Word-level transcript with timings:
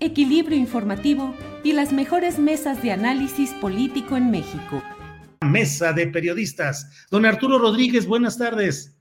equilibrio 0.00 0.56
informativo 0.56 1.34
y 1.62 1.72
las 1.72 1.92
mejores 1.92 2.38
mesas 2.38 2.82
de 2.82 2.90
análisis 2.90 3.52
político 3.52 4.16
en 4.16 4.30
México. 4.30 4.82
Mesa 5.42 5.92
de 5.92 6.06
periodistas. 6.06 7.06
Don 7.10 7.26
Arturo 7.26 7.58
Rodríguez, 7.58 8.06
buenas 8.06 8.38
tardes. 8.38 8.96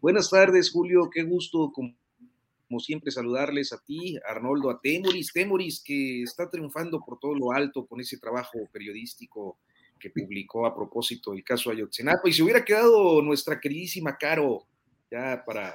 Buenas 0.00 0.30
tardes, 0.30 0.70
Julio. 0.70 1.10
Qué 1.12 1.24
gusto, 1.24 1.72
como, 1.72 2.80
siempre, 2.80 3.10
saludarles 3.10 3.72
a 3.72 3.78
ti, 3.84 4.16
Arnoldo, 4.28 4.70
a 4.70 4.80
Temoris. 4.80 5.32
Temoris, 5.32 5.82
que 5.84 6.22
está 6.22 6.48
triunfando 6.48 7.00
por 7.00 7.18
todo 7.18 7.34
lo 7.34 7.52
alto 7.52 7.86
con 7.86 8.00
ese 8.00 8.18
trabajo 8.18 8.58
periodístico 8.72 9.58
que 9.98 10.10
publicó 10.10 10.66
a 10.66 10.74
propósito 10.74 11.32
del 11.32 11.42
caso 11.42 11.70
Ayotzinapa. 11.70 12.28
Y 12.28 12.32
si 12.32 12.42
hubiera 12.42 12.64
quedado 12.64 13.22
nuestra 13.22 13.58
queridísima 13.60 14.16
Caro, 14.16 14.66
ya 15.10 15.42
para. 15.44 15.72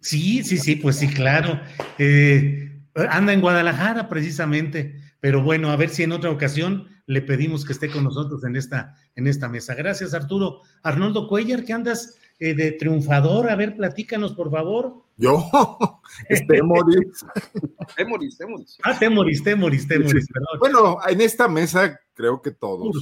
Sí, 0.00 0.44
sí, 0.44 0.58
sí, 0.58 0.76
pues 0.76 0.98
sí, 0.98 1.08
claro. 1.08 1.60
Eh, 1.98 2.75
Anda 3.10 3.32
en 3.32 3.40
Guadalajara 3.40 4.08
precisamente, 4.08 5.00
pero 5.20 5.42
bueno, 5.42 5.70
a 5.70 5.76
ver 5.76 5.90
si 5.90 6.02
en 6.02 6.12
otra 6.12 6.30
ocasión 6.30 6.88
le 7.06 7.22
pedimos 7.22 7.64
que 7.64 7.72
esté 7.72 7.88
con 7.88 8.04
nosotros 8.04 8.44
en 8.44 8.56
esta, 8.56 8.94
en 9.14 9.26
esta 9.26 9.48
mesa. 9.48 9.74
Gracias, 9.74 10.14
Arturo. 10.14 10.62
Arnoldo 10.82 11.28
Cuellar, 11.28 11.64
que 11.64 11.72
andas 11.72 12.18
eh, 12.38 12.54
de 12.54 12.72
triunfador, 12.72 13.48
a 13.48 13.56
ver, 13.56 13.76
platícanos, 13.76 14.34
por 14.34 14.50
favor. 14.50 15.04
Yo, 15.16 15.48
Temoris. 16.48 17.24
Temoris, 17.96 18.36
Temoris. 18.36 18.78
Ah, 18.82 18.98
Temoris, 18.98 19.42
Temoris, 19.42 19.88
Temoris, 19.88 20.26
Bueno, 20.58 20.98
en 21.08 21.20
esta 21.20 21.48
mesa 21.48 21.98
creo 22.14 22.42
que 22.42 22.50
todos. 22.50 22.96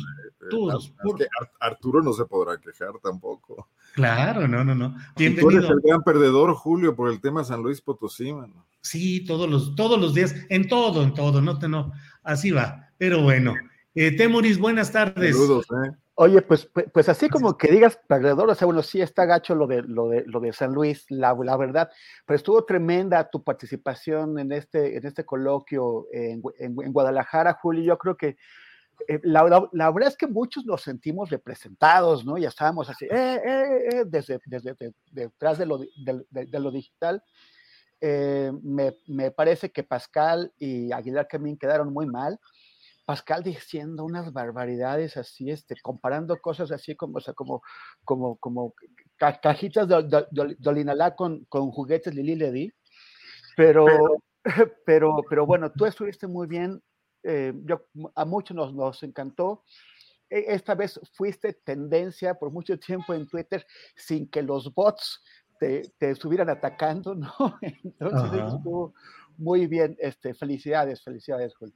Todos. 0.51 0.93
Arturo 1.61 2.03
no 2.03 2.13
se 2.13 2.25
podrá 2.25 2.59
quejar 2.59 2.93
tampoco. 3.03 3.69
Claro, 3.95 4.49
no, 4.49 4.65
no, 4.65 4.75
no. 4.75 4.97
Bienvenido. 5.17 5.51
Tú 5.51 5.57
eres 5.57 5.71
el 5.71 5.81
gran 5.81 6.03
perdedor, 6.03 6.55
Julio, 6.55 6.95
por 6.95 7.11
el 7.11 7.21
tema 7.21 7.45
San 7.45 7.63
Luis 7.63 7.81
Potosí, 7.81 8.33
mano. 8.33 8.65
Sí, 8.81 9.25
todos 9.25 9.49
los, 9.49 9.75
todos 9.75 9.99
los 9.99 10.15
días, 10.15 10.35
en 10.51 10.69
todo, 10.69 11.03
en 11.03 11.15
todo, 11.15 11.41
no 11.41 11.59
te 11.59 11.69
no, 11.69 11.93
así 12.23 12.51
va. 12.51 12.91
Pero 12.99 13.23
bueno, 13.23 13.55
eh, 13.95 14.15
Temoris, 14.17 14.59
buenas 14.59 14.93
tardes. 14.93 15.37
Saludos, 15.37 15.67
eh. 15.71 15.91
Oye, 16.17 16.43
pues, 16.43 16.67
pues, 16.67 16.87
pues 16.93 17.09
así 17.09 17.29
como 17.29 17.59
que 17.59 17.73
digas 17.73 17.99
perdedor, 18.07 18.49
o 18.49 18.55
sea, 18.55 18.67
bueno, 18.67 18.83
sí 18.83 19.01
está 19.01 19.25
gacho 19.25 19.57
lo 19.57 19.67
de, 19.67 19.83
lo 19.83 20.09
de, 20.09 20.23
lo 20.27 20.39
de 20.39 20.53
San 20.53 20.73
Luis, 20.73 21.07
la, 21.09 21.35
la 21.43 21.57
verdad, 21.57 21.91
pero 22.25 22.37
estuvo 22.37 22.65
tremenda 22.65 23.29
tu 23.31 23.43
participación 23.43 24.39
en 24.39 24.53
este, 24.53 24.97
en 24.97 25.05
este 25.05 25.25
coloquio 25.25 26.07
en, 26.13 26.41
en, 26.59 26.93
Guadalajara, 26.93 27.55
Julio. 27.55 27.83
Yo 27.83 27.99
creo 27.99 28.17
que 28.17 28.37
eh, 29.09 29.21
la, 29.23 29.69
la, 29.73 29.91
verdad 29.91 30.11
es 30.11 30.17
que 30.17 30.27
muchos 30.27 30.65
nos 30.65 30.83
sentimos 30.83 31.31
representados, 31.31 32.25
¿no? 32.25 32.39
Ya 32.39 32.49
estábamos 32.49 32.89
así, 32.89 33.07
eh, 33.07 33.41
eh, 33.45 34.05
desde, 34.07 34.39
desde, 34.47 34.75
detrás 35.11 35.59
de 35.59 35.67
lo, 35.67 35.79
de, 35.79 36.25
de 36.31 36.61
lo 36.61 36.71
digital. 36.71 37.23
Eh, 38.07 38.53
me, 38.63 39.31
parece 39.31 39.73
que 39.73 39.83
Pascal 39.83 40.53
y 40.59 40.93
Aguilar 40.93 41.27
Camín 41.27 41.57
quedaron 41.57 41.91
muy 41.91 42.05
mal. 42.05 42.39
Pascal 43.07 43.43
diciendo 43.43 44.05
unas 44.05 44.31
barbaridades 44.31 45.17
así, 45.17 45.51
este, 45.51 45.75
comparando 45.81 46.39
cosas 46.39 46.71
así 46.71 46.97
como, 46.97 47.17
o 47.17 47.21
sea, 47.21 47.33
como, 47.33 47.63
como, 48.05 48.37
como 48.37 48.75
cajitas 49.17 49.89
de, 49.89 50.03
de, 50.03 51.15
con, 51.17 51.47
con, 51.47 51.71
juguetes 51.71 52.15
Lili 52.15 52.35
Ledi. 52.35 52.73
Pero, 53.57 53.87
pero, 54.85 55.23
pero, 55.27 55.47
bueno, 55.47 55.73
tú 55.73 55.87
estuviste 55.87 56.27
muy 56.27 56.47
bien. 56.47 56.83
Eh, 57.25 57.53
yo, 57.65 57.87
a 58.15 58.25
muchos 58.25 58.55
nos, 58.55 58.75
nos 58.75 59.03
encantó 59.03 59.65
e, 60.31 60.45
esta 60.49 60.75
vez 60.75 61.01
fuiste 61.13 61.53
tendencia 61.53 62.35
por 62.35 62.51
mucho 62.51 62.79
tiempo 62.79 63.15
en 63.15 63.27
Twitter 63.27 63.65
sin 63.97 64.29
que 64.29 64.43
los 64.43 64.73
bots 64.75 65.23
te, 65.59 65.93
estuvieran 66.01 66.51
atacando, 66.51 67.15
¿no? 67.15 67.33
Entonces 67.63 68.55
estuvo 68.55 68.95
muy 69.37 69.67
bien. 69.67 69.97
Este, 69.99 70.35
felicidades, 70.35 71.03
felicidades, 71.03 71.55
Julio. 71.55 71.75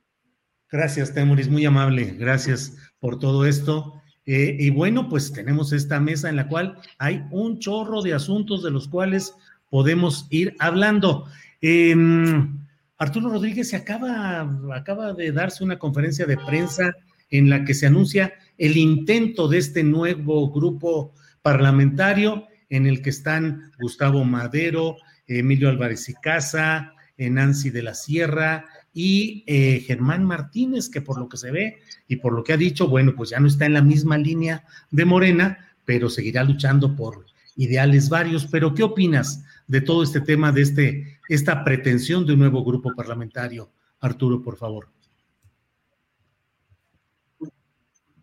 Gracias, 0.71 1.15
Temuris, 1.15 1.49
muy 1.49 1.65
amable. 1.65 2.05
Gracias 2.19 2.77
por 2.99 3.19
todo 3.19 3.47
esto. 3.47 3.95
Eh, 4.27 4.57
y 4.59 4.69
bueno, 4.69 5.09
pues 5.09 5.33
tenemos 5.33 5.73
esta 5.73 6.01
mesa 6.01 6.29
en 6.29 6.37
la 6.37 6.49
cual 6.49 6.79
hay 6.99 7.27
un 7.31 7.59
chorro 7.59 8.03
de 8.03 8.13
asuntos 8.13 8.63
de 8.63 8.71
los 8.71 8.87
cuales 8.89 9.35
podemos 9.71 10.27
ir 10.29 10.55
hablando. 10.59 11.25
Em, 11.63 12.58
Arturo 12.99 13.31
Rodríguez 13.31 13.71
se 13.71 13.77
acaba, 13.77 14.41
acaba 14.75 15.13
de 15.15 15.31
darse 15.33 15.63
una 15.63 15.79
conferencia 15.79 16.27
de 16.27 16.37
prensa 16.37 16.93
en 17.31 17.49
la 17.49 17.65
que 17.65 17.75
se 17.75 17.87
anuncia 17.87 18.35
el 18.59 18.77
intento 18.77 19.49
de 19.49 19.59
este 19.59 19.85
nuevo 19.85 20.51
grupo 20.51 21.15
parlamentario 21.41 22.47
en 22.69 22.87
el 22.87 23.01
que 23.01 23.11
están 23.11 23.73
Gustavo 23.79 24.25
Madero, 24.25 24.97
Emilio 25.27 25.69
Álvarez 25.69 26.09
y 26.09 26.15
Casa, 26.15 26.95
Nancy 27.17 27.71
de 27.71 27.83
la 27.83 27.95
Sierra 27.95 28.65
y 28.93 29.45
eh, 29.47 29.83
Germán 29.87 30.25
Martínez, 30.25 30.89
que 30.89 31.01
por 31.01 31.19
lo 31.19 31.29
que 31.29 31.37
se 31.37 31.51
ve 31.51 31.79
y 32.07 32.17
por 32.17 32.33
lo 32.33 32.45
que 32.45 32.53
ha 32.53 32.57
dicho, 32.57 32.89
bueno, 32.89 33.15
pues 33.17 33.31
ya 33.31 33.41
no 33.41 33.49
está 33.49 33.67
en 33.67 33.75
la 33.75 33.83
misma 33.83 34.19
línea 34.19 34.65
de 34.91 35.05
Morena, 35.05 35.73
pero 35.85 36.11
seguirá 36.11 36.45
luchando 36.45 36.95
por 36.95 37.27
ideales 37.57 38.09
varios. 38.09 38.47
Pero, 38.47 38.75
¿qué 38.75 38.83
opinas 38.83 39.45
de 39.69 39.81
todo 39.81 40.03
este 40.03 40.21
tema, 40.21 40.51
de 40.51 40.63
este, 40.63 41.21
esta 41.29 41.63
pretensión 41.63 42.27
de 42.27 42.33
un 42.33 42.41
nuevo 42.41 42.65
grupo 42.65 42.93
parlamentario? 42.97 43.71
Arturo, 44.01 44.43
por 44.43 44.57
favor. 44.57 44.89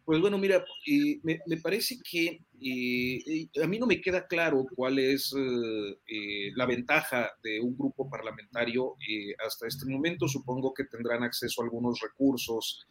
Pues 0.05 0.21
bueno, 0.21 0.37
mira, 0.37 0.63
eh, 0.85 1.19
me, 1.23 1.57
parece 1.57 1.97
que 2.07 2.39
eh, 2.61 3.49
a 3.63 3.65
mí 3.65 3.79
no 3.79 3.87
me 3.87 3.99
queda 3.99 4.27
claro 4.27 4.63
cuál 4.75 4.99
es 4.99 5.33
eh, 5.35 6.51
la 6.55 6.67
ventaja 6.67 7.31
de 7.41 7.59
un 7.59 7.75
grupo 7.75 8.07
parlamentario 8.07 8.93
hasta 9.43 9.65
este 9.67 9.87
momento. 9.87 10.27
Supongo 10.27 10.75
que 10.75 10.83
tendrán 10.85 11.23
acceso 11.23 11.61
a 11.61 11.65
algunos 11.65 11.99
recursos 11.99 12.85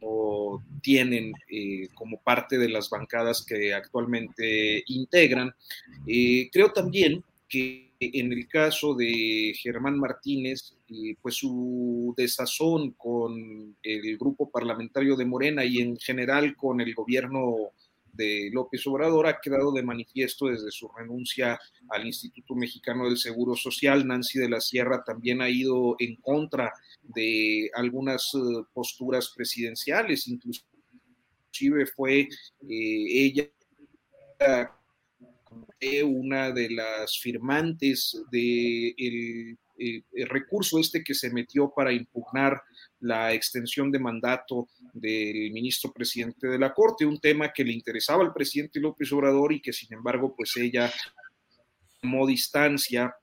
o 0.00 0.62
tienen 0.82 1.32
como 1.94 2.20
parte 2.20 2.58
de 2.58 2.68
las 2.68 2.90
bancadas 2.90 3.44
que 3.44 3.74
actualmente 3.74 4.82
integran. 4.86 5.54
creo 6.52 6.72
también 6.72 7.22
que 7.48 7.88
en 8.00 8.32
el 8.32 8.46
caso 8.46 8.94
de 8.94 9.52
Germán 9.60 9.98
Martínez, 9.98 10.76
pues 11.20 11.36
su 11.36 12.14
desazón 12.16 12.92
con 12.92 13.76
el 13.82 14.18
grupo 14.18 14.50
parlamentario 14.50 15.16
de 15.16 15.24
Morena 15.24 15.64
y 15.64 15.78
en 15.78 15.96
general 15.96 16.54
con 16.56 16.80
el 16.80 16.94
gobierno 16.94 17.72
de 18.18 18.50
López 18.52 18.86
Obrador 18.86 19.26
ha 19.28 19.40
quedado 19.40 19.72
de 19.72 19.82
manifiesto 19.82 20.48
desde 20.48 20.70
su 20.70 20.88
renuncia 20.88 21.58
al 21.88 22.04
Instituto 22.04 22.54
Mexicano 22.54 23.06
del 23.06 23.16
Seguro 23.16 23.54
Social. 23.54 24.06
Nancy 24.06 24.38
de 24.40 24.50
la 24.50 24.60
Sierra 24.60 25.04
también 25.04 25.40
ha 25.40 25.48
ido 25.48 25.96
en 25.98 26.16
contra 26.16 26.72
de 27.02 27.70
algunas 27.74 28.34
eh, 28.34 28.38
posturas 28.74 29.32
presidenciales, 29.34 30.28
inclusive 30.28 31.86
fue 31.94 32.20
eh, 32.20 32.28
ella 32.68 33.48
una 36.04 36.50
de 36.50 36.70
las 36.70 37.18
firmantes 37.18 38.20
del 38.30 38.96
de 38.98 39.56
el, 39.78 40.28
recurso 40.28 40.78
este 40.78 41.04
que 41.04 41.14
se 41.14 41.30
metió 41.30 41.72
para 41.74 41.92
impugnar 41.92 42.60
la 43.00 43.32
extensión 43.32 43.90
de 43.90 43.98
mandato 43.98 44.68
del 44.92 45.50
ministro 45.52 45.92
presidente 45.92 46.48
de 46.48 46.58
la 46.58 46.74
Corte, 46.74 47.06
un 47.06 47.18
tema 47.18 47.52
que 47.52 47.64
le 47.64 47.72
interesaba 47.72 48.24
al 48.24 48.32
presidente 48.32 48.80
López 48.80 49.12
Obrador 49.12 49.52
y 49.52 49.60
que 49.60 49.72
sin 49.72 49.92
embargo 49.92 50.34
pues 50.36 50.56
ella 50.56 50.92
tomó 52.00 52.26
distancia, 52.26 53.14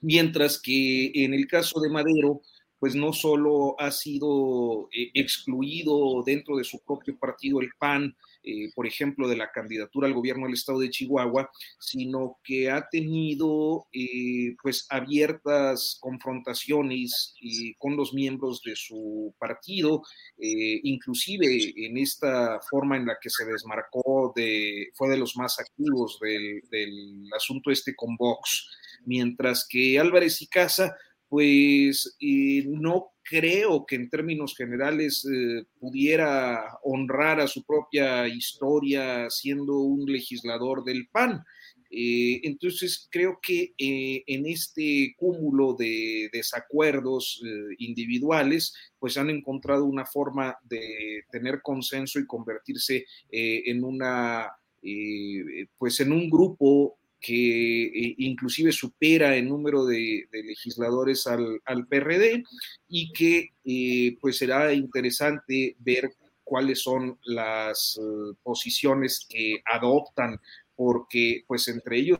mientras 0.00 0.60
que 0.60 1.10
en 1.14 1.34
el 1.34 1.46
caso 1.46 1.80
de 1.80 1.90
Madero 1.90 2.42
pues 2.78 2.94
no 2.94 3.12
solo 3.12 3.78
ha 3.78 3.90
sido 3.90 4.88
eh, 4.92 5.10
excluido 5.12 6.22
dentro 6.24 6.56
de 6.56 6.64
su 6.64 6.80
propio 6.82 7.16
partido 7.18 7.60
el 7.60 7.70
PAN, 7.78 8.16
eh, 8.42 8.70
por 8.74 8.86
ejemplo, 8.86 9.28
de 9.28 9.36
la 9.36 9.50
candidatura 9.50 10.06
al 10.06 10.14
gobierno 10.14 10.46
del 10.46 10.54
estado 10.54 10.80
de 10.80 10.90
Chihuahua, 10.90 11.50
sino 11.78 12.38
que 12.42 12.70
ha 12.70 12.88
tenido 12.90 13.86
eh, 13.92 14.54
pues 14.62 14.86
abiertas 14.90 15.98
confrontaciones 16.00 17.34
con 17.78 17.96
los 17.96 18.14
miembros 18.14 18.62
de 18.64 18.76
su 18.76 19.34
partido, 19.38 20.02
inclusive 20.38 21.72
en 21.76 21.98
esta 21.98 22.60
forma 22.68 22.96
en 22.96 23.06
la 23.06 23.16
que 23.20 23.30
se 23.30 23.44
desmarcó 23.44 24.32
de, 24.34 24.90
fue 24.94 25.08
de 25.08 25.18
los 25.18 25.36
más 25.36 25.58
activos 25.58 26.18
del, 26.20 26.62
del 26.70 27.28
asunto 27.36 27.70
este 27.70 27.94
con 27.94 28.16
Vox, 28.16 28.68
mientras 29.04 29.66
que 29.68 29.98
Álvarez 29.98 30.42
y 30.42 30.46
Casa 30.46 30.96
pues 31.28 32.16
no 32.66 33.12
creo 33.30 33.86
que 33.86 33.94
en 33.94 34.10
términos 34.10 34.56
generales 34.56 35.24
eh, 35.24 35.64
pudiera 35.78 36.64
honrar 36.82 37.40
a 37.40 37.46
su 37.46 37.64
propia 37.64 38.26
historia 38.26 39.30
siendo 39.30 39.78
un 39.78 40.04
legislador 40.04 40.82
del 40.82 41.06
PAN. 41.12 41.44
Eh, 41.92 42.40
entonces, 42.42 43.06
creo 43.08 43.38
que 43.40 43.72
eh, 43.78 44.24
en 44.26 44.46
este 44.46 45.14
cúmulo 45.16 45.74
de 45.74 46.28
desacuerdos 46.32 47.40
individuales, 47.78 48.74
pues 48.98 49.16
han 49.16 49.30
encontrado 49.30 49.84
una 49.84 50.06
forma 50.06 50.56
de 50.64 51.22
tener 51.30 51.62
consenso 51.62 52.18
y 52.18 52.26
convertirse 52.26 53.06
en 53.30 53.84
una, 53.84 54.50
pues 55.78 56.00
en 56.00 56.12
un 56.12 56.28
grupo 56.28 56.99
que 57.20 57.84
eh, 57.84 58.14
inclusive 58.18 58.72
supera 58.72 59.36
el 59.36 59.48
número 59.48 59.84
de, 59.84 60.26
legisladores 60.32 61.26
al, 61.26 61.86
PRD 61.88 62.42
y 62.88 63.12
que 63.12 63.50
eh, 63.64 64.16
pues 64.20 64.38
será 64.38 64.72
interesante 64.72 65.76
ver 65.78 66.10
cuáles 66.42 66.82
son 66.82 67.18
las 67.24 67.98
eh, 68.00 68.34
posiciones 68.42 69.26
que 69.28 69.62
adoptan, 69.66 70.40
porque 70.74 71.44
pues 71.46 71.68
entre 71.68 71.98
ellos 71.98 72.18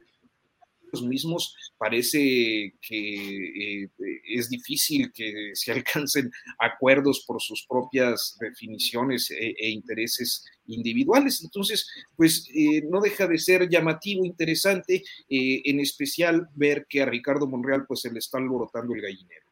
mismos 1.02 1.54
parece 1.78 2.74
que 2.80 3.82
eh, 3.84 3.90
es 4.28 4.48
difícil 4.48 5.12
que 5.12 5.50
se 5.54 5.72
alcancen 5.72 6.30
acuerdos 6.58 7.24
por 7.26 7.40
sus 7.40 7.66
propias 7.68 8.36
definiciones 8.40 9.30
e, 9.30 9.54
e 9.58 9.70
intereses 9.70 10.44
individuales. 10.66 11.42
Entonces, 11.42 11.88
pues 12.16 12.48
eh, 12.54 12.82
no 12.90 13.00
deja 13.00 13.26
de 13.26 13.38
ser 13.38 13.68
llamativo, 13.68 14.24
interesante, 14.24 15.02
eh, 15.28 15.62
en 15.64 15.80
especial 15.80 16.48
ver 16.54 16.86
que 16.88 17.02
a 17.02 17.06
Ricardo 17.06 17.46
Monreal 17.46 17.86
pues 17.86 18.00
se 18.00 18.12
le 18.12 18.18
está 18.18 18.38
alborotando 18.38 18.94
el 18.94 19.02
gallinero. 19.02 19.46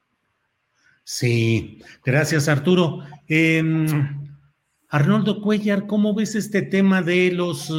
Sí, 1.05 1.81
gracias 2.05 2.49
Arturo. 2.49 3.01
Em, 3.27 3.87
Arnoldo 4.89 5.41
Cuellar, 5.41 5.87
¿cómo 5.87 6.15
ves 6.15 6.35
este 6.35 6.61
tema 6.63 7.01
de 7.03 7.33
los 7.33 7.71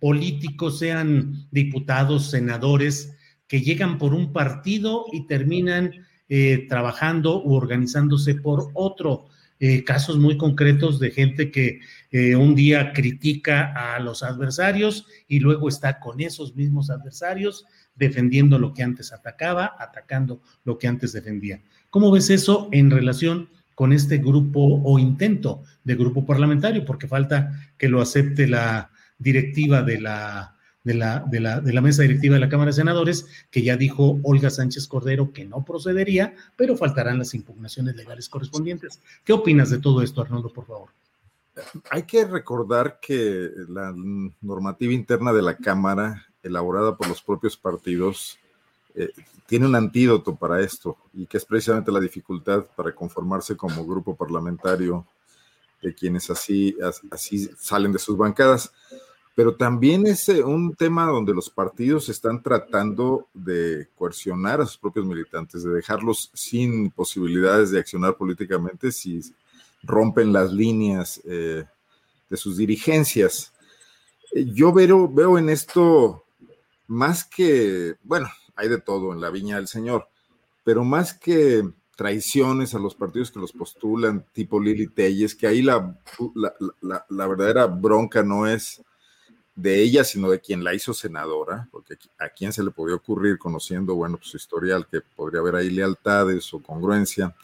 políticos, 0.00 0.78
sean 0.78 1.46
diputados, 1.50 2.30
senadores, 2.30 3.16
que 3.46 3.60
llegan 3.60 3.98
por 3.98 4.14
un 4.14 4.32
partido 4.32 5.06
y 5.12 5.26
terminan 5.26 5.92
eh, 6.28 6.66
trabajando 6.68 7.42
u 7.42 7.54
organizándose 7.54 8.36
por 8.36 8.70
otro. 8.74 9.26
Eh, 9.62 9.84
casos 9.84 10.16
muy 10.18 10.38
concretos 10.38 10.98
de 10.98 11.10
gente 11.10 11.50
que 11.50 11.80
eh, 12.10 12.34
un 12.34 12.54
día 12.54 12.94
critica 12.94 13.74
a 13.74 14.00
los 14.00 14.22
adversarios 14.22 15.06
y 15.28 15.40
luego 15.40 15.68
está 15.68 16.00
con 16.00 16.20
esos 16.20 16.56
mismos 16.56 16.88
adversarios 16.88 17.66
defendiendo 17.94 18.58
lo 18.58 18.72
que 18.72 18.82
antes 18.82 19.12
atacaba, 19.12 19.74
atacando 19.78 20.40
lo 20.64 20.78
que 20.78 20.88
antes 20.88 21.12
defendía. 21.12 21.60
¿Cómo 21.90 22.10
ves 22.10 22.30
eso 22.30 22.70
en 22.72 22.90
relación 22.90 23.50
con 23.74 23.92
este 23.92 24.16
grupo 24.16 24.80
o 24.82 24.98
intento 24.98 25.62
de 25.84 25.94
grupo 25.94 26.24
parlamentario? 26.24 26.86
Porque 26.86 27.06
falta 27.06 27.52
que 27.76 27.88
lo 27.88 28.00
acepte 28.00 28.46
la 28.46 28.90
directiva 29.20 29.82
de 29.82 30.00
la, 30.00 30.56
de 30.82 30.94
la, 30.94 31.20
de 31.20 31.40
la, 31.40 31.60
de 31.60 31.72
la 31.72 31.80
mesa 31.80 32.02
directiva 32.02 32.34
de 32.34 32.40
la 32.40 32.48
Cámara 32.48 32.70
de 32.70 32.76
Senadores, 32.76 33.26
que 33.50 33.62
ya 33.62 33.76
dijo 33.76 34.18
Olga 34.22 34.50
Sánchez 34.50 34.88
Cordero 34.88 35.32
que 35.32 35.44
no 35.44 35.64
procedería, 35.64 36.34
pero 36.56 36.76
faltarán 36.76 37.18
las 37.18 37.34
impugnaciones 37.34 37.94
legales 37.94 38.28
correspondientes. 38.28 39.00
¿Qué 39.24 39.32
opinas 39.32 39.70
de 39.70 39.78
todo 39.78 40.02
esto, 40.02 40.22
Arnoldo, 40.22 40.52
por 40.52 40.66
favor? 40.66 40.88
Hay 41.90 42.04
que 42.04 42.24
recordar 42.24 42.98
que 43.00 43.50
la 43.68 43.94
normativa 44.40 44.92
interna 44.92 45.32
de 45.32 45.42
la 45.42 45.56
Cámara, 45.56 46.26
elaborada 46.42 46.96
por 46.96 47.08
los 47.08 47.22
propios 47.22 47.56
partidos, 47.56 48.38
eh, 48.94 49.10
tiene 49.46 49.66
un 49.66 49.74
antídoto 49.74 50.36
para 50.36 50.60
esto 50.60 50.96
y 51.12 51.26
que 51.26 51.36
es 51.36 51.44
precisamente 51.44 51.92
la 51.92 52.00
dificultad 52.00 52.64
para 52.74 52.94
conformarse 52.94 53.56
como 53.56 53.86
grupo 53.86 54.16
parlamentario 54.16 55.06
de 55.82 55.94
quienes 55.94 56.30
así, 56.30 56.76
así 57.10 57.48
salen 57.58 57.92
de 57.92 57.98
sus 57.98 58.16
bancadas 58.16 58.72
pero 59.34 59.54
también 59.54 60.06
es 60.06 60.28
eh, 60.28 60.42
un 60.42 60.74
tema 60.74 61.06
donde 61.06 61.32
los 61.32 61.50
partidos 61.50 62.08
están 62.08 62.42
tratando 62.42 63.28
de 63.32 63.88
coercionar 63.94 64.60
a 64.60 64.66
sus 64.66 64.78
propios 64.78 65.06
militantes, 65.06 65.62
de 65.62 65.70
dejarlos 65.70 66.30
sin 66.34 66.90
posibilidades 66.90 67.70
de 67.70 67.78
accionar 67.78 68.16
políticamente 68.16 68.92
si 68.92 69.20
rompen 69.82 70.32
las 70.32 70.52
líneas 70.52 71.20
eh, 71.24 71.64
de 72.28 72.36
sus 72.36 72.56
dirigencias. 72.56 73.52
Eh, 74.32 74.46
yo 74.52 74.72
veo, 74.72 75.08
veo 75.08 75.38
en 75.38 75.48
esto 75.48 76.24
más 76.86 77.24
que, 77.24 77.94
bueno, 78.02 78.28
hay 78.56 78.68
de 78.68 78.80
todo 78.80 79.12
en 79.12 79.20
la 79.20 79.30
viña 79.30 79.56
del 79.56 79.68
Señor, 79.68 80.08
pero 80.64 80.84
más 80.84 81.14
que 81.14 81.62
traiciones 81.96 82.74
a 82.74 82.78
los 82.78 82.94
partidos 82.94 83.30
que 83.30 83.38
los 83.38 83.52
postulan, 83.52 84.24
tipo 84.32 84.60
Lili 84.60 84.88
Telles, 84.88 85.34
que 85.34 85.46
ahí 85.46 85.62
la, 85.62 85.98
la, 86.34 87.06
la 87.08 87.26
verdadera 87.26 87.66
bronca 87.66 88.22
no 88.22 88.46
es 88.46 88.82
de 89.54 89.82
ella, 89.82 90.04
sino 90.04 90.30
de 90.30 90.40
quien 90.40 90.64
la 90.64 90.74
hizo 90.74 90.94
senadora, 90.94 91.68
porque 91.70 91.96
a 92.18 92.28
quién 92.28 92.52
se 92.52 92.62
le 92.62 92.70
podía 92.70 92.94
ocurrir, 92.94 93.38
conociendo, 93.38 93.94
bueno, 93.94 94.16
pues, 94.16 94.30
su 94.30 94.36
historial, 94.36 94.86
que 94.90 95.00
podría 95.00 95.40
haber 95.40 95.56
ahí 95.56 95.70
lealtades 95.70 96.52
o 96.54 96.62
congruencia, 96.62 97.34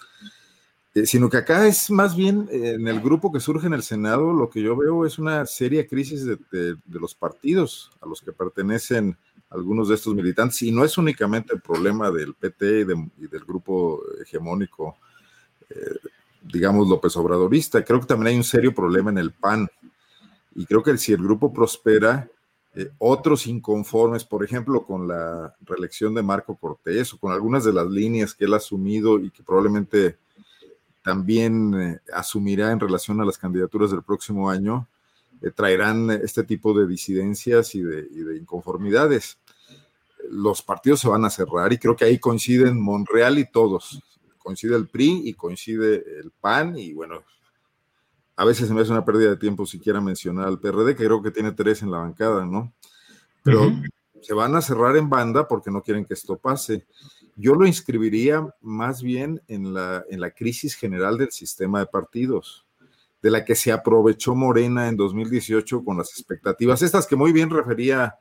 eh, 0.94 1.04
sino 1.04 1.28
que 1.28 1.36
acá 1.36 1.66
es 1.66 1.90
más 1.90 2.16
bien 2.16 2.48
eh, 2.50 2.72
en 2.78 2.88
el 2.88 3.00
grupo 3.00 3.30
que 3.30 3.40
surge 3.40 3.66
en 3.66 3.74
el 3.74 3.82
Senado, 3.82 4.32
lo 4.32 4.48
que 4.48 4.62
yo 4.62 4.74
veo 4.76 5.04
es 5.04 5.18
una 5.18 5.44
seria 5.44 5.86
crisis 5.86 6.24
de, 6.24 6.76
los 6.88 7.14
partidos 7.14 7.90
a 8.00 8.06
los 8.06 8.22
que 8.22 8.32
pertenecen 8.32 9.16
algunos 9.50 9.88
de 9.88 9.96
estos 9.96 10.14
militantes, 10.14 10.62
y 10.62 10.72
no 10.72 10.84
es 10.84 10.96
únicamente 10.96 11.54
el 11.54 11.60
problema 11.60 12.10
del 12.10 12.34
PT 12.34 12.80
y, 13.18 13.26
del 13.26 13.44
grupo 13.44 14.02
hegemónico, 14.22 14.96
eh, 15.68 15.98
digamos, 16.42 16.88
López 16.88 17.14
Obradorista, 17.16 17.84
creo 17.84 18.00
que 18.00 18.06
también 18.06 18.28
hay 18.28 18.36
un 18.36 18.44
serio 18.44 18.74
problema 18.74 19.10
en 19.10 19.18
el 19.18 19.32
PAN, 19.32 19.68
y 20.56 20.64
creo 20.64 20.82
que 20.82 20.96
si 20.96 21.12
el 21.12 21.22
grupo 21.22 21.52
prospera, 21.52 22.28
eh, 22.74 22.90
otros 22.98 23.46
inconformes, 23.46 24.24
por 24.24 24.42
ejemplo, 24.42 24.84
con 24.84 25.06
la 25.06 25.54
reelección 25.60 26.14
de 26.14 26.22
Marco 26.22 26.56
Cortés 26.56 27.12
o 27.12 27.18
con 27.18 27.30
algunas 27.30 27.64
de 27.64 27.74
las 27.74 27.86
líneas 27.86 28.34
que 28.34 28.46
él 28.46 28.54
ha 28.54 28.56
asumido 28.56 29.18
y 29.18 29.30
que 29.30 29.42
probablemente 29.42 30.16
también 31.02 31.74
eh, 31.74 32.00
asumirá 32.12 32.72
en 32.72 32.80
relación 32.80 33.20
a 33.20 33.24
las 33.26 33.36
candidaturas 33.36 33.90
del 33.90 34.02
próximo 34.02 34.48
año, 34.48 34.88
eh, 35.42 35.50
traerán 35.50 36.10
este 36.10 36.42
tipo 36.42 36.72
de 36.72 36.86
disidencias 36.86 37.74
y 37.74 37.82
de, 37.82 38.08
y 38.10 38.20
de, 38.20 38.38
inconformidades. 38.38 39.38
Los 40.30 40.62
partidos 40.62 41.00
se 41.00 41.08
van 41.08 41.24
a 41.26 41.30
cerrar 41.30 41.70
y 41.72 41.78
creo 41.78 41.94
que 41.94 42.06
ahí 42.06 42.18
coinciden 42.18 42.80
Monreal 42.80 43.38
y 43.38 43.50
todos. 43.50 44.02
Coincide 44.38 44.76
el 44.76 44.88
PRI 44.88 45.22
y 45.26 45.34
coincide 45.34 46.02
el 46.20 46.30
PAN 46.30 46.78
y 46.78 46.94
bueno, 46.94 47.22
a 48.36 48.44
veces 48.44 48.68
se 48.68 48.74
me 48.74 48.82
hace 48.82 48.92
una 48.92 49.04
pérdida 49.04 49.30
de 49.30 49.36
tiempo 49.36 49.64
siquiera 49.64 50.00
mencionar 50.00 50.46
al 50.46 50.60
PRD, 50.60 50.94
que 50.94 51.06
creo 51.06 51.22
que 51.22 51.30
tiene 51.30 51.52
tres 51.52 51.82
en 51.82 51.90
la 51.90 51.98
bancada, 51.98 52.44
¿no? 52.44 52.72
Pero 53.42 53.72
se 54.20 54.34
van 54.34 54.54
a 54.54 54.60
cerrar 54.60 54.96
en 54.96 55.08
banda 55.08 55.48
porque 55.48 55.70
no 55.70 55.82
quieren 55.82 56.04
que 56.04 56.14
esto 56.14 56.36
pase. 56.36 56.86
Yo 57.34 57.54
lo 57.54 57.66
inscribiría 57.66 58.46
más 58.60 59.02
bien 59.02 59.40
en 59.48 59.72
la, 59.72 60.04
en 60.10 60.20
la 60.20 60.30
crisis 60.30 60.74
general 60.74 61.16
del 61.16 61.30
sistema 61.30 61.78
de 61.78 61.86
partidos, 61.86 62.66
de 63.22 63.30
la 63.30 63.44
que 63.44 63.54
se 63.54 63.72
aprovechó 63.72 64.34
Morena 64.34 64.88
en 64.88 64.96
2018 64.96 65.82
con 65.82 65.96
las 65.96 66.10
expectativas, 66.10 66.82
estas 66.82 67.06
que 67.06 67.16
muy 67.16 67.32
bien 67.32 67.48
refería 67.48 68.16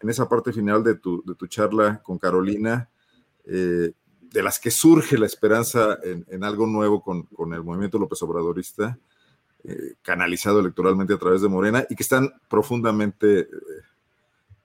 en 0.00 0.08
esa 0.08 0.28
parte 0.28 0.52
final 0.52 0.82
de 0.82 0.94
tu, 0.94 1.22
de 1.26 1.34
tu 1.34 1.46
charla 1.46 2.00
con 2.02 2.18
Carolina, 2.18 2.88
eh, 3.44 3.92
de 4.20 4.42
las 4.42 4.58
que 4.58 4.70
surge 4.70 5.18
la 5.18 5.26
esperanza 5.26 5.98
en, 6.02 6.44
algo 6.44 6.66
nuevo 6.66 7.02
con, 7.02 7.24
con, 7.24 7.52
el 7.52 7.64
movimiento 7.64 7.98
López 7.98 8.22
Obradorista 8.22 8.98
eh, 9.68 9.96
canalizado 10.00 10.60
electoralmente 10.60 11.12
a 11.12 11.18
través 11.18 11.42
de 11.42 11.48
Morena 11.48 11.84
y 11.90 11.94
que 11.94 12.02
están 12.02 12.32
profundamente 12.48 13.40
eh, 13.40 13.48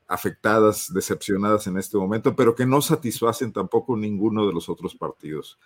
afectadas, 0.08 0.94
decepcionadas 0.94 1.68
en 1.68 1.78
este 1.78 1.98
momento, 1.98 2.34
pero 2.38 2.56
que 2.56 2.66
no 2.66 2.82
satisfacen 2.82 3.52
tampoco 3.52 3.98
ninguno 3.98 4.48
de 4.48 4.54
los 4.54 4.70
otros 4.70 4.96
partidos. 4.96 5.60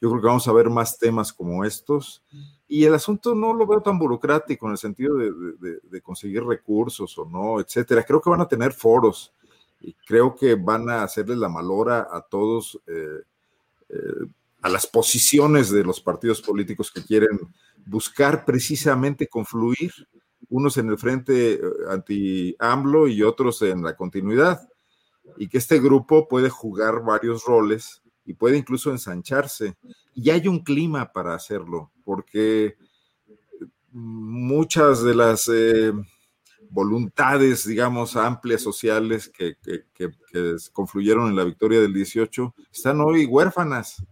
Yo 0.00 0.10
creo 0.10 0.20
que 0.20 0.28
vamos 0.28 0.46
a 0.46 0.52
ver 0.52 0.70
más 0.70 0.96
temas 0.96 1.32
como 1.32 1.64
estos 1.64 2.22
y 2.68 2.84
el 2.84 2.94
asunto 2.94 3.34
no 3.34 3.52
lo 3.52 3.66
veo 3.66 3.80
tan 3.80 3.98
burocrático 3.98 4.66
en 4.66 4.72
el 4.72 4.78
sentido 4.78 5.16
de, 5.16 6.00
conseguir 6.02 6.44
recursos 6.44 7.18
o 7.18 7.24
no, 7.24 7.58
etcétera. 7.58 8.04
Creo 8.04 8.20
que 8.20 8.30
van 8.30 8.42
a 8.42 8.48
tener 8.48 8.72
foros 8.72 9.32
y 9.80 9.92
creo 10.06 10.36
que 10.36 10.54
van 10.54 10.88
a 10.88 11.02
hacerles 11.02 11.38
la 11.38 11.48
malora 11.48 12.06
a 12.12 12.20
todos, 12.20 12.80
eh, 12.86 13.22
eh, 13.88 14.26
a 14.62 14.68
las 14.68 14.86
posiciones 14.86 15.70
de 15.70 15.82
los 15.82 16.00
partidos 16.00 16.40
políticos 16.40 16.92
que 16.92 17.02
quieren 17.02 17.40
buscar 17.86 18.44
precisamente 18.44 19.28
confluir 19.28 19.92
unos 20.48 20.76
en 20.76 20.88
el 20.88 20.98
frente 20.98 21.54
eh, 21.54 21.60
anti-AMLO 21.88 23.08
y 23.08 23.22
otros 23.22 23.62
en 23.62 23.82
la 23.82 23.96
continuidad, 23.96 24.68
y 25.38 25.48
que 25.48 25.58
este 25.58 25.80
grupo 25.80 26.28
puede 26.28 26.50
jugar 26.50 27.02
varios 27.02 27.44
roles 27.44 28.02
y 28.24 28.34
puede 28.34 28.58
incluso 28.58 28.90
ensancharse. 28.90 29.76
Y 30.14 30.30
hay 30.30 30.48
un 30.48 30.60
clima 30.60 31.12
para 31.12 31.34
hacerlo, 31.34 31.90
porque 32.04 32.76
muchas 33.90 35.02
de 35.02 35.14
las 35.14 35.48
eh, 35.52 35.92
voluntades, 36.70 37.66
digamos, 37.66 38.16
amplias 38.16 38.62
sociales 38.62 39.30
que, 39.30 39.56
confluyeron 40.72 41.28
en 41.28 41.36
la 41.36 41.44
victoria 41.44 41.80
del 41.80 41.94
18 41.94 42.54
están 42.72 43.00
hoy 43.00 43.24
huérfanas 43.26 44.04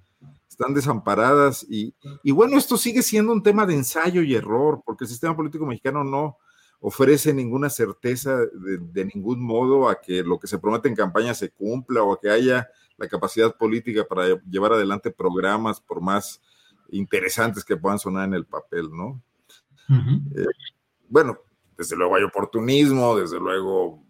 están 0.63 0.75
desamparadas 0.75 1.67
y, 1.69 1.93
bueno, 2.31 2.57
esto 2.57 2.77
sigue 2.77 3.03
siendo 3.03 3.33
un 3.33 3.43
tema 3.43 3.67
de 3.67 3.75
ensayo 3.75 4.23
y 4.23 4.37
error, 4.37 4.81
porque 4.87 5.05
el 5.05 5.11
sistema 5.11 5.35
político 5.35 5.67
mexicano 5.67 6.05
no 6.05 6.39
ofrece 6.79 7.35
ninguna 7.35 7.69
certeza 7.69 8.37
de, 8.37 9.05
ningún 9.13 9.41
modo 9.41 9.89
a 9.89 10.01
que 10.01 10.23
lo 10.23 10.39
que 10.39 10.47
se 10.47 10.59
promete 10.59 10.89
en 10.89 10.95
campaña 10.95 11.35
se 11.35 11.51
cumpla 11.51 12.03
o 12.05 12.13
a 12.13 12.21
que 12.21 12.31
haya 12.31 12.69
la 12.97 13.09
capacidad 13.09 13.57
política 13.57 14.05
para 14.09 14.41
llevar 14.49 14.73
adelante 14.73 15.11
programas 15.11 15.81
por 15.81 16.01
más 16.01 16.41
interesantes 16.91 17.65
que 17.65 17.77
puedan 17.77 17.99
sonar 17.99 18.29
en 18.29 18.35
el 18.35 18.47
papel, 18.47 18.89
¿no? 18.93 19.21
Eh, 19.91 20.45
bueno, 21.09 21.39
desde 21.77 21.97
luego 21.97 22.15
hay 22.15 22.23
oportunismo, 22.23 23.17
desde 23.17 23.41
luego 23.41 24.05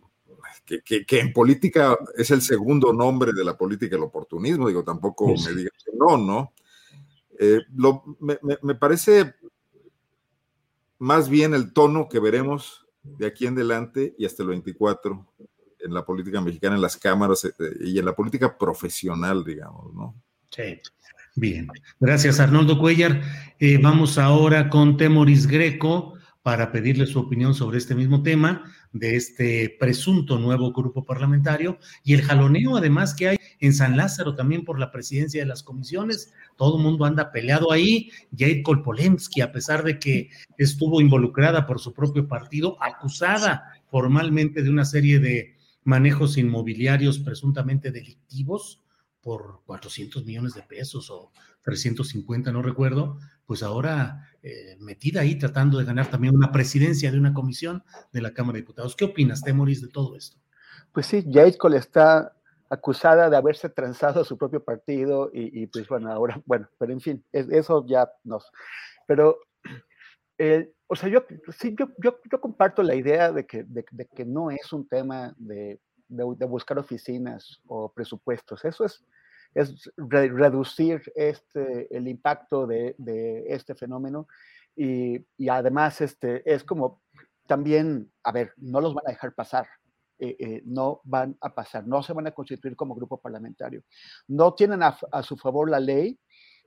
que, 0.64 1.04
en 1.18 1.32
política 1.32 1.98
es 2.16 2.30
el 2.30 2.40
segundo 2.40 2.92
nombre 2.92 3.32
de 3.32 3.44
la 3.44 3.56
política 3.56 3.96
el 3.96 4.02
oportunismo, 4.02 4.68
digo, 4.68 4.84
tampoco 4.84 5.26
me 5.26 5.50
digan 5.54 5.72
que 5.84 5.92
no, 5.96 6.16
¿no? 6.16 6.52
Eh, 7.38 7.60
me, 8.62 8.74
parece 8.76 9.34
más 10.98 11.28
bien 11.28 11.54
el 11.54 11.72
tono 11.72 12.08
que 12.08 12.20
veremos 12.20 12.86
de 13.02 13.26
aquí 13.26 13.46
en 13.46 13.54
adelante 13.54 14.14
y 14.16 14.24
hasta 14.24 14.42
el 14.42 14.50
24 14.50 15.26
en 15.80 15.94
la 15.94 16.04
política 16.04 16.40
mexicana, 16.40 16.76
en 16.76 16.82
las 16.82 16.96
cámaras 16.96 17.44
eh, 17.44 17.52
y 17.80 17.98
en 17.98 18.04
la 18.04 18.14
política 18.14 18.56
profesional, 18.56 19.44
digamos, 19.44 19.92
¿no? 19.92 20.14
Sí. 20.50 20.78
Bien, 21.34 21.66
gracias 21.98 22.38
Arnoldo 22.40 22.78
Cuellar. 22.78 23.22
Eh, 23.58 23.78
vamos 23.78 24.18
ahora 24.18 24.68
con 24.68 24.98
Temoris 24.98 25.46
Greco 25.46 26.14
para 26.42 26.72
pedirle 26.72 27.06
su 27.06 27.20
opinión 27.20 27.54
sobre 27.54 27.78
este 27.78 27.94
mismo 27.94 28.22
tema 28.22 28.64
de 28.92 29.16
este 29.16 29.76
presunto 29.78 30.38
nuevo 30.38 30.72
grupo 30.72 31.04
parlamentario 31.04 31.78
y 32.02 32.14
el 32.14 32.22
jaloneo 32.22 32.76
además 32.76 33.14
que 33.14 33.28
hay 33.28 33.36
en 33.60 33.72
San 33.72 33.96
Lázaro 33.96 34.34
también 34.34 34.64
por 34.64 34.78
la 34.78 34.90
presidencia 34.90 35.40
de 35.40 35.46
las 35.46 35.62
comisiones. 35.62 36.34
Todo 36.56 36.78
el 36.78 36.82
mundo 36.82 37.04
anda 37.04 37.30
peleado 37.30 37.70
ahí. 37.70 38.10
Jade 38.36 38.62
Kolpolemsky, 38.64 39.40
a 39.40 39.52
pesar 39.52 39.84
de 39.84 40.00
que 40.00 40.30
estuvo 40.58 41.00
involucrada 41.00 41.64
por 41.64 41.78
su 41.78 41.94
propio 41.94 42.26
partido, 42.26 42.76
acusada 42.82 43.72
formalmente 43.86 44.62
de 44.62 44.70
una 44.70 44.84
serie 44.84 45.20
de 45.20 45.56
manejos 45.84 46.36
inmobiliarios 46.38 47.20
presuntamente 47.20 47.92
delictivos 47.92 48.82
por 49.20 49.60
400 49.66 50.24
millones 50.24 50.54
de 50.54 50.62
pesos 50.62 51.08
o 51.10 51.30
350, 51.62 52.50
no 52.50 52.62
recuerdo, 52.62 53.18
pues 53.52 53.62
ahora 53.62 54.30
eh, 54.42 54.78
metida 54.80 55.20
ahí 55.20 55.38
tratando 55.38 55.76
de 55.76 55.84
ganar 55.84 56.06
también 56.06 56.34
una 56.34 56.50
presidencia 56.50 57.12
de 57.12 57.18
una 57.18 57.34
comisión 57.34 57.84
de 58.10 58.22
la 58.22 58.32
Cámara 58.32 58.54
de 58.54 58.62
Diputados. 58.62 58.96
¿Qué 58.96 59.04
opinas, 59.04 59.42
Temoris, 59.42 59.82
de 59.82 59.88
todo 59.88 60.16
esto? 60.16 60.38
Pues 60.90 61.04
sí, 61.04 61.22
Cole 61.58 61.76
está 61.76 62.34
acusada 62.70 63.28
de 63.28 63.36
haberse 63.36 63.68
transado 63.68 64.24
su 64.24 64.38
propio 64.38 64.64
partido 64.64 65.30
y, 65.34 65.66
pues 65.66 65.86
bueno, 65.86 66.10
ahora, 66.10 66.40
bueno, 66.46 66.66
pero 66.78 66.94
en 66.94 67.02
fin, 67.02 67.22
eso 67.30 67.84
ya 67.86 68.10
nos... 68.24 68.50
Pero, 69.06 69.36
eh, 70.38 70.72
o 70.86 70.96
sea, 70.96 71.10
yo 71.10 71.26
sí, 71.58 71.76
yo, 71.78 71.90
yo, 72.02 72.40
comparto 72.40 72.82
la 72.82 72.94
idea 72.94 73.32
de 73.32 73.44
que, 73.44 73.64
de, 73.64 73.84
que 73.84 74.24
no 74.24 74.50
es 74.50 74.72
un 74.72 74.88
tema 74.88 75.34
de, 75.36 75.78
de, 76.08 76.46
buscar 76.46 76.78
oficinas 76.78 77.60
o 77.66 77.92
presupuestos, 77.92 78.64
eso 78.64 78.86
es 78.86 79.04
es 79.54 79.90
reducir 79.96 81.02
este, 81.14 81.94
el 81.94 82.08
impacto 82.08 82.66
de, 82.66 82.94
este 83.48 83.74
fenómeno 83.74 84.26
y, 84.74 85.24
además 85.48 86.00
este, 86.00 86.42
es 86.50 86.64
como 86.64 87.02
también, 87.46 88.10
a 88.22 88.32
ver, 88.32 88.52
no 88.56 88.80
los 88.80 88.94
van 88.94 89.04
a 89.06 89.10
dejar 89.10 89.34
pasar. 89.34 89.66
Eh, 90.18 90.36
eh, 90.38 90.62
no 90.66 91.00
van 91.02 91.36
a 91.40 91.52
pasar, 91.52 91.84
no 91.84 92.00
se 92.00 92.12
van 92.12 92.28
a 92.28 92.30
constituir 92.30 92.76
como 92.76 92.94
grupo 92.94 93.20
parlamentario. 93.20 93.82
No 94.28 94.54
tienen 94.54 94.80
a, 94.80 94.96
su 95.24 95.36
favor 95.36 95.68
la 95.68 95.80
ley 95.80 96.16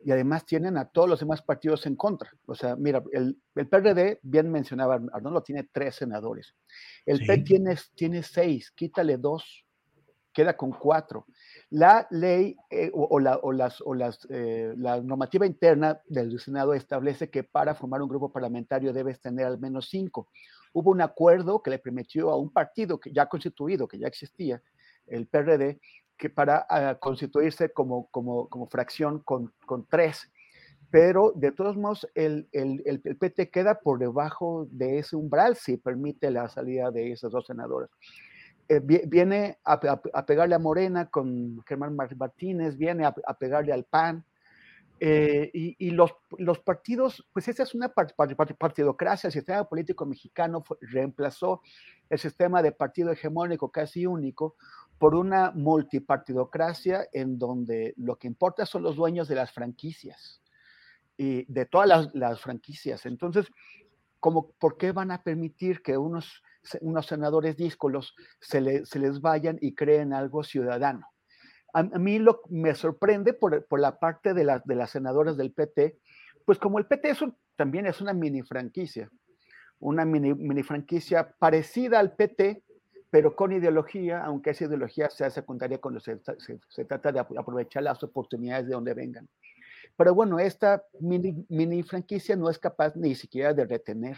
y 0.03 0.11
además 0.11 0.45
tienen 0.45 0.77
a 0.77 0.89
todos 0.89 1.07
los 1.07 1.21
demás 1.21 1.41
partidos 1.41 1.85
en 1.85 1.95
contra. 1.95 2.29
O 2.47 2.53
sea, 2.53 2.75
mira, 2.75 3.01
el, 3.13 3.41
el 3.55 3.69
PRD, 3.69 4.19
bien 4.23 4.51
mencionaba 4.51 4.99
Arnoldo, 5.13 5.41
tiene 5.41 5.69
tres 5.71 5.95
senadores. 5.95 6.53
El 7.05 7.25
P 7.25 7.37
tiene, 7.39 7.77
tiene 7.95 8.23
seis, 8.23 8.71
quítale 8.71 9.15
dos, 9.15 9.64
queda 10.35 10.55
con 10.55 10.71
cuatro. 10.71 11.25
La 11.71 12.05
ley 12.11 12.55
eh, 12.69 12.91
o, 12.93 13.19
la, 13.19 13.39
las, 13.53 13.81
o 13.81 13.95
las, 13.95 14.27
eh, 14.29 14.73
la 14.77 15.01
normativa 15.01 15.47
interna 15.47 15.99
del 16.07 16.39
Senado 16.39 16.73
establece 16.73 17.29
que 17.29 17.43
para 17.43 17.73
formar 17.73 18.01
un 18.01 18.09
grupo 18.09 18.31
parlamentario 18.31 18.93
debes 18.93 19.19
tener 19.19 19.47
al 19.47 19.57
menos 19.57 19.89
cinco. 19.89 20.27
Hubo 20.73 20.91
un 20.91 21.01
acuerdo 21.01 21.63
que 21.63 21.71
le 21.71 21.79
permitió 21.79 22.29
a 22.29 22.37
un 22.37 22.51
partido 22.51 22.99
que 22.99 23.11
ya 23.11 23.25
constituido, 23.27 23.87
que 23.87 23.97
ya 23.97 24.07
existía, 24.07 24.61
el 25.07 25.25
PRD, 25.25 25.79
que 26.17 26.29
para 26.29 26.65
ah, 26.69 26.95
constituirse 26.99 27.71
como, 27.71 28.07
como, 28.11 28.47
como 28.49 28.67
fracción 28.67 29.19
con, 29.19 29.53
con, 29.65 29.87
tres. 29.87 30.31
Pero 30.91 31.31
de 31.35 31.51
todos 31.51 31.77
modos, 31.77 32.07
el, 32.13 32.47
el, 32.51 32.83
el, 32.85 33.17
PT 33.17 33.49
queda 33.49 33.79
por 33.79 33.99
debajo 33.99 34.67
de 34.69 34.99
ese 34.99 35.15
umbral 35.15 35.55
si 35.55 35.77
permite 35.77 36.29
la 36.29 36.47
salida 36.47 36.91
de 36.91 37.11
esos 37.11 37.31
dos 37.31 37.45
senadores. 37.47 37.89
Eh, 38.67 38.79
viene 38.79 39.59
a, 39.63 39.79
pegarle 40.25 40.55
a 40.55 40.59
Morena 40.59 41.07
con 41.09 41.61
Germán 41.67 41.95
Martínez, 41.95 42.77
viene 42.77 43.05
a, 43.05 43.13
pegarle 43.37 43.73
al 43.73 43.83
PAN. 43.85 44.25
Eh, 44.99 45.51
y, 45.53 45.91
los, 45.91 46.11
partidos, 46.63 47.27
pues 47.33 47.47
esa 47.47 47.63
es 47.63 47.75
una 47.75 47.89
partidocracia, 47.89 49.27
el 49.27 49.33
sistema 49.33 49.67
político 49.67 50.05
mexicano 50.05 50.63
reemplazó 50.79 51.61
el 52.09 52.17
sistema 52.17 52.61
de 52.61 52.71
partido 52.71 53.11
hegemónico 53.11 53.69
casi 53.69 54.05
único 54.05 54.55
por 54.97 55.13
una 55.13 55.51
multipartidocracia 55.51 57.09
en 57.11 57.37
donde 57.37 57.93
lo 57.97 58.17
que 58.17 58.27
importa 58.27 58.65
son 58.65 58.83
los 58.83 58.95
dueños 58.95 59.27
de 59.27 59.35
las 59.35 59.51
franquicias 59.51 60.41
y 61.17 61.43
de 61.51 61.65
todas 61.65 61.89
las, 61.89 62.15
las 62.15 62.39
franquicias. 62.39 63.05
Entonces, 63.05 63.47
como, 64.21 64.51
¿por 64.53 64.77
qué 64.77 64.93
van 64.93 65.11
a 65.11 65.21
permitir 65.21 65.81
que 65.81 65.97
unos 65.97 66.41
unos 66.81 67.05
senadores 67.05 67.55
díscolos 67.57 68.15
se, 68.39 68.61
les 68.61 69.21
vayan 69.21 69.57
y 69.61 69.73
creen 69.73 70.13
algo 70.13 70.43
ciudadano. 70.43 71.07
A, 71.73 71.83
mí 71.83 72.19
lo, 72.19 72.41
me 72.49 72.73
sorprende 72.73 73.33
por, 73.33 73.79
la 73.79 73.99
parte 73.99 74.33
de, 74.33 74.61
de 74.63 74.75
las 74.75 74.89
senadoras 74.91 75.35
del 75.35 75.51
PT, 75.51 75.97
pues 76.45 76.59
como 76.59 76.79
el 76.79 76.85
PT 76.85 77.13
también 77.55 77.87
es 77.87 78.01
una 78.01 78.13
mini 78.13 78.43
franquicia, 78.43 79.09
una 79.79 80.05
mini, 80.05 80.63
franquicia 80.63 81.33
parecida 81.37 81.99
al 81.99 82.15
PT, 82.15 82.63
pero 83.09 83.35
con 83.35 83.51
ideología, 83.51 84.23
aunque 84.23 84.51
esa 84.51 84.65
ideología 84.65 85.09
sea 85.09 85.29
secundaria 85.29 85.79
cuando 85.79 85.99
se, 85.99 86.17
trata 86.87 87.11
de 87.11 87.19
aprovechar 87.19 87.83
las 87.83 88.03
oportunidades 88.03 88.67
de 88.67 88.73
donde 88.73 88.93
vengan. 88.93 89.27
Pero 89.97 90.13
bueno, 90.13 90.39
esta 90.39 90.83
mini, 90.99 91.45
mini 91.49 91.83
franquicia 91.83 92.35
no 92.35 92.49
es 92.49 92.59
capaz 92.59 92.95
ni 92.95 93.15
siquiera 93.15 93.53
de 93.53 93.65
retener 93.65 94.17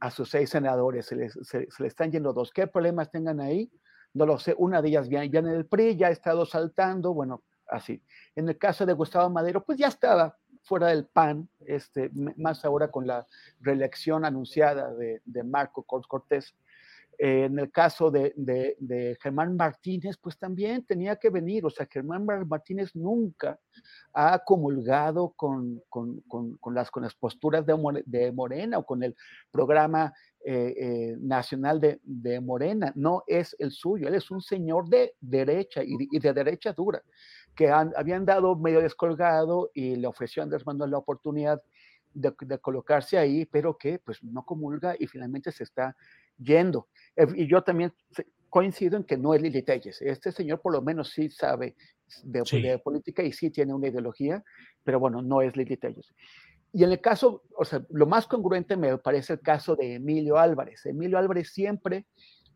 a 0.00 0.10
sus 0.10 0.30
seis 0.30 0.50
senadores, 0.50 1.06
se 1.06 1.16
les, 1.16 1.38
se, 1.42 1.68
están 1.84 2.10
yendo 2.10 2.32
dos. 2.32 2.50
¿Qué 2.50 2.66
problemas 2.66 3.10
tengan 3.10 3.40
ahí? 3.40 3.70
No 4.14 4.26
lo 4.26 4.38
sé. 4.38 4.54
Una 4.56 4.82
de 4.82 4.88
ellas 4.88 5.08
viene, 5.08 5.26
en 5.26 5.46
el 5.46 5.66
PRI, 5.66 5.96
ya 5.96 6.08
ha 6.08 6.10
estado 6.10 6.46
saltando, 6.46 7.12
bueno, 7.12 7.44
así. 7.68 8.02
En 8.34 8.48
el 8.48 8.58
caso 8.58 8.86
de 8.86 8.94
Gustavo 8.94 9.28
Madero, 9.30 9.62
pues 9.62 9.78
ya 9.78 9.88
estaba 9.88 10.36
fuera 10.62 10.88
del 10.88 11.06
PAN, 11.06 11.48
este, 11.60 12.10
más 12.36 12.64
ahora 12.64 12.90
con 12.90 13.06
la 13.06 13.26
reelección 13.60 14.24
anunciada 14.24 14.92
de, 14.94 15.20
de 15.24 15.44
Marco 15.44 15.82
Cortés. 15.84 16.54
En 17.22 17.58
el 17.58 17.70
caso 17.70 18.10
de, 18.10 19.18
Germán 19.20 19.54
Martínez, 19.54 20.16
pues 20.16 20.38
también 20.38 20.86
tenía 20.86 21.16
que 21.16 21.28
venir. 21.28 21.66
O 21.66 21.70
sea, 21.70 21.86
Germán 21.86 22.24
Martínez 22.24 22.96
nunca 22.96 23.60
ha 24.14 24.38
comulgado 24.38 25.34
con, 25.36 25.82
con, 25.90 26.24
las, 26.72 26.90
con 26.90 27.02
las 27.02 27.14
posturas 27.14 27.66
de, 27.66 28.32
Morena 28.32 28.78
o 28.78 28.86
con 28.86 29.02
el 29.02 29.14
programa 29.50 30.14
eh, 30.42 30.74
eh, 30.78 31.16
nacional 31.20 31.78
de, 32.02 32.40
Morena. 32.40 32.90
No 32.96 33.22
es 33.26 33.54
el 33.58 33.70
suyo. 33.70 34.08
Él 34.08 34.14
es 34.14 34.30
un 34.30 34.40
señor 34.40 34.88
de 34.88 35.14
derecha 35.20 35.82
y, 35.84 36.18
de 36.18 36.32
derecha 36.32 36.72
dura, 36.72 37.02
que 37.54 37.68
habían 37.68 38.24
dado 38.24 38.56
medio 38.56 38.80
descolgado 38.80 39.70
y 39.74 39.96
le 39.96 40.06
ofreció 40.06 40.42
a 40.42 40.44
Andrés 40.44 40.64
Manuel 40.64 40.92
la 40.92 40.98
oportunidad 40.98 41.60
de, 42.14 42.32
de, 42.40 42.58
colocarse 42.58 43.18
ahí, 43.18 43.44
pero 43.44 43.76
que 43.76 43.98
pues 43.98 44.24
no 44.24 44.42
comulga 44.46 44.96
y 44.98 45.06
finalmente 45.06 45.52
se 45.52 45.64
está 45.64 45.94
yendo. 46.42 46.88
Eh, 47.16 47.26
y 47.36 47.48
yo 47.48 47.62
también 47.62 47.92
coincido 48.48 48.96
en 48.96 49.04
que 49.04 49.16
no 49.16 49.32
es 49.32 49.40
Lili 49.40 49.62
Telles. 49.62 50.02
Este 50.02 50.32
señor 50.32 50.60
por 50.60 50.72
lo 50.72 50.82
menos 50.82 51.10
sí 51.10 51.30
sabe 51.30 51.76
de, 52.24 52.78
política 52.82 53.22
y 53.22 53.32
sí 53.32 53.50
tiene 53.50 53.72
una 53.72 53.88
ideología, 53.88 54.42
pero 54.82 54.98
bueno, 54.98 55.22
no 55.22 55.40
es 55.40 55.56
Lili 55.56 55.76
Telles. 55.76 56.12
Y 56.72 56.84
en 56.84 56.90
el 56.90 57.00
caso, 57.00 57.44
o 57.56 57.64
sea, 57.64 57.84
lo 57.90 58.06
más 58.06 58.26
congruente 58.26 58.76
me 58.76 58.96
parece 58.98 59.34
el 59.34 59.40
caso 59.40 59.76
de 59.76 59.94
Emilio 59.94 60.38
Álvarez. 60.38 60.84
Emilio 60.86 61.18
Álvarez 61.18 61.52
siempre, 61.52 62.06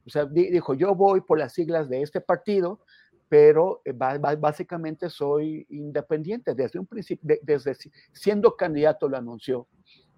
o 0.04 0.10
sea, 0.10 0.26
dijo, 0.26 0.74
yo 0.74 0.94
voy 0.94 1.20
por 1.20 1.38
las 1.38 1.52
siglas 1.54 1.88
de 1.88 2.02
este 2.02 2.20
partido, 2.20 2.80
pero 3.28 3.80
eh, 3.84 3.92
básicamente 3.92 5.08
soy 5.08 5.66
independiente 5.70 6.54
desde 6.54 6.78
un 6.78 6.86
principio, 6.86 7.36
desde 7.42 7.74
siendo 8.12 8.54
candidato 8.56 9.08
lo 9.08 9.16
anunció. 9.16 9.66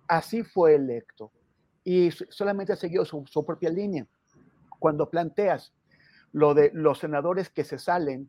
Así 0.08 0.42
fue 0.42 0.74
electo 0.74 1.32
y 1.86 2.10
solamente 2.10 2.72
ha 2.72 2.76
seguido 2.76 3.04
su, 3.04 3.46
propia 3.46 3.70
línea. 3.70 4.08
Cuando 4.80 5.08
planteas 5.08 5.72
lo 6.32 6.52
de 6.52 6.72
los 6.74 6.98
senadores 6.98 7.48
que 7.48 7.62
se 7.62 7.78
salen 7.78 8.28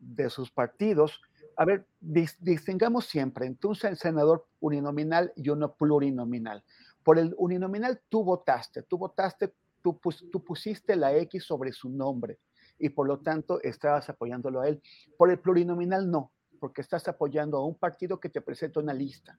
de 0.00 0.30
sus 0.30 0.52
partidos, 0.52 1.20
a 1.56 1.64
ver, 1.64 1.84
distingamos 2.00 3.06
siempre 3.06 3.46
entre 3.46 3.68
un 3.68 3.74
senador 3.74 4.46
uninominal 4.60 5.32
y 5.34 5.48
uno 5.48 5.74
plurinominal. 5.74 6.62
Por 7.02 7.18
el 7.18 7.34
uninominal 7.38 8.00
tú 8.08 8.22
votaste, 8.22 8.84
tú 8.84 8.98
votaste, 8.98 9.52
tú, 9.82 9.98
tú 10.30 10.44
pusiste 10.44 10.94
la 10.94 11.12
X 11.16 11.42
sobre 11.42 11.72
su 11.72 11.90
nombre 11.90 12.38
y 12.78 12.88
por 12.90 13.08
lo 13.08 13.18
tanto 13.18 13.60
estabas 13.62 14.08
apoyándolo 14.10 14.60
a 14.60 14.68
él. 14.68 14.80
Por 15.18 15.28
el 15.28 15.40
plurinominal 15.40 16.08
no, 16.08 16.30
porque 16.60 16.82
estás 16.82 17.08
apoyando 17.08 17.58
a 17.58 17.66
un 17.66 17.74
partido 17.74 18.20
que 18.20 18.28
te 18.28 18.40
presenta 18.40 18.78
una 18.78 18.94
lista 18.94 19.36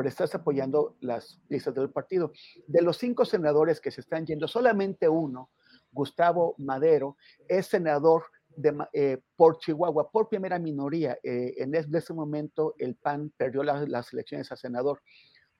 pero 0.00 0.08
estás 0.08 0.34
apoyando 0.34 0.96
las 1.00 1.42
listas 1.50 1.74
del 1.74 1.90
partido. 1.90 2.32
De 2.66 2.80
los 2.80 2.96
cinco 2.96 3.26
senadores 3.26 3.82
que 3.82 3.90
se 3.90 4.00
están 4.00 4.24
yendo, 4.24 4.48
solamente 4.48 5.06
uno, 5.06 5.50
Gustavo 5.92 6.54
Madero, 6.56 7.18
es 7.46 7.66
senador 7.66 8.22
de, 8.48 8.78
eh, 8.94 9.18
por 9.36 9.58
Chihuahua, 9.58 10.10
por 10.10 10.30
primera 10.30 10.58
minoría. 10.58 11.18
Eh, 11.22 11.52
en 11.58 11.74
ese 11.74 12.14
momento 12.14 12.74
el 12.78 12.94
PAN 12.94 13.30
perdió 13.36 13.62
las 13.62 14.10
elecciones 14.14 14.50
a 14.50 14.56
senador 14.56 15.02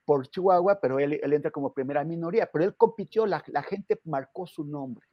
por 0.06 0.26
Chihuahua, 0.26 0.80
pero 0.80 0.98
él, 0.98 1.20
entra 1.22 1.50
como 1.50 1.74
primera 1.74 2.02
minoría, 2.02 2.48
pero 2.50 2.64
él 2.64 2.74
compitió, 2.78 3.26
la, 3.26 3.44
la 3.48 3.62
gente 3.62 4.00
marcó 4.04 4.46
su 4.46 4.64
nombre. 4.64 5.06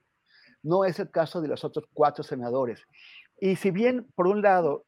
No 0.63 0.85
es 0.85 1.01
el 1.01 1.11
caso 1.11 1.41
de 1.41 1.49
los 1.49 1.65
otros 1.65 1.85
cuatro 1.93 2.23
senadores. 2.23 2.81
Y 3.41 3.57
si 3.57 3.71
bien, 3.71 4.07
por 4.15 4.25
un 4.25 4.41
lado, 4.41 4.85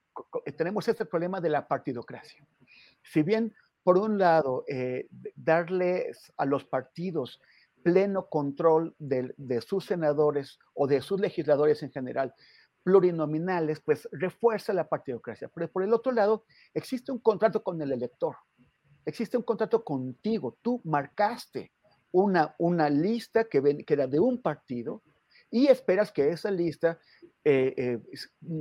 tenemos 0.55 0.88
este 0.88 1.03
problema 1.03 1.41
de 1.41 1.50
la 1.50 1.67
partidocracia, 1.67 2.41
si 3.03 3.22
bien 3.22 3.53
por 3.84 3.98
un 3.98 4.18
lado, 4.18 4.64
eh, 4.68 5.08
darles 5.36 6.32
a 6.38 6.46
los 6.46 6.66
partidos 6.66 7.40
pleno 7.84 8.28
control 8.28 8.96
de, 9.00 9.62
sus 9.62 9.86
senadores 9.86 10.60
o 10.74 10.88
de 10.88 11.02
sus 11.02 11.20
legisladores 11.20 11.82
en 11.84 11.92
general 11.92 12.34
plurinominales, 12.84 13.82
pues 13.82 14.08
refuerza 14.12 14.74
la 14.74 14.88
partidocracia. 14.88 15.50
Pero 15.54 15.72
por 15.72 15.84
el 15.84 15.94
otro 15.94 16.12
lado, 16.12 16.46
existe 16.74 17.12
un 17.12 17.20
contrato 17.20 17.64
con 17.64 17.82
el 17.82 17.92
elector, 17.92 18.36
existe 19.06 19.38
un 19.38 19.44
contrato 19.44 19.84
contigo. 19.84 20.58
Tú 20.62 20.82
marcaste 20.84 21.72
una, 22.12 22.56
una 22.58 22.90
lista 22.90 23.46
que, 23.46 23.84
que 23.86 23.94
era 23.94 24.08
de 24.08 24.20
un 24.20 24.42
partido 24.42 25.04
y 25.51 25.68
esperas 25.68 26.12
que 26.12 26.29
esa 26.29 26.51
lista 26.51 27.00
eh, 27.44 27.74
eh, 27.77 28.00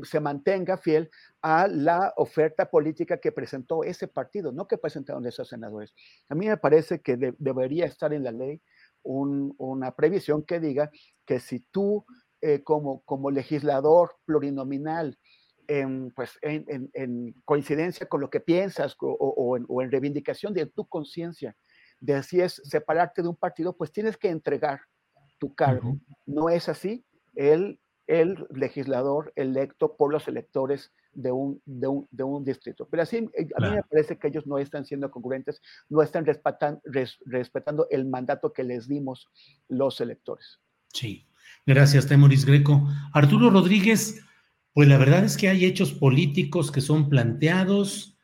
se 0.05 0.21
mantenga 0.21 0.79
fiel 0.79 1.11
a 1.43 1.67
la 1.69 2.13
oferta 2.17 2.71
política 2.71 3.19
que 3.19 3.33
presentó 3.33 3.85
ese 3.85 4.09
partido, 4.09 4.53
no 4.53 4.67
que 4.67 4.79
presentaron 4.79 5.27
esos 5.27 5.49
senadores. 5.49 5.95
A 6.29 6.35
mí 6.35 6.47
me 6.49 6.57
parece 6.57 7.01
que 7.01 7.35
debería 7.39 7.87
estar 7.87 8.13
en 8.13 8.25
la 8.25 8.33
ley 8.33 8.61
una 9.03 9.95
previsión 9.95 10.43
que 10.45 10.61
diga 10.61 10.91
que 11.25 11.41
si 11.41 11.61
tú 11.61 12.05
eh, 12.41 12.63
como, 12.63 13.03
como 13.05 13.31
legislador 13.31 14.17
plurinominal, 14.25 15.19
en, 15.67 16.13
pues, 16.13 16.39
en, 16.41 17.35
coincidencia 17.45 18.07
con 18.09 18.21
lo 18.21 18.31
que 18.31 18.41
piensas 18.41 18.97
o, 19.01 19.57
en, 19.57 19.91
reivindicación 19.91 20.55
de 20.55 20.67
tu 20.67 20.87
conciencia, 20.87 21.57
de 22.01 22.23
si 22.23 22.41
es 22.41 22.63
separarte 22.65 23.23
de 23.23 23.29
un 23.29 23.37
partido, 23.37 23.77
pues 23.77 23.93
tienes 23.93 24.17
que 24.17 24.31
entregar 24.31 24.81
tu 25.39 25.55
cargo. 25.55 25.99
No 26.27 26.49
es 26.49 26.69
así. 26.69 27.05
El, 27.35 27.81
el 28.07 28.47
legislador 28.55 29.33
electo 29.37 29.97
por 29.97 30.13
los 30.13 30.29
electores 30.29 30.93
de 31.13 31.33
un, 31.33 31.61
de 31.65 31.89
un, 31.89 32.09
de 32.11 32.25
un 32.25 32.45
distrito. 32.45 32.89
Pero 32.91 33.03
así, 33.03 33.17
eh, 33.17 33.49
a 33.57 33.61
mí 33.61 33.77
me 33.77 33.83
parece 33.83 34.19
que 34.19 34.29
ellos 34.29 34.47
no 34.47 34.59
están 34.59 34.85
siendo 34.85 35.11
congruentes, 35.11 35.61
no 35.89 36.03
están 36.03 36.25
respetando, 36.25 36.81
respetando 37.27 37.87
el 37.91 38.07
mandato 38.07 38.53
que 38.53 38.65
les 38.65 38.89
dimos 38.89 39.29
los 39.69 40.01
electores. 40.01 40.61
Sí, 40.93 41.27
gracias, 41.67 42.07
Temoris 42.07 42.45
Greco. 42.45 42.89
Arturo 43.13 43.51
Rodríguez, 43.51 44.25
pues 44.73 44.89
la 44.89 44.99
verdad 44.99 45.25
es 45.25 45.37
que 45.37 45.49
hay 45.49 45.65
hechos 45.65 45.93
políticos 45.93 46.71
que 46.71 46.81
son 46.81 47.09
planteados 47.09 48.17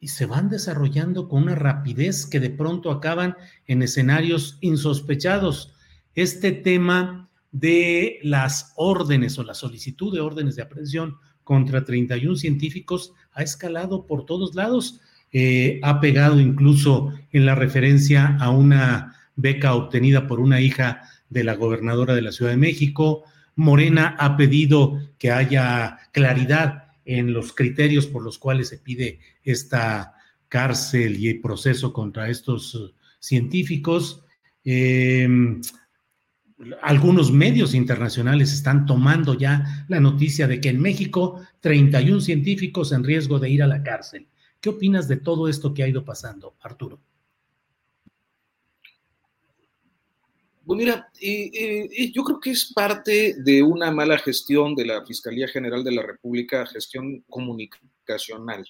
y 0.00 0.08
se 0.08 0.26
van 0.26 0.48
desarrollando 0.48 1.28
con 1.28 1.44
una 1.44 1.54
rapidez 1.54 2.26
que 2.26 2.40
de 2.40 2.50
pronto 2.50 2.90
acaban 2.90 3.36
en 3.66 3.82
escenarios 3.82 4.58
insospechados 4.60 5.74
este 6.14 6.52
tema 6.52 7.28
de 7.52 8.18
las 8.22 8.72
órdenes 8.76 9.38
o 9.38 9.44
la 9.44 9.54
solicitud 9.54 10.12
de 10.14 10.20
órdenes 10.20 10.56
de 10.56 10.62
aprehensión 10.62 11.16
contra 11.44 11.84
31 11.84 12.36
científicos 12.36 13.12
ha 13.32 13.42
escalado 13.42 14.06
por 14.06 14.24
todos 14.24 14.54
lados. 14.54 15.00
Eh, 15.32 15.80
ha 15.82 16.00
pegado 16.00 16.40
incluso 16.40 17.12
en 17.32 17.46
la 17.46 17.54
referencia 17.54 18.36
a 18.40 18.50
una 18.50 19.16
beca 19.36 19.74
obtenida 19.74 20.26
por 20.26 20.40
una 20.40 20.60
hija 20.60 21.02
de 21.28 21.44
la 21.44 21.54
gobernadora 21.54 22.14
de 22.14 22.22
la 22.22 22.32
Ciudad 22.32 22.50
de 22.50 22.56
México. 22.56 23.24
Morena 23.56 24.16
ha 24.18 24.36
pedido 24.36 25.00
que 25.18 25.30
haya 25.30 25.98
claridad 26.12 26.92
en 27.04 27.32
los 27.32 27.52
criterios 27.52 28.06
por 28.06 28.22
los 28.22 28.38
cuales 28.38 28.68
se 28.68 28.78
pide 28.78 29.20
esta 29.42 30.14
cárcel 30.48 31.18
y 31.18 31.28
el 31.28 31.40
proceso 31.40 31.92
contra 31.92 32.28
estos 32.28 32.94
científicos. 33.18 34.24
Eh, 34.64 35.28
algunos 36.82 37.32
medios 37.32 37.74
internacionales 37.74 38.52
están 38.52 38.86
tomando 38.86 39.34
ya 39.34 39.84
la 39.88 40.00
noticia 40.00 40.46
de 40.46 40.60
que 40.60 40.68
en 40.68 40.80
México 40.80 41.40
31 41.60 42.20
científicos 42.20 42.92
en 42.92 43.04
riesgo 43.04 43.38
de 43.38 43.50
ir 43.50 43.62
a 43.62 43.66
la 43.66 43.82
cárcel. 43.82 44.26
¿Qué 44.60 44.68
opinas 44.68 45.08
de 45.08 45.16
todo 45.16 45.48
esto 45.48 45.72
que 45.72 45.82
ha 45.82 45.88
ido 45.88 46.04
pasando, 46.04 46.54
Arturo? 46.60 47.00
Pues 50.66 50.78
mira, 50.78 51.10
yo 52.12 52.22
creo 52.22 52.38
que 52.38 52.50
es 52.50 52.72
parte 52.72 53.34
de 53.42 53.62
una 53.62 53.90
mala 53.90 54.18
gestión 54.18 54.74
de 54.74 54.86
la 54.86 55.04
Fiscalía 55.04 55.48
General 55.48 55.82
de 55.82 55.92
la 55.92 56.02
República, 56.02 56.66
gestión 56.66 57.24
comunicacional. 57.28 58.64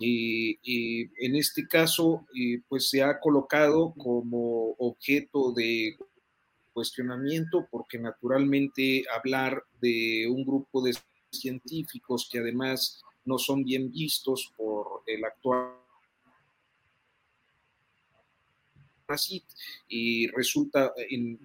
Y, 0.00 0.58
en 1.24 1.36
este 1.36 1.66
caso, 1.66 2.26
pues 2.68 2.90
se 2.90 3.02
ha 3.02 3.18
colocado 3.18 3.94
como 3.96 4.72
objeto 4.78 5.52
de 5.52 5.96
cuestionamiento 6.78 7.66
porque 7.72 7.98
naturalmente 7.98 9.02
hablar 9.12 9.64
de 9.80 10.28
un 10.30 10.44
grupo 10.44 10.80
de 10.80 10.96
científicos 11.32 12.28
que 12.30 12.38
además 12.38 13.02
no 13.24 13.36
son 13.36 13.64
bien 13.64 13.90
vistos 13.90 14.52
por 14.56 15.02
el 15.06 15.24
actual 15.24 15.74
y 19.88 20.28
resulta 20.28 20.92
en, 21.10 21.40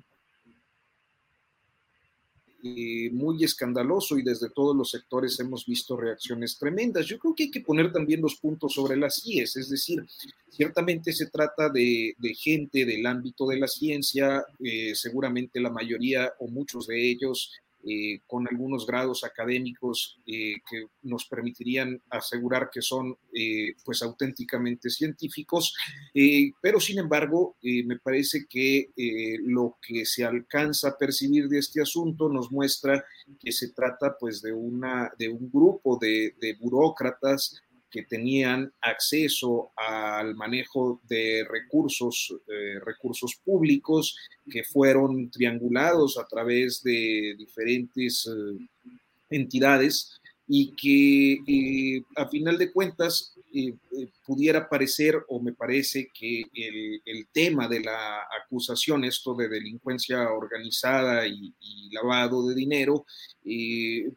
eh, 2.65 3.09
muy 3.11 3.43
escandaloso 3.43 4.17
y 4.17 4.23
desde 4.23 4.49
todos 4.49 4.73
los 4.73 4.89
sectores 4.91 5.37
hemos 5.41 5.65
visto 5.65 5.97
reacciones 5.97 6.57
tremendas. 6.57 7.05
Yo 7.05 7.19
creo 7.19 7.35
que 7.35 7.43
hay 7.43 7.51
que 7.51 7.59
poner 7.59 7.91
también 7.91 8.21
los 8.21 8.35
puntos 8.35 8.73
sobre 8.73 8.95
las 8.95 9.25
IES, 9.25 9.57
es 9.57 9.69
decir, 9.69 10.05
ciertamente 10.49 11.11
se 11.11 11.25
trata 11.25 11.67
de, 11.67 12.15
gente 12.35 12.85
del 12.85 13.05
ámbito 13.05 13.47
de 13.47 13.59
la 13.59 13.67
ciencia, 13.67 14.45
eh, 14.63 14.95
seguramente 14.95 15.59
la 15.59 15.71
mayoría 15.71 16.31
o 16.39 16.47
muchos 16.47 16.87
de 16.87 17.11
ellos 17.11 17.51
eh, 17.85 18.21
con 18.27 18.47
algunos 18.47 18.87
grados 18.87 19.23
académicos 19.23 20.17
eh, 20.25 20.55
que 20.69 20.85
nos 21.01 21.25
permitirían 21.25 22.01
asegurar 22.09 22.69
que 22.71 22.81
son 22.81 23.17
eh, 23.33 23.75
pues 23.83 24.01
auténticamente 24.01 24.89
científicos, 24.89 25.75
pero 26.61 26.79
sin 26.79 26.99
embargo 26.99 27.57
me 27.61 27.97
parece 27.99 28.45
que 28.47 28.89
lo 29.43 29.77
que 29.81 30.05
se 30.05 30.23
alcanza 30.23 30.89
a 30.89 30.97
percibir 30.97 31.47
de 31.47 31.59
este 31.59 31.81
asunto 31.81 32.29
nos 32.29 32.51
muestra 32.51 33.03
que 33.39 33.51
se 33.51 33.69
trata 33.69 34.15
pues 34.19 34.41
de, 34.41 34.53
una, 34.53 35.11
de 35.17 35.29
un 35.29 35.49
grupo 35.51 35.97
de, 35.99 36.35
de 36.39 36.53
burócratas 36.53 37.62
que 37.93 38.01
tenían 38.01 38.73
acceso 38.81 39.71
al 39.77 40.33
manejo 40.33 40.99
de 41.03 41.45
recursos, 41.47 42.35
eh, 42.47 42.79
recursos 42.83 43.35
públicos 43.45 44.17
que 44.49 44.63
fueron 44.63 45.29
triangulados 45.29 46.17
a 46.17 46.25
través 46.25 46.81
de 46.81 47.35
diferentes 47.37 48.25
eh, 48.25 48.67
entidades 49.29 50.19
y 50.47 50.73
que 50.75 51.33
eh, 51.47 52.03
a 52.15 52.27
final 52.27 52.57
de 52.57 52.71
cuentas 52.71 53.35
eh, 53.53 53.75
eh, 53.91 54.11
pudiera 54.25 54.67
parecer 54.67 55.23
o 55.29 55.39
me 55.39 55.53
parece 55.53 56.09
que 56.13 56.43
el, 56.53 57.27
tema 57.31 57.67
de 57.67 57.81
la 57.81 58.21
acusación, 58.43 59.03
esto 59.03 59.33
de 59.35 59.47
delincuencia 59.47 60.29
organizada 60.31 61.27
y, 61.27 61.53
y 61.59 61.89
lavado 61.91 62.47
de 62.47 62.55
dinero, 62.55 63.05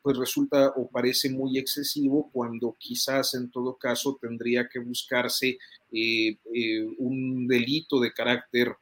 pues 0.02 0.16
resulta 0.16 0.68
o 0.76 0.90
parece 0.90 1.30
muy 1.30 1.58
excesivo 1.58 2.30
cuando 2.32 2.76
quizás 2.78 3.34
en 3.34 3.50
todo 3.50 3.76
caso 3.76 4.18
tendría 4.20 4.68
que 4.68 4.78
buscarse 4.80 5.58
un 6.98 7.46
delito 7.46 8.00
de 8.00 8.12
carácter 8.12 8.76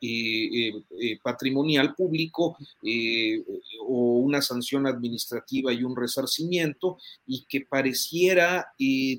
eh, 0.00 0.72
eh, 0.90 1.18
patrimonial 1.22 1.94
público 1.94 2.56
eh, 2.82 3.42
o 3.86 4.18
una 4.18 4.40
sanción 4.40 4.86
administrativa 4.86 5.72
y 5.72 5.82
un 5.82 5.96
resarcimiento 5.96 6.98
y 7.26 7.44
que 7.48 7.62
pareciera 7.62 8.72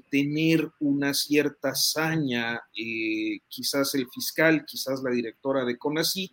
tener 0.10 0.71
una 0.79 1.13
cierta 1.13 1.75
saña, 1.75 2.62
quizás 3.47 3.95
el 3.95 4.07
fiscal, 4.10 4.65
quizás 4.65 5.01
la 5.03 5.12
directora 5.12 5.65
de 5.65 5.77
CONACIT, 5.77 6.31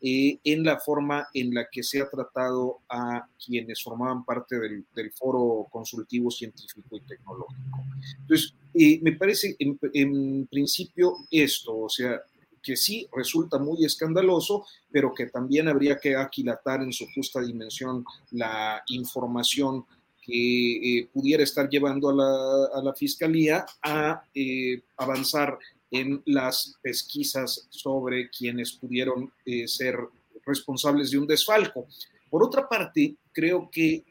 en 0.00 0.62
la 0.62 0.78
forma 0.78 1.26
en 1.32 1.54
la 1.54 1.66
que 1.70 1.82
se 1.82 2.00
ha 2.00 2.08
tratado 2.08 2.80
a 2.88 3.26
quienes 3.44 3.82
formaban 3.82 4.24
parte 4.24 4.58
del, 4.58 4.84
del 4.94 5.10
foro 5.12 5.66
consultivo 5.70 6.30
científico 6.30 6.96
y 6.96 7.00
tecnológico. 7.00 7.84
Entonces, 8.20 8.54
me 9.02 9.12
parece 9.12 9.56
en, 9.58 9.78
en, 9.94 10.46
principio 10.46 11.16
esto, 11.30 11.76
o 11.76 11.88
sea, 11.88 12.20
que 12.66 12.76
sí 12.76 13.08
resulta 13.12 13.60
muy 13.60 13.84
escandaloso, 13.84 14.66
pero 14.90 15.14
que 15.14 15.26
también 15.26 15.68
habría 15.68 15.98
que 15.98 16.16
aquilatar 16.16 16.82
en 16.82 16.92
su 16.92 17.06
justa 17.14 17.40
dimensión 17.40 18.04
la 18.32 18.82
información 18.88 19.84
que 20.20 20.98
eh, 20.98 21.08
pudiera 21.12 21.44
estar 21.44 21.68
llevando 21.68 22.08
a 22.10 22.82
la, 22.82 22.92
Fiscalía 22.94 23.64
a 23.80 24.20
eh, 24.34 24.82
avanzar 24.96 25.56
en 25.92 26.20
las 26.26 26.74
pesquisas 26.82 27.68
sobre 27.70 28.28
quienes 28.30 28.72
pudieron 28.72 29.32
eh, 29.44 29.68
ser 29.68 29.96
responsables 30.44 31.12
de 31.12 31.18
un 31.18 31.26
desfalco. 31.28 31.86
Por 32.28 32.42
otra 32.42 32.68
parte, 32.68 33.14
creo 33.32 33.70
que 33.70 34.02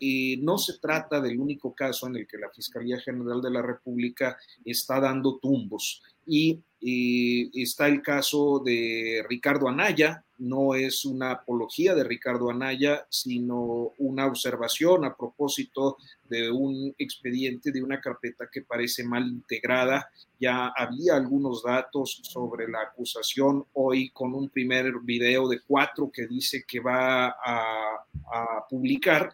no 0.41 0.57
se 0.57 0.79
trata 0.79 1.19
del 1.19 1.37
único 1.37 1.75
caso 1.75 2.07
en 2.07 2.15
el 2.15 2.25
que 2.27 2.37
la 2.37 2.49
Fiscalía 2.49 2.97
General 3.01 3.41
de 3.41 3.51
la 3.51 3.61
República 3.61 4.37
está 4.63 5.01
dando 5.01 5.37
tumbos. 5.39 6.01
Y 6.25 6.61
está 7.63 7.87
el 7.87 8.01
caso 8.01 8.61
de 8.63 9.25
Ricardo 9.27 9.67
Anaya, 9.67 10.23
no 10.37 10.75
es 10.75 11.05
una 11.05 11.31
apología 11.31 11.95
de 11.95 12.03
Ricardo 12.03 12.49
Anaya, 12.49 13.05
sino 13.09 13.93
una 13.97 14.25
observación 14.25 15.05
a 15.05 15.15
propósito 15.15 15.97
de 16.29 16.51
un 16.51 16.93
expediente, 16.97 17.71
de 17.71 17.81
una 17.81 18.01
carpeta 18.01 18.49
que 18.51 18.61
parece 18.61 19.03
mal 19.03 19.25
integrada. 19.27 20.09
Ya 20.39 20.73
había 20.75 21.15
algunos 21.15 21.63
datos 21.63 22.19
sobre 22.23 22.67
la 22.67 22.81
acusación 22.81 23.65
hoy 23.73 24.09
con 24.09 24.33
un 24.33 24.49
primer 24.49 24.99
video 25.03 25.47
de 25.47 25.61
cuatro 25.61 26.11
que 26.11 26.27
dice 26.27 26.65
que 26.67 26.79
va 26.79 27.27
a, 27.27 28.01
publicar 28.69 29.31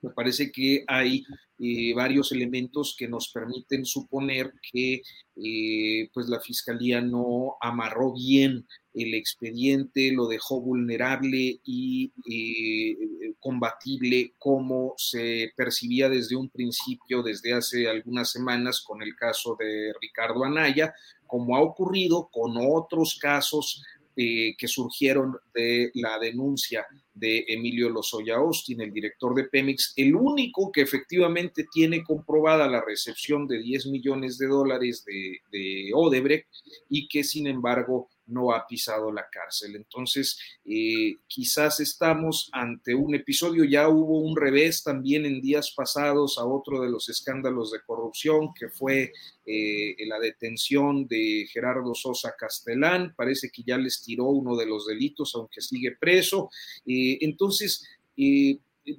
me 0.00 0.10
parece 0.10 0.52
que 0.52 0.84
hay 0.86 1.24
eh, 1.58 1.92
varios 1.94 2.30
elementos 2.30 2.94
que 2.96 3.08
nos 3.08 3.30
permiten 3.32 3.84
suponer 3.84 4.52
que 4.72 5.02
eh, 5.36 6.08
pues 6.14 6.28
la 6.28 6.40
fiscalía 6.40 7.00
no 7.00 7.56
amarró 7.60 8.12
bien 8.14 8.66
el 8.94 9.14
expediente, 9.14 10.12
lo 10.12 10.28
dejó 10.28 10.60
vulnerable 10.60 11.60
y 11.64 12.12
eh, 12.30 13.34
combatible 13.40 14.34
como 14.38 14.94
se 14.96 15.52
percibía 15.56 16.08
desde 16.08 16.36
un 16.36 16.48
principio, 16.48 17.22
desde 17.22 17.54
hace 17.54 17.88
algunas 17.88 18.30
semanas 18.30 18.80
con 18.80 19.02
el 19.02 19.16
caso 19.16 19.56
de 19.58 19.92
Ricardo 20.00 20.44
Anaya, 20.44 20.94
como 21.26 21.56
ha 21.56 21.60
ocurrido 21.60 22.28
con 22.32 22.54
otros 22.56 23.18
casos 23.20 23.82
eh, 24.20 24.56
que 24.58 24.66
surgieron 24.66 25.36
de 25.54 25.92
la 25.94 26.18
denuncia 26.18 26.84
de 27.14 27.44
Emilio 27.46 27.88
Lozoya 27.88 28.34
Austin, 28.34 28.80
el 28.80 28.92
director 28.92 29.32
de 29.32 29.44
Pemex, 29.44 29.92
el 29.94 30.16
único 30.16 30.72
que 30.72 30.80
efectivamente 30.80 31.66
tiene 31.72 32.02
comprobada 32.02 32.66
la 32.66 32.84
recepción 32.84 33.46
de 33.46 33.62
10 33.62 33.86
millones 33.86 34.36
de 34.36 34.48
dólares 34.48 35.04
de, 35.04 35.38
de 35.52 35.90
Odebrecht 35.94 36.48
y 36.88 37.06
que 37.06 37.22
sin 37.22 37.46
embargo 37.46 38.08
no 38.28 38.52
ha 38.52 38.66
pisado 38.66 39.10
la 39.10 39.26
cárcel. 39.30 39.74
Entonces, 39.76 40.38
eh, 40.64 41.16
quizás 41.26 41.80
estamos 41.80 42.48
ante 42.52 42.94
un 42.94 43.14
episodio, 43.14 43.64
ya 43.64 43.88
hubo 43.88 44.20
un 44.20 44.36
revés 44.36 44.82
también 44.82 45.26
en 45.26 45.40
días 45.40 45.72
pasados 45.74 46.38
a 46.38 46.44
otro 46.44 46.80
de 46.80 46.90
los 46.90 47.08
escándalos 47.08 47.72
de 47.72 47.80
corrupción, 47.86 48.52
que 48.54 48.68
fue 48.68 49.12
eh, 49.46 49.96
la 50.06 50.18
detención 50.18 51.06
de 51.06 51.46
Gerardo 51.50 51.94
Sosa 51.94 52.34
Castellán, 52.38 53.14
parece 53.16 53.50
que 53.50 53.62
ya 53.66 53.78
les 53.78 54.02
tiró 54.02 54.26
uno 54.26 54.56
de 54.56 54.66
los 54.66 54.86
delitos, 54.86 55.34
aunque 55.34 55.60
sigue 55.60 55.96
preso. 55.98 56.50
Eh, 56.86 57.18
entonces, 57.22 57.84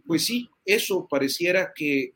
pues 0.06 0.26
sí, 0.26 0.50
eso 0.66 1.08
pareciera 1.10 1.74
que 1.76 2.14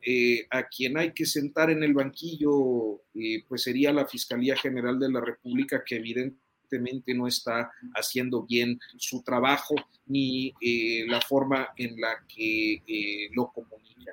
a 0.50 0.68
quien 0.68 0.98
hay 0.98 1.12
que 1.12 1.26
sentar 1.26 1.70
en 1.70 1.84
el 1.84 1.94
banquillo, 1.94 3.02
pues 3.48 3.64
sería 3.64 3.92
la 3.92 4.08
Fiscalía 4.08 4.56
General 4.56 4.98
de 4.98 5.12
la 5.12 5.20
República, 5.20 5.84
que 5.86 5.98
evidentemente 5.98 6.43
no 7.14 7.28
está 7.28 7.72
haciendo 7.96 8.44
bien 8.44 8.80
su 8.98 9.22
trabajo 9.24 9.76
ni 10.08 10.54
eh, 10.62 11.06
la 11.08 11.22
forma 11.22 11.70
en 11.78 12.00
la 12.00 12.24
que 12.28 12.82
eh, 12.88 13.30
lo 13.34 13.52
comunica. 13.52 14.12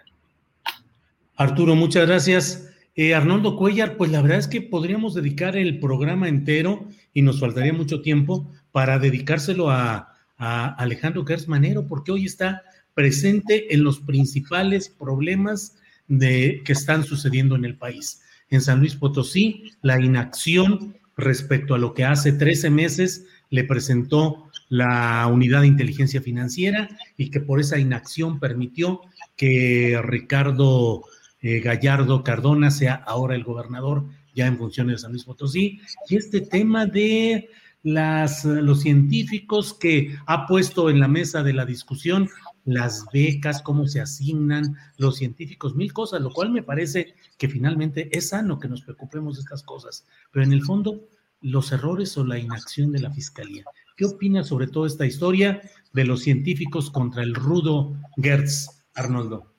Arturo, 1.37 1.75
muchas 1.75 2.07
gracias. 2.07 2.71
Eh, 2.95 3.15
Arnoldo 3.15 3.57
Cuellar, 3.57 3.97
pues 3.97 4.11
la 4.11 4.21
verdad 4.21 4.39
es 4.39 4.49
que 4.49 4.61
podríamos 4.61 5.15
dedicar 5.15 5.57
el 5.57 5.79
programa 5.81 6.29
entero 6.29 6.87
y 7.15 7.23
nos 7.23 7.41
faltaría 7.41 7.73
mucho 7.73 8.03
tiempo 8.03 8.51
para 8.73 8.99
dedicárselo 8.99 9.71
a, 9.71 10.07
Alejandro 10.43 11.23
Manero, 11.49 11.87
porque 11.87 12.13
hoy 12.13 12.25
está 12.25 12.63
presente 12.95 13.75
en 13.75 13.85
los 13.85 14.01
principales 14.01 14.89
problemas 14.89 15.77
que 16.09 16.63
están 16.67 17.05
sucediendo 17.05 17.57
en 17.57 17.67
el 17.67 17.77
país. 17.77 18.23
En 18.49 18.63
San 18.63 18.81
Luis 18.81 18.95
Potosí, 18.95 19.73
la 19.83 20.01
inacción 20.01 20.97
respecto 21.21 21.75
a 21.75 21.79
lo 21.79 21.95
que 21.95 22.05
hace 22.05 22.33
13 22.33 22.71
meses 22.71 23.27
le 23.51 23.65
presentó 23.65 24.51
la 24.69 25.27
unidad 25.27 25.63
de 25.63 25.67
inteligencia 25.67 26.23
financiera 26.23 26.89
y 27.17 27.31
que 27.31 27.41
por 27.41 27.61
esa 27.61 27.79
inacción 27.79 28.39
permitió 28.39 29.01
que 29.37 30.01
Ricardo 30.03 31.03
eh, 31.43 31.61
Gallardo 31.61 32.23
Cardona 32.23 32.71
sea 32.71 32.95
ahora 32.95 33.35
el 33.35 33.45
gobernador 33.45 34.05
ya 34.35 34.47
en 34.47 34.59
funciones 34.59 34.97
de 34.97 34.99
San 34.99 35.13
Luis 35.13 35.25
Potosí. 35.25 35.81
Y 36.09 36.17
este 36.17 36.41
tema 36.41 36.87
de 36.87 37.49
las, 37.83 38.45
los 38.45 38.83
científicos 38.83 39.75
que 39.75 40.17
ha 40.27 40.47
puesto 40.47 40.91
en 40.91 41.01
la 41.01 41.09
mesa 41.09 41.43
de 41.43 41.55
la 41.55 41.65
discusión 41.65 42.29
las 42.65 43.07
becas, 43.13 43.63
cómo 43.63 43.87
se 43.87 44.01
asignan 44.01 44.77
los 44.97 45.17
científicos, 45.17 45.75
mil 45.75 45.93
cosas, 45.93 46.21
lo 46.21 46.31
cual 46.31 46.51
me 46.51 46.63
parece 46.63 47.15
que 47.39 47.49
finalmente 47.49 48.09
es 48.17 48.29
sano 48.31 48.59
que 48.59 48.69
nos 48.69 48.83
preocupemos 48.83 49.37
de 49.37 49.41
estas 49.41 49.63
cosas. 49.63 50.07
Pero 50.33 50.45
en 50.45 50.53
el 50.53 50.63
fondo, 50.63 51.09
los 51.41 51.73
errores 51.73 52.17
o 52.19 52.25
la 52.25 52.39
inacción 52.39 52.93
de 52.93 53.01
la 53.01 53.11
fiscalía. 53.11 53.65
¿Qué 53.97 54.05
opina 54.05 54.45
sobre 54.45 54.67
toda 54.67 54.87
esta 54.87 55.07
historia 55.07 55.63
de 55.93 56.05
los 56.05 56.21
científicos 56.21 56.91
contra 56.91 57.23
el 57.23 57.35
rudo 57.35 57.97
Gertz, 58.17 58.85
Arnoldo? 58.95 59.55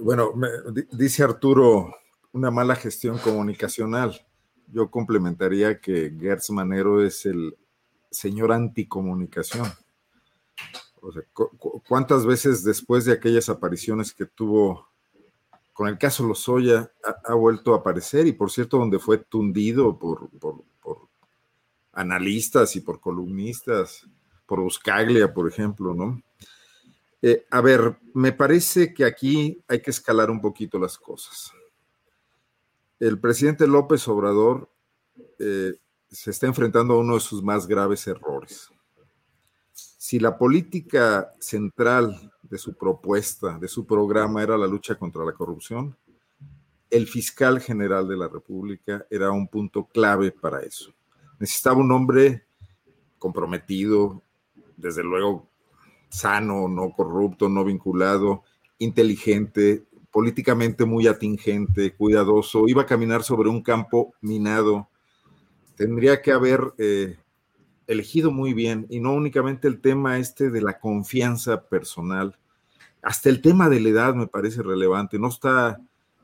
Bueno, 0.00 0.32
dice 0.92 1.22
Arturo, 1.22 1.94
una 2.32 2.50
mala 2.50 2.76
gestión 2.76 3.18
comunicacional. 3.18 4.20
Yo 4.68 4.90
complementaría 4.90 5.80
que 5.80 6.14
Gertz 6.18 6.50
Manero 6.50 7.04
es 7.04 7.26
el 7.26 7.56
señor 8.10 8.52
anticomunicación. 8.52 9.66
¿Cuántas 11.88 12.26
veces 12.26 12.64
después 12.64 13.04
de 13.04 13.12
aquellas 13.12 13.48
apariciones 13.48 14.12
que 14.12 14.26
tuvo 14.26 14.88
con 15.72 15.88
el 15.88 15.98
caso 15.98 16.26
Lozoya 16.26 16.90
ha, 17.04 17.32
ha 17.32 17.34
vuelto 17.34 17.74
a 17.74 17.78
aparecer? 17.78 18.26
Y 18.26 18.32
por 18.32 18.50
cierto, 18.50 18.78
donde 18.78 18.98
fue 18.98 19.18
tundido 19.18 19.98
por 19.98 20.30
analistas 21.96 22.76
y 22.76 22.80
por 22.80 23.00
columnistas, 23.00 24.06
por 24.46 24.60
Buscaglia, 24.60 25.32
por 25.32 25.48
ejemplo, 25.48 25.94
¿no? 25.94 26.22
Eh, 27.22 27.46
a 27.50 27.60
ver, 27.60 27.98
me 28.14 28.32
parece 28.32 28.92
que 28.94 29.04
aquí 29.04 29.62
hay 29.66 29.80
que 29.80 29.90
escalar 29.90 30.30
un 30.30 30.40
poquito 30.40 30.78
las 30.78 30.98
cosas. 30.98 31.50
El 33.00 33.18
presidente 33.18 33.66
López 33.66 34.06
Obrador 34.08 34.70
eh, 35.38 35.74
se 36.10 36.30
está 36.30 36.46
enfrentando 36.46 36.94
a 36.94 36.98
uno 36.98 37.14
de 37.14 37.20
sus 37.20 37.42
más 37.42 37.66
graves 37.66 38.06
errores. 38.06 38.70
Si 40.06 40.20
la 40.20 40.38
política 40.38 41.32
central 41.40 42.30
de 42.40 42.58
su 42.58 42.74
propuesta, 42.74 43.58
de 43.58 43.66
su 43.66 43.84
programa, 43.84 44.40
era 44.40 44.56
la 44.56 44.68
lucha 44.68 44.94
contra 44.94 45.24
la 45.24 45.32
corrupción, 45.32 45.96
el 46.88 47.08
fiscal 47.08 47.58
general 47.60 48.06
de 48.06 48.16
la 48.16 48.28
República 48.28 49.04
era 49.10 49.32
un 49.32 49.48
punto 49.48 49.86
clave 49.86 50.30
para 50.30 50.60
eso. 50.60 50.94
Necesitaba 51.40 51.78
un 51.78 51.90
hombre 51.90 52.44
comprometido, 53.18 54.22
desde 54.76 55.02
luego 55.02 55.48
sano, 56.08 56.68
no 56.68 56.92
corrupto, 56.92 57.48
no 57.48 57.64
vinculado, 57.64 58.44
inteligente, 58.78 59.86
políticamente 60.12 60.84
muy 60.84 61.08
atingente, 61.08 61.96
cuidadoso, 61.96 62.68
iba 62.68 62.82
a 62.82 62.86
caminar 62.86 63.24
sobre 63.24 63.48
un 63.48 63.60
campo 63.60 64.14
minado. 64.20 64.88
Tendría 65.74 66.22
que 66.22 66.30
haber 66.30 66.60
eh, 66.78 67.16
elegido 67.86 68.30
muy 68.30 68.52
bien 68.52 68.86
y 68.90 69.00
no 69.00 69.12
únicamente 69.14 69.68
el 69.68 69.80
tema 69.80 70.18
este 70.18 70.50
de 70.50 70.60
la 70.60 70.78
confianza 70.78 71.62
personal, 71.62 72.36
hasta 73.02 73.28
el 73.28 73.40
tema 73.40 73.68
de 73.68 73.80
la 73.80 73.88
edad 73.88 74.14
me 74.14 74.26
parece 74.26 74.62
relevante. 74.62 75.18
No 75.18 75.28
está, 75.28 75.80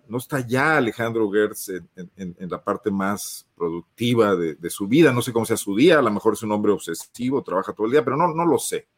no 0.08 0.18
está 0.18 0.46
ya 0.46 0.76
Alejandro 0.76 1.30
Gertz 1.30 1.68
en, 1.68 2.36
la 2.38 2.62
parte 2.62 2.90
más 2.90 3.46
productiva 3.56 4.34
de, 4.34 4.54
de, 4.54 4.70
su 4.70 4.88
vida. 4.88 5.12
No 5.12 5.22
sé 5.22 5.32
cómo 5.32 5.46
sea 5.46 5.56
su 5.56 5.76
día, 5.76 5.98
a 5.98 6.02
lo 6.02 6.10
mejor 6.10 6.34
es 6.34 6.42
un 6.42 6.52
hombre 6.52 6.72
obsesivo, 6.72 7.42
trabaja 7.42 7.72
todo 7.72 7.86
el 7.86 7.92
día, 7.92 8.04
pero 8.04 8.16
no, 8.16 8.34
no 8.34 8.44
lo 8.44 8.58
sé 8.58 8.88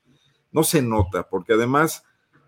no 0.55 0.63
se 0.63 0.81
nota, 0.81 1.29
porque 1.29 1.53
además 1.53 2.05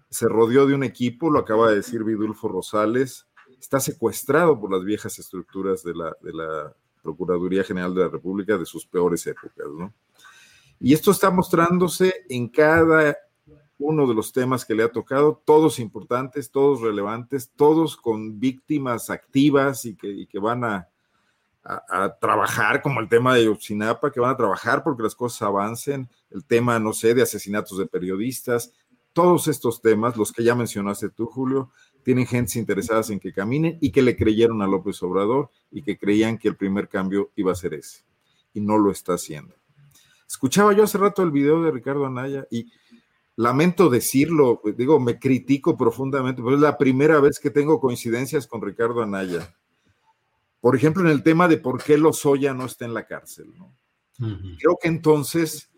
se 0.08 0.28
rodeó 0.28 0.64
de 0.64 0.74
un 0.74 0.84
equipo, 0.84 1.28
lo 1.28 1.40
acaba 1.40 1.68
de 1.68 1.76
decir 1.76 2.04
Vidulfo 2.04 2.46
Rosales, 2.46 3.26
está 3.60 3.80
secuestrado 3.80 4.58
por 4.58 4.72
las 4.72 4.84
viejas 4.84 5.18
estructuras 5.18 5.82
de 5.82 5.92
la, 5.92 6.16
de 6.22 6.32
la 6.32 6.72
Procuraduría 7.02 7.64
General 7.64 7.92
de 7.92 8.02
la 8.02 8.08
República 8.08 8.56
de 8.56 8.64
sus 8.64 8.86
peores 8.86 9.26
épocas, 9.26 9.66
¿no? 9.76 9.92
Y 10.80 10.92
esto 10.92 11.10
está 11.10 11.30
mostrándose 11.30 12.26
en 12.28 12.48
cada 12.48 13.16
uno 13.78 14.06
de 14.06 14.14
los 14.14 14.32
temas 14.32 14.64
que 14.64 14.74
le 14.74 14.82
ha 14.82 14.92
tocado, 14.92 15.42
todos 15.44 15.78
importantes, 15.78 16.50
todos 16.50 16.80
relevantes, 16.80 17.50
todos 17.54 17.96
con 17.96 18.38
víctimas 18.40 19.10
activas 19.10 19.84
y 19.84 19.96
que, 19.96 20.38
van 20.38 20.64
a, 20.64 20.88
a, 21.62 22.16
trabajar, 22.18 22.80
como 22.80 23.00
el 23.00 23.08
tema 23.08 23.34
de 23.34 23.44
Yotzinapa, 23.44 24.10
que 24.10 24.20
van 24.20 24.30
a 24.30 24.36
trabajar 24.36 24.82
porque 24.82 25.02
las 25.02 25.14
cosas 25.14 25.42
avancen, 25.42 26.08
el 26.30 26.44
tema, 26.44 26.78
no 26.78 26.92
sé, 26.92 27.14
de 27.14 27.22
asesinatos 27.22 27.78
de 27.78 27.86
periodistas, 27.86 28.72
todos 29.12 29.48
estos 29.48 29.80
temas, 29.80 30.16
los 30.16 30.30
que 30.30 30.44
ya 30.44 30.54
mencionaste 30.54 31.08
tú, 31.08 31.26
Julio, 31.26 31.70
tienen 32.02 32.26
gentes 32.26 32.56
interesadas 32.56 33.08
en 33.10 33.18
que 33.18 33.32
caminen 33.32 33.78
y 33.80 33.90
que 33.90 34.02
le 34.02 34.14
creyeron 34.14 34.60
a 34.62 34.66
López 34.66 35.02
Obrador 35.02 35.50
y 35.70 35.82
que 35.82 35.96
creían 35.98 36.38
que 36.38 36.48
el 36.48 36.56
primer 36.56 36.88
cambio 36.88 37.30
iba 37.34 37.50
a 37.50 37.54
ser 37.54 37.74
ese. 37.74 38.04
Y 38.52 38.60
no 38.60 38.76
lo 38.76 38.90
está 38.90 39.14
haciendo. 39.14 39.54
Escuchaba 40.28 40.72
yo 40.72 40.84
hace 40.84 40.98
rato 40.98 41.22
el 41.22 41.30
video 41.30 41.62
de 41.62 41.70
Ricardo 41.70 42.06
Anaya 42.06 42.46
y 42.50 42.70
lamento 43.36 43.88
decirlo, 43.88 44.60
digo, 44.76 44.98
me 44.98 45.18
critico 45.18 45.76
profundamente, 45.76 46.42
pero 46.42 46.56
es 46.56 46.60
la 46.60 46.78
primera 46.78 47.20
vez 47.20 47.38
que 47.38 47.50
tengo 47.50 47.80
coincidencias 47.80 48.46
con 48.46 48.62
Ricardo 48.62 49.02
Anaya 49.02 49.48
por 50.66 50.74
ejemplo, 50.74 51.04
en 51.04 51.10
el 51.10 51.22
tema 51.22 51.46
de 51.46 51.58
por 51.58 51.80
qué 51.80 51.96
Lozoya 51.96 52.52
no 52.52 52.66
está 52.66 52.86
en 52.86 52.92
la 52.92 53.06
cárcel. 53.06 53.54
¿no? 53.56 53.72
Creo 54.58 54.76
que 54.82 54.88
entonces, 54.88 55.70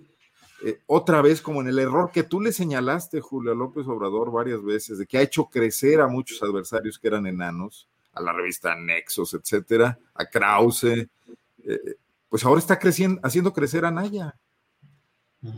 eh, 0.65 0.81
otra 0.87 1.21
vez, 1.21 1.43
como 1.43 1.61
en 1.61 1.69
el 1.69 1.79
error 1.79 2.11
que 2.11 2.23
tú 2.23 2.41
le 2.41 2.53
señalaste, 2.53 3.21
Julio 3.21 3.55
López 3.55 3.87
Obrador, 3.87 4.33
varias 4.33 4.65
veces, 4.65 4.97
de 4.97 5.05
que 5.05 5.19
ha 5.19 5.21
hecho 5.21 5.45
crecer 5.45 6.01
a 6.01 6.09
muchos 6.09 6.43
adversarios 6.43 6.99
que 6.99 7.09
eran 7.09 7.27
enanos, 7.27 7.87
a 8.15 8.23
la 8.23 8.33
revista 8.33 8.75
Nexos, 8.77 9.35
etcétera, 9.35 9.99
a 10.15 10.25
Krause, 10.25 10.85
eh, 10.85 11.09
pues 12.29 12.45
ahora 12.45 12.59
está 12.59 12.79
creciendo, 12.79 13.21
haciendo 13.23 13.53
crecer 13.53 13.85
a 13.85 13.91
Naya. 13.91 14.39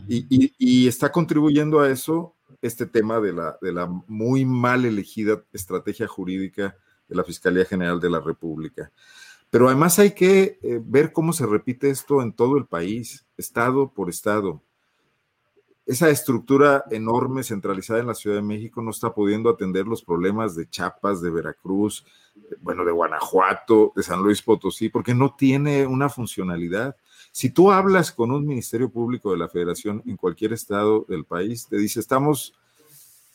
y, 0.07 0.87
está 0.87 1.11
contribuyendo 1.11 1.79
a 1.79 1.89
eso 1.89 2.35
este 2.61 2.85
tema 2.85 3.19
de 3.19 3.33
la, 3.33 3.57
de 3.61 3.73
la 3.73 3.87
muy 4.07 4.45
mal 4.45 4.85
elegida 4.85 5.43
estrategia 5.51 6.07
jurídica 6.07 6.75
de 7.07 7.15
la 7.15 7.23
Fiscalía 7.23 7.65
General 7.65 7.99
de 7.99 8.09
la 8.09 8.19
República. 8.19 8.91
Pero 9.51 9.67
además 9.67 9.99
hay 9.99 10.11
que 10.11 10.59
eh, 10.63 10.81
ver 10.81 11.11
cómo 11.11 11.33
se 11.33 11.45
repite 11.45 11.89
esto 11.89 12.21
en 12.21 12.31
todo 12.31 12.57
el 12.57 12.65
país, 12.65 13.27
estado 13.37 13.93
por 13.93 14.09
estado. 14.09 14.63
Esa 15.85 16.09
estructura 16.09 16.85
enorme 16.89 17.43
centralizada 17.43 17.99
en 17.99 18.07
la 18.07 18.13
Ciudad 18.13 18.37
de 18.37 18.43
México 18.43 18.81
no 18.81 18.91
está 18.91 19.13
pudiendo 19.13 19.49
atender 19.49 19.87
los 19.87 20.03
problemas 20.03 20.55
de 20.55 20.69
Chiapas, 20.69 21.21
de 21.21 21.31
Veracruz, 21.31 22.05
bueno, 22.61 22.85
de 22.85 22.91
Guanajuato, 22.91 23.93
de 23.95 24.03
San 24.03 24.21
Luis 24.21 24.41
Potosí, 24.41 24.89
porque 24.89 25.13
no 25.13 25.35
tiene 25.35 25.85
una 25.87 26.09
funcionalidad. 26.09 26.95
Si 27.31 27.49
tú 27.49 27.71
hablas 27.71 28.11
con 28.11 28.31
un 28.31 28.45
Ministerio 28.45 28.89
Público 28.89 29.31
de 29.31 29.37
la 29.37 29.47
Federación 29.47 30.03
en 30.05 30.17
cualquier 30.17 30.53
estado 30.53 31.05
del 31.07 31.25
país, 31.25 31.67
te 31.67 31.77
dice, 31.77 31.99
estamos 31.99 32.53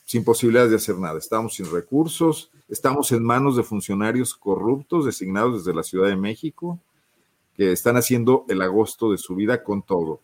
sin 0.05 0.23
posibilidades 0.23 0.71
de 0.71 0.77
hacer 0.77 0.97
nada. 0.97 1.19
Estamos 1.19 1.55
sin 1.55 1.69
recursos, 1.69 2.49
estamos 2.69 3.11
en 3.11 3.23
manos 3.23 3.57
de 3.57 3.63
funcionarios 3.63 4.35
corruptos 4.35 5.05
designados 5.05 5.65
desde 5.65 5.75
la 5.75 5.83
Ciudad 5.83 6.07
de 6.07 6.15
México, 6.15 6.79
que 7.55 7.73
están 7.73 7.97
haciendo 7.97 8.45
el 8.47 8.61
agosto 8.61 9.11
de 9.11 9.17
su 9.17 9.35
vida 9.35 9.63
con 9.63 9.81
todo, 9.81 10.21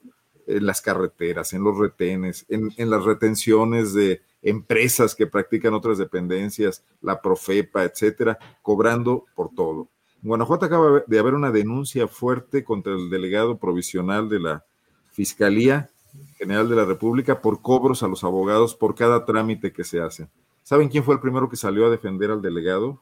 en 0.47 0.65
las 0.65 0.82
carreteras, 0.82 1.53
en 1.53 1.63
los 1.63 1.77
retenes, 1.77 2.45
en, 2.49 2.89
las 2.89 3.03
retenciones 3.03 3.93
de 3.93 4.21
empresas 4.41 5.15
que 5.15 5.27
practican 5.27 5.73
otras 5.73 5.97
dependencias, 5.97 6.84
la 7.01 7.21
Profepa, 7.21 7.84
etcétera, 7.84 8.38
cobrando 8.62 9.25
por 9.36 9.49
todo. 9.56 9.88
En 10.21 10.29
Guanajuato 10.29 10.65
acaba 10.65 11.03
de 11.06 11.19
haber 11.19 11.34
una 11.34 11.51
denuncia 11.51 12.08
fuerte 12.08 12.63
contra 12.63 12.93
el 12.93 13.10
delegado 13.10 13.58
provisional 13.58 14.29
de 14.29 14.39
la 14.39 14.65
Fiscalía 15.12 15.89
General 16.38 16.69
de 16.69 16.75
la 16.75 16.86
República 16.86 17.41
por 17.41 17.62
cobros 17.62 18.03
a 18.03 18.08
los 18.08 18.23
abogados 18.23 18.75
por 18.75 18.95
cada 18.95 19.25
trámite 19.25 19.71
que 19.71 19.84
se 19.84 19.99
hace. 19.99 20.27
¿Saben 20.63 20.89
quién 20.89 21.03
fue 21.03 21.15
el 21.15 21.21
primero 21.21 21.49
que 21.49 21.56
salió 21.56 21.86
a 21.86 21.89
defender 21.89 22.32
al 22.32 22.41
delegado? 22.41 23.01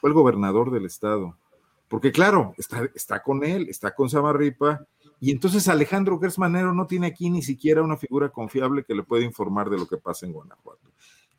Fue 0.00 0.10
el 0.10 0.14
gobernador 0.14 0.70
del 0.70 0.86
estado. 0.86 1.36
Porque 1.88 2.12
claro, 2.12 2.54
está, 2.58 2.88
está 2.94 3.22
con 3.22 3.44
él, 3.44 3.68
está 3.68 3.94
con 3.94 4.10
Samarripa, 4.10 4.84
y 5.20 5.30
entonces 5.30 5.68
Alejandro 5.68 6.18
Gersmanero 6.18 6.72
no 6.72 6.86
tiene 6.86 7.08
aquí 7.08 7.30
ni 7.30 7.42
siquiera 7.42 7.82
una 7.82 7.96
figura 7.96 8.28
confiable 8.28 8.84
que 8.84 8.94
le 8.94 9.02
pueda 9.02 9.24
informar 9.24 9.68
de 9.70 9.78
lo 9.78 9.86
que 9.86 9.96
pasa 9.96 10.26
en 10.26 10.32
Guanajuato. 10.32 10.88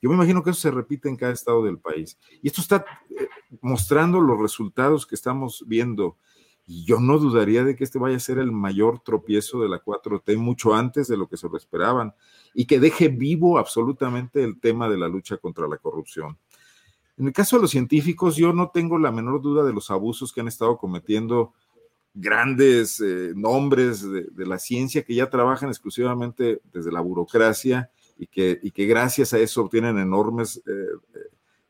Yo 0.02 0.10
me 0.10 0.16
imagino 0.16 0.44
que 0.44 0.52
eso 0.52 0.60
se 0.62 0.72
repite 0.72 1.10
en 1.10 1.16
cada 1.16 1.34
estado 1.34 1.64
del 1.64 1.78
país. 1.78 2.18
Y 2.42 2.48
esto 2.48 2.62
está 2.62 2.86
eh, 3.10 3.28
mostrando 3.62 4.22
los 4.22 4.40
resultados 4.40 5.06
que 5.06 5.16
estamos 5.16 5.64
viendo 5.68 6.18
y 6.72 6.86
yo 6.86 7.00
no 7.00 7.18
dudaría 7.18 7.64
de 7.64 7.76
que 7.76 7.84
este 7.84 7.98
vaya 7.98 8.18
a 8.18 8.20
ser 8.20 8.38
el 8.38 8.52
mayor 8.52 9.00
tropiezo 9.00 9.60
de 9.60 9.68
la 9.68 9.84
4T 9.84 10.38
mucho 10.38 10.76
antes 10.76 11.08
de 11.08 11.18
lo 11.18 11.28
que 11.28 11.36
se 11.36 11.50
lo 11.50 11.58
esperaban 11.58 12.14
y 12.54 12.66
que 12.66 12.80
deje 12.80 13.08
vivo 13.08 13.58
absolutamente 13.58 14.44
el 14.44 14.60
tema 14.60 14.88
de 14.88 15.00
la 15.00 15.08
lucha 15.08 15.38
contra 15.38 15.68
la 15.68 15.78
corrupción. 15.78 16.38
En 17.18 17.26
el 17.26 17.34
caso 17.34 17.56
de 17.56 17.64
los 17.64 17.72
científicos, 17.72 18.36
yo 18.36 18.54
no 18.54 18.70
tengo 18.70 19.00
la 19.00 19.12
menor 19.12 19.42
duda 19.42 19.64
de 19.64 19.74
los 19.74 19.90
abusos 19.90 20.32
que 20.32 20.42
han 20.42 20.48
estado 20.48 20.78
cometiendo 20.78 21.54
grandes 22.14 23.00
eh, 23.00 23.34
nombres 23.36 24.02
de, 24.02 24.46
la 24.46 24.60
ciencia 24.60 25.04
que 25.04 25.16
ya 25.16 25.30
trabajan 25.30 25.70
exclusivamente 25.70 26.62
desde 26.72 26.92
la 26.92 27.02
burocracia 27.02 27.92
y 28.18 28.28
que, 28.28 28.60
y 28.62 28.72
que 28.72 28.86
gracias 28.86 29.34
a 29.34 29.40
eso 29.40 29.62
obtienen 29.62 29.98
enormes 29.98 30.58
eh, 30.58 30.62
eh, 30.68 31.20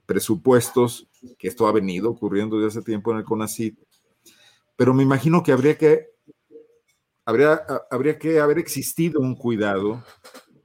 presupuestos, 0.05 1.07
que 1.37 1.47
esto 1.47 1.67
ha 1.67 1.71
venido 1.71 2.09
ocurriendo 2.09 2.57
desde 2.57 2.79
hace 2.79 2.85
tiempo 2.85 3.11
en 3.11 3.19
el 3.19 3.23
CONACYT. 3.23 3.77
Pero 4.75 4.93
me 4.93 5.03
imagino 5.03 5.43
que 5.43 5.51
habría 5.51 5.77
que, 5.77 6.07
habría, 7.25 7.61
habría 7.91 8.17
que 8.17 8.39
haber 8.39 8.57
existido 8.57 9.19
un 9.19 9.35
cuidado 9.35 10.03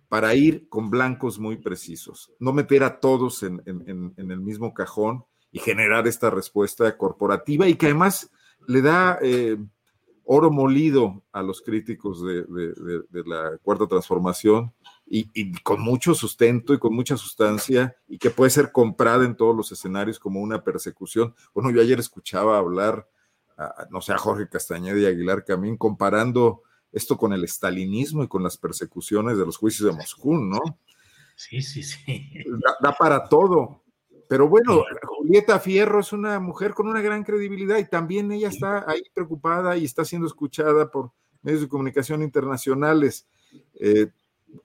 para 0.09 0.35
ir 0.35 0.69
con 0.69 0.91
blancos 0.91 1.41
muy 1.41 1.57
precisos, 1.57 2.33
no 2.39 2.53
meter 2.53 2.85
a 2.85 3.01
todos 3.01 3.43
en, 3.43 3.61
el 3.67 4.41
mismo 4.41 4.73
cajón 4.73 5.25
y 5.51 5.59
generar 5.59 6.07
esta 6.07 6.31
respuesta 6.31 6.97
corporativa 6.97 7.67
y 7.67 7.75
que 7.75 7.87
además 7.87 8.31
le 8.67 8.83
da 8.83 9.19
eh, 9.23 9.57
oro 10.25 10.51
molido 10.51 11.23
a 11.33 11.43
los 11.43 11.61
críticos 11.61 12.23
de, 12.25 12.45
la 13.27 13.59
cuarta 13.63 13.87
transformación 13.87 14.73
y, 15.07 15.29
y, 15.35 15.53
con 15.63 15.81
mucho 15.81 16.15
sustento 16.15 16.73
y 16.73 16.79
con 16.79 16.95
mucha 16.95 17.17
sustancia 17.17 17.97
y 18.09 18.19
que 18.19 18.31
puede 18.31 18.51
ser 18.51 18.73
comprada 18.73 19.25
en 19.25 19.37
todos 19.37 19.55
los 19.55 19.71
escenarios 19.71 20.19
como 20.19 20.41
una 20.41 20.65
persecución. 20.65 21.35
Bueno, 21.53 21.71
yo 21.71 21.81
ayer 21.81 21.99
escuchaba 21.99 22.59
hablar 22.59 23.07
no 23.91 24.01
sé, 24.01 24.13
a 24.13 24.19
Jorge 24.19 24.49
Castañeda 24.49 24.99
y 24.99 25.07
Aguilar 25.07 25.45
Camín, 25.45 25.77
comparando 25.77 26.63
esto 26.93 27.17
con 27.17 27.33
el 27.33 27.45
estalinismo 27.45 28.25
y 28.25 28.29
con 28.29 28.43
las 28.43 28.57
persecuciones 28.57 29.39
de 29.39 29.47
los 29.47 29.57
juicios 29.57 29.91
de 29.91 29.97
Moscú, 29.97 30.37
¿no? 30.37 30.61
Sí, 31.37 31.63
sí, 31.63 31.83
sí. 31.83 32.45
Da, 32.81 32.93
para 32.93 33.29
todo. 33.29 33.83
Pero 34.29 34.49
bueno, 34.49 34.83
Julieta 35.03 35.59
Fierro 35.61 36.01
es 36.01 36.13
una 36.13 36.41
mujer 36.41 36.73
con 36.73 36.89
una 36.89 37.01
gran 37.01 37.25
credibilidad 37.25 37.79
y 37.79 37.89
también 37.89 38.33
ella 38.33 38.49
está 38.49 38.85
ahí 38.89 39.03
preocupada 39.13 39.77
y 39.77 39.85
está 39.85 40.05
siendo 40.05 40.27
escuchada 40.27 40.91
por 40.91 41.11
medios 41.43 41.61
de 41.61 41.69
comunicación 41.69 42.23
internacionales. 42.23 43.27
Eh, 43.75 44.09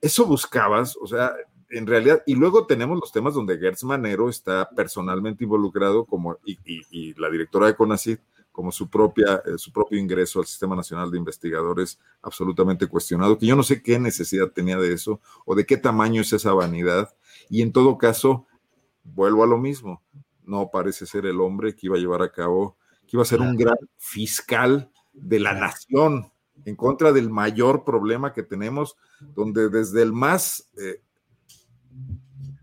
eso 0.00 0.26
buscabas, 0.26 0.96
o 0.96 1.06
sea, 1.06 1.34
en 1.70 1.86
realidad, 1.86 2.22
y 2.26 2.34
luego 2.34 2.66
tenemos 2.66 2.98
los 2.98 3.12
temas 3.12 3.34
donde 3.34 3.58
Gertz 3.58 3.84
Manero 3.84 4.28
está 4.28 4.68
personalmente 4.70 5.44
involucrado 5.44 6.04
como, 6.04 6.36
y, 6.44 7.14
la 7.14 7.30
directora 7.30 7.66
de 7.66 7.76
CONACYT 7.76 8.20
como 8.50 8.72
su, 8.72 8.90
propia, 8.90 9.42
eh, 9.46 9.56
su 9.56 9.72
propio 9.72 9.98
ingreso 9.98 10.40
al 10.40 10.46
Sistema 10.46 10.74
Nacional 10.74 11.10
de 11.10 11.18
Investigadores 11.18 12.00
absolutamente 12.22 12.88
cuestionado, 12.88 13.38
que 13.38 13.46
yo 13.46 13.54
no 13.54 13.62
sé 13.62 13.82
qué 13.82 13.98
necesidad 14.00 14.50
tenía 14.50 14.76
de 14.78 14.92
eso 14.92 15.20
o 15.46 15.54
de 15.54 15.64
qué 15.64 15.76
tamaño 15.76 16.22
es 16.22 16.32
esa 16.32 16.52
vanidad. 16.52 17.14
Y 17.48 17.62
en 17.62 17.72
todo 17.72 17.96
caso, 17.96 18.46
vuelvo 19.02 19.44
a 19.44 19.46
lo 19.46 19.58
mismo, 19.58 20.02
no 20.44 20.70
parece 20.70 21.06
ser 21.06 21.26
el 21.26 21.40
hombre 21.40 21.74
que 21.74 21.86
iba 21.86 21.96
a 21.96 22.00
llevar 22.00 22.22
a 22.22 22.32
cabo, 22.32 22.76
que 23.06 23.16
iba 23.16 23.22
a 23.22 23.26
ser 23.26 23.40
un 23.40 23.56
gran 23.56 23.78
fiscal 23.96 24.90
de 25.12 25.40
la 25.40 25.54
nación 25.54 26.32
en 26.64 26.76
contra 26.76 27.12
del 27.12 27.30
mayor 27.30 27.84
problema 27.84 28.32
que 28.32 28.42
tenemos, 28.42 28.96
donde 29.34 29.68
desde 29.68 30.02
el 30.02 30.12
más 30.12 30.70
eh, 30.76 31.02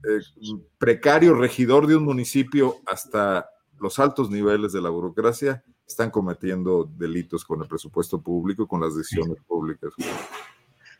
eh, 0.07 0.21
precario 0.77 1.33
regidor 1.33 1.87
de 1.87 1.95
un 1.95 2.03
municipio 2.03 2.75
hasta 2.85 3.49
los 3.79 3.99
altos 3.99 4.29
niveles 4.29 4.73
de 4.73 4.81
la 4.81 4.89
burocracia 4.89 5.63
están 5.87 6.11
cometiendo 6.11 6.89
delitos 6.97 7.45
con 7.45 7.61
el 7.61 7.67
presupuesto 7.67 8.21
público, 8.21 8.67
con 8.67 8.81
las 8.81 8.95
decisiones 8.95 9.37
públicas. 9.47 9.93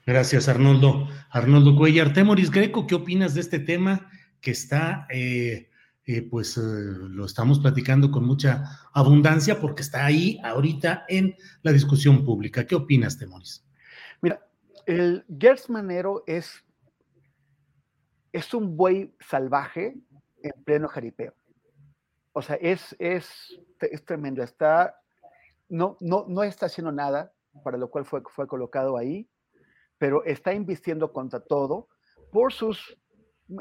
Gracias, 0.06 0.48
Arnoldo. 0.48 1.08
Arnoldo 1.30 1.76
Cuellar. 1.76 2.14
Temoris 2.14 2.50
Greco, 2.50 2.88
¿qué 2.88 2.96
opinas 2.96 3.34
de 3.34 3.42
este 3.42 3.60
tema 3.60 4.10
que 4.42 4.52
está, 4.52 5.08
eh, 5.10 5.70
eh, 6.06 6.22
pues 6.22 6.58
lo 6.58 7.26
estamos 7.26 7.60
platicando 7.60 8.12
con 8.12 8.26
mucha 8.26 8.64
abundancia 8.94 9.60
porque 9.60 9.82
está 9.82 10.06
ahí 10.06 10.40
ahorita 10.44 11.06
en 11.08 11.36
la 11.64 11.72
discusión 11.72 12.24
pública? 12.24 12.66
¿Qué 12.66 12.76
opinas, 12.76 13.18
Temoris? 13.18 13.66
Mira, 14.22 14.48
el 14.86 15.26
Gers 15.38 15.70
Manero 15.70 16.24
es, 16.26 16.64
es 18.32 18.54
un 18.54 18.78
buey 18.78 19.14
salvaje 19.20 19.98
en 20.42 20.64
pleno 20.64 20.88
jaripeo. 20.88 21.34
O 22.34 22.42
sea, 22.42 22.56
es, 22.58 22.96
es, 23.00 23.60
es 23.82 24.06
tremendo. 24.06 24.44
Está, 24.44 25.02
no, 25.70 25.98
no, 26.00 26.26
no 26.28 26.44
está 26.44 26.68
haciendo 26.68 26.92
nada, 26.92 27.34
para 27.64 27.78
lo 27.78 27.90
cual 27.90 28.06
fue, 28.06 28.22
fue 28.30 28.48
colocado 28.48 28.98
ahí, 28.98 29.30
pero 29.98 30.24
está 30.24 30.54
invirtiendo 30.54 31.12
contra 31.12 31.40
todo 31.40 31.90
por 32.32 32.54
sus, 32.54 32.98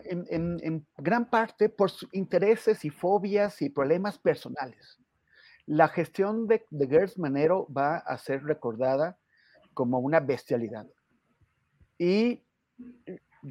en, 0.05 0.59
en, 0.62 0.87
gran 0.99 1.29
parte, 1.31 1.68
por 1.68 1.90
sus 1.90 2.09
intereses 2.12 2.85
y 2.85 2.90
fobias 2.90 3.62
y 3.62 3.70
problemas 3.70 4.18
personales. 4.18 4.99
La 5.66 5.88
gestión 5.88 6.46
de, 6.46 6.64
de 6.70 6.87
Gers 6.87 7.18
Manero 7.18 7.66
va 7.72 7.99
a 7.99 8.18
ser 8.18 8.44
recordada 8.44 9.18
como 9.75 9.99
una 9.99 10.20
bestialidad. 10.20 10.87
Y 11.99 12.44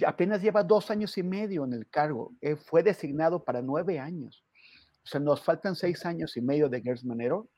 apenas 0.05 0.41
lleva 0.41 0.63
dos 0.63 0.91
años 0.91 1.17
y 1.17 1.23
medio 1.23 1.63
en 1.65 1.73
el 1.73 1.89
cargo. 1.89 2.33
Eh, 2.41 2.55
fue 2.55 2.83
designado 2.83 3.43
para 3.43 3.61
nueve 3.61 3.99
años. 3.99 4.45
O 5.03 5.07
sea, 5.07 5.19
nos 5.19 5.43
faltan 5.43 5.75
seis 5.75 6.05
años 6.05 6.35
y 6.35 6.41
medio 6.41 6.67
de 6.67 6.81
Gers 6.81 7.05
Manero. 7.05 7.49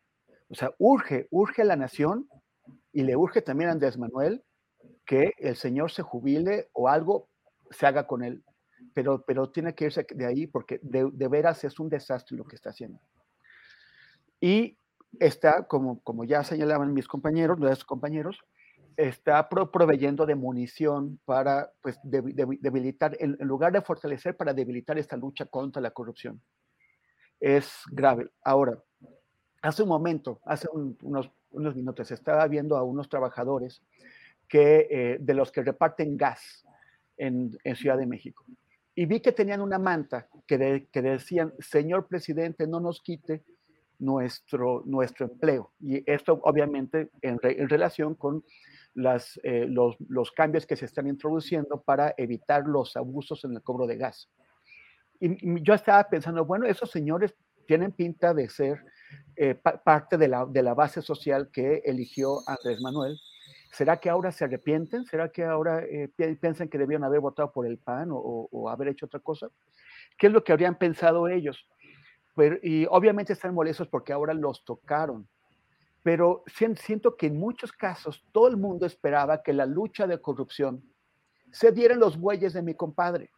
O 0.50 0.56
sea, 0.56 0.72
urge, 0.78 1.28
urge 1.32 1.62
a 1.62 1.66
la 1.66 1.76
nación 1.76 2.28
y 2.92 3.04
le 3.04 3.16
urge 3.16 3.42
también 3.42 3.70
a 3.70 3.74
Andrés 3.74 3.98
Manuel 3.98 4.44
que 5.06 5.32
el 5.38 5.56
señor 5.56 5.92
se 5.92 6.02
jubile 6.02 6.70
o 6.74 6.90
algo 6.90 7.30
se 7.72 7.86
haga 7.86 8.08
con 8.08 8.24
él. 8.24 8.44
Pero, 8.98 9.22
pero 9.22 9.52
tiene 9.52 9.76
que 9.76 9.86
irse 9.86 10.08
de 10.10 10.26
ahí 10.26 10.48
porque 10.48 10.80
de, 10.82 11.08
de 11.14 11.28
veras 11.28 11.64
es 11.64 11.80
un 11.80 11.88
desastre 11.88 12.36
lo 12.36 12.46
que 12.46 12.56
está 12.56 12.72
haciendo. 12.72 13.00
Y 14.42 14.76
está, 15.20 15.68
como, 15.68 16.02
como 16.02 16.24
ya 16.24 16.44
señalaban 16.44 16.96
mis 16.96 17.08
compañeros, 17.08 17.60
nuestros 17.60 17.86
compañeros, 17.86 18.44
está 18.96 19.48
proveyendo 19.50 20.26
de 20.26 20.34
munición 20.34 21.20
para 21.26 21.72
pues, 21.84 22.00
debilitar, 22.02 23.16
en, 23.20 23.38
lugar 23.42 23.72
de 23.72 23.84
fortalecer, 23.84 24.36
para 24.36 24.52
debilitar 24.52 24.98
esta 24.98 25.16
lucha 25.16 25.46
contra 25.46 25.80
la 25.80 25.92
corrupción 25.92 26.42
es 27.40 27.84
grave. 27.92 28.32
Ahora, 28.44 28.82
hace 29.62 29.84
un 29.84 29.90
momento, 29.90 30.42
hace 30.44 30.68
unos, 30.74 31.30
unos 31.52 31.76
minutos, 31.76 32.10
estaba 32.10 32.48
viendo 32.48 32.76
a 32.76 32.82
unos 32.82 33.10
trabajadores 33.10 33.84
que, 34.48 34.88
eh, 34.90 35.18
de 35.20 35.34
los 35.36 35.52
que 35.52 35.62
reparten 35.62 36.18
gas 36.18 36.66
en, 37.18 37.56
en, 37.64 37.76
Ciudad 37.76 37.98
de 37.98 38.06
México. 38.06 38.44
Y 38.98 39.06
vi 39.06 39.20
que 39.20 39.32
tenían 39.32 39.62
una 39.62 39.78
manta 39.78 40.28
que, 40.48 40.88
que 40.92 41.02
decían, 41.04 41.54
señor 41.60 42.08
presidente, 42.08 42.66
no 42.66 42.80
nos 42.80 43.00
quite 43.00 43.44
nuestro, 44.00 44.82
nuestro 44.88 45.28
empleo. 45.28 45.72
Y 45.80 46.04
esto 46.12 46.40
obviamente 46.42 47.12
en, 47.22 47.38
en 47.44 47.70
relación 47.70 48.16
con 48.16 48.44
las, 48.96 49.40
eh, 49.44 49.68
los, 49.70 49.98
los 50.10 50.32
cambios 50.32 50.66
que 50.66 50.76
se 50.76 50.86
están 50.86 51.06
introduciendo 51.06 51.80
para 51.84 52.16
evitar 52.18 52.64
los 52.66 52.98
abusos 52.98 53.44
en 53.44 53.54
el 53.54 53.62
cobro 53.62 53.86
de 53.86 53.98
gas. 53.98 54.32
Y, 55.20 55.62
yo 55.62 55.76
estaba 55.76 56.04
pensando, 56.10 56.44
bueno, 56.46 56.66
esos 56.66 56.90
señores 56.90 57.36
tienen 57.68 57.92
pinta 57.92 58.34
de 58.34 58.50
ser 58.50 58.84
eh, 59.36 59.54
parte 59.54 60.18
de 60.18 60.28
la, 60.28 60.48
de 60.48 60.64
la, 60.64 60.74
base 60.74 61.04
social 61.04 61.52
que 61.54 61.84
eligió 61.86 62.40
Andrés 62.48 62.82
Manuel. 62.82 63.16
¿Será 63.78 63.98
que 63.98 64.10
ahora 64.10 64.32
se 64.32 64.44
arrepienten? 64.44 65.06
¿Será 65.06 65.30
que 65.30 65.44
ahora 65.44 65.84
eh, 65.84 66.10
piensan 66.42 66.68
que 66.68 66.78
debían 66.78 67.04
haber 67.04 67.20
votado 67.20 67.52
por 67.52 67.68
el 67.68 67.78
PAN 67.78 68.10
o, 68.12 68.70
haber 68.70 68.88
hecho 68.88 69.06
otra 69.06 69.20
cosa? 69.20 69.50
¿Qué 70.18 70.28
es 70.28 70.34
lo 70.34 70.44
que 70.44 70.52
habrían 70.52 70.78
pensado 70.78 71.28
ellos? 71.28 71.68
Pero, 72.36 72.58
y 72.64 72.88
obviamente 72.90 73.34
están 73.34 73.54
molestos 73.54 73.88
porque 73.88 74.14
ahora 74.14 74.34
los 74.34 74.66
tocaron. 74.66 75.28
Pero 76.02 76.44
siento 76.48 77.16
que 77.16 77.28
en 77.28 77.38
muchos 77.38 77.72
casos 77.72 78.26
todo 78.32 78.48
el 78.48 78.58
mundo 78.58 78.86
esperaba 78.86 79.44
que 79.44 79.54
la 79.54 79.66
lucha 79.66 80.08
de 80.08 80.20
corrupción 80.20 80.84
se 81.52 81.72
dieran 81.72 82.00
los 82.00 82.18
bueyes 82.18 82.54
de 82.54 82.64
mi 82.64 82.74
compadre 82.74 83.30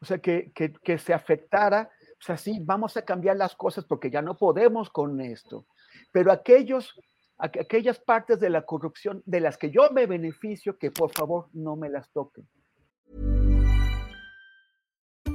o 0.00 0.04
sea, 0.04 0.18
que, 0.18 0.50
que, 0.54 0.72
que 0.72 0.98
se 0.98 1.12
afectara, 1.12 1.90
o 2.18 2.22
sea, 2.22 2.36
sí, 2.36 2.58
vamos 2.62 2.96
a 2.96 3.02
cambiar 3.02 3.36
las 3.36 3.54
cosas 3.54 3.84
porque 3.84 4.10
ya 4.10 4.22
no 4.22 4.36
podemos 4.36 4.88
con 4.90 5.20
esto, 5.20 5.66
pero 6.10 6.32
aquellos, 6.32 6.98
aquellas 7.40 7.98
partes 7.98 8.38
de 8.38 8.50
la 8.50 8.62
corrupción 8.62 9.22
de 9.26 9.40
las 9.40 9.56
que 9.56 9.70
yo 9.70 9.90
me 9.90 10.06
beneficio, 10.06 10.76
que 10.78 10.90
por 10.90 11.10
favor 11.10 11.48
no 11.52 11.76
me 11.76 11.88
las 11.88 12.10
toquen. 12.12 12.46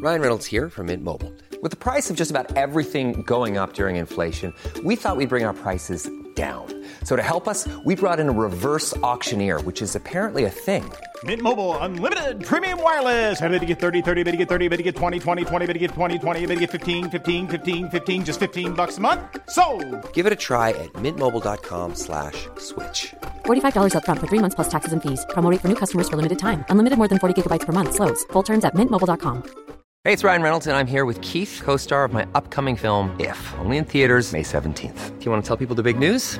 Ryan 0.02 0.22
Reynolds 0.22 0.46
here 0.46 0.70
from 0.70 0.88
Mint 0.88 1.04
Mobile. 1.04 1.34
With 1.63 1.72
the 1.72 1.78
price 1.78 2.12
of 2.12 2.18
just 2.18 2.30
about 2.30 2.56
everything 2.56 3.24
going 3.24 3.58
up 3.58 3.74
during 3.74 3.96
inflation, 3.96 4.54
we 4.84 4.96
thought 4.96 5.18
we'd 5.18 5.30
bring 5.30 5.46
our 5.46 5.54
prices 5.54 6.08
down. 6.36 6.68
So 7.06 7.15
to 7.15 7.21
help 7.21 7.48
us, 7.48 7.65
we 7.86 7.95
brought 7.95 8.19
in 8.19 8.28
a 8.28 8.32
reverse 8.32 8.95
auctioneer, 8.98 9.62
which 9.62 9.82
is 9.82 9.95
apparently 9.95 10.43
a 10.43 10.50
thing. 10.50 10.84
Mint 11.24 11.41
Mobile 11.41 11.78
unlimited 11.78 12.43
premium 12.43 12.84
wireless. 12.84 13.41
Ready 13.41 13.60
to 13.60 13.65
get 13.65 13.80
30, 13.80 14.02
30, 14.02 14.24
bit 14.24 14.32
to 14.32 14.38
get 14.38 14.50
30, 14.50 14.67
bit 14.67 14.78
to 14.78 14.84
get 14.84 14.98
20, 14.98 15.17
20, 15.17 15.45
20, 15.45 15.65
bit 15.65 15.74
to 15.74 15.80
get 15.80 15.91
20, 15.91 16.19
20, 16.19 16.45
bit 16.45 16.56
to 16.56 16.60
get 16.60 16.71
15, 16.71 17.10
15, 17.10 17.48
15, 17.48 17.89
15 17.89 18.26
just 18.26 18.39
15 18.41 18.74
bucks 18.74 18.98
a 18.98 19.02
month. 19.02 19.21
So, 19.50 19.63
Give 20.12 20.26
it 20.26 20.34
a 20.34 20.36
try 20.36 20.71
at 20.71 20.91
mintmobile.com/switch. 20.95 22.50
slash 22.58 23.15
$45 23.45 23.95
up 23.95 24.04
front 24.04 24.19
for 24.19 24.28
3 24.28 24.39
months 24.39 24.56
plus 24.56 24.67
taxes 24.67 24.91
and 24.91 25.02
fees. 25.02 25.26
Promo 25.30 25.50
for 25.62 25.69
new 25.69 25.80
customers 25.84 26.10
for 26.10 26.17
limited 26.17 26.38
time. 26.38 26.65
Unlimited 26.69 26.98
more 26.98 27.08
than 27.08 27.19
40 27.19 27.41
gigabytes 27.41 27.65
per 27.65 27.71
month 27.71 27.95
slows. 27.95 28.26
Full 28.34 28.43
terms 28.43 28.65
at 28.65 28.76
mintmobile.com. 28.76 29.43
Hey, 30.04 30.13
it's 30.13 30.24
Ryan 30.24 30.43
Reynolds 30.43 30.67
and 30.67 30.78
I'm 30.78 30.86
here 30.86 31.06
with 31.06 31.19
Keith, 31.21 31.62
co-star 31.63 32.04
of 32.04 32.13
my 32.13 32.28
upcoming 32.36 32.76
film 32.76 33.10
If, 33.19 33.39
only 33.58 33.78
in 33.78 33.86
theaters 33.86 34.34
May 34.34 34.43
17th. 34.43 35.17
Do 35.17 35.26
you 35.26 35.32
want 35.32 35.43
to 35.43 35.48
tell 35.48 35.58
people 35.58 35.76
the 35.76 35.82
big 35.82 35.98
news? 35.98 36.39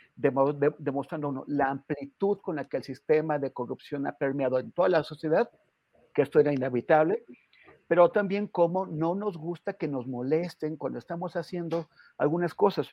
demostrando 0.15 1.43
la 1.47 1.69
amplitud 1.69 2.39
con 2.39 2.55
la 2.55 2.65
que 2.65 2.77
el 2.77 2.83
sistema 2.83 3.39
de 3.39 3.51
corrupción 3.51 4.07
ha 4.07 4.13
permeado 4.13 4.59
en 4.59 4.71
toda 4.71 4.89
la 4.89 5.03
sociedad, 5.03 5.49
que 6.13 6.21
esto 6.21 6.39
era 6.39 6.53
inevitable, 6.53 7.23
pero 7.87 8.09
también 8.09 8.47
cómo 8.47 8.85
no 8.85 9.15
nos 9.15 9.37
gusta 9.37 9.73
que 9.73 9.87
nos 9.87 10.07
molesten 10.07 10.77
cuando 10.77 10.99
estamos 10.99 11.35
haciendo 11.35 11.89
algunas 12.17 12.53
cosas. 12.53 12.87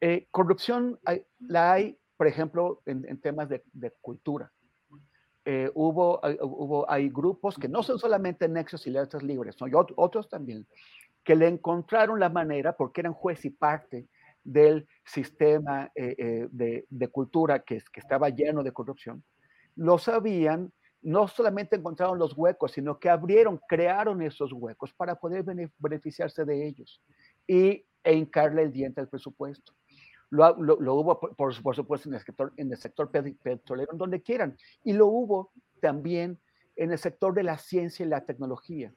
Eh, 0.00 0.28
corrupción 0.30 0.98
la 1.40 1.72
hay, 1.72 1.98
por 2.16 2.26
ejemplo, 2.26 2.80
en, 2.86 3.20
temas 3.20 3.48
de, 3.48 3.62
cultura. 4.00 4.52
Eh, 5.44 5.70
hubo, 5.74 6.20
hubo, 6.42 6.88
hay 6.88 7.08
grupos 7.08 7.56
que 7.56 7.68
no 7.68 7.82
son 7.82 7.98
solamente 7.98 8.48
Nexos 8.48 8.86
y 8.86 8.90
Letras 8.90 9.22
Libres, 9.22 9.56
son 9.56 9.72
otros 9.96 10.28
también, 10.28 10.66
que 11.24 11.34
le 11.34 11.48
encontraron 11.48 12.20
la 12.20 12.28
manera, 12.28 12.76
porque 12.76 13.00
eran 13.00 13.14
juez 13.14 13.44
y 13.44 13.50
parte, 13.50 14.06
del 14.44 14.86
sistema 15.04 15.90
eh, 15.94 16.14
eh, 16.18 16.84
de, 16.88 17.08
cultura 17.08 17.60
que, 17.60 17.82
estaba 17.94 18.28
lleno 18.30 18.62
de 18.62 18.72
corrupción, 18.72 19.22
lo 19.76 19.98
sabían 19.98 20.72
no 21.00 21.28
solamente 21.28 21.76
encontraron 21.76 22.18
los 22.18 22.36
huecos, 22.36 22.72
sino 22.72 22.98
que 22.98 23.08
abrieron, 23.08 23.60
crearon 23.68 24.20
esos 24.20 24.52
huecos 24.52 24.92
para 24.92 25.14
poder 25.14 25.44
beneficiarse 25.78 26.44
de 26.44 26.66
ellos 26.66 27.00
y 27.46 27.84
e 28.02 28.14
hincarle 28.14 28.62
el 28.62 28.72
diente 28.72 29.00
al 29.00 29.08
presupuesto. 29.08 29.74
Lo, 30.30 30.54
hubo, 30.94 31.18
por, 31.20 31.54
supuesto, 31.54 32.08
en 32.08 32.14
el 32.14 32.20
sector, 32.20 32.52
en 32.56 32.72
el 32.72 32.78
sector 32.78 33.10
petrolero, 33.10 33.92
donde 33.94 34.22
quieran, 34.22 34.56
y 34.84 34.92
lo 34.92 35.06
hubo 35.06 35.52
también 35.80 36.38
en 36.76 36.92
el 36.92 36.98
sector 36.98 37.34
de 37.34 37.42
la 37.42 37.58
ciencia 37.58 38.04
y 38.04 38.08
la 38.08 38.24
tecnología. 38.24 38.92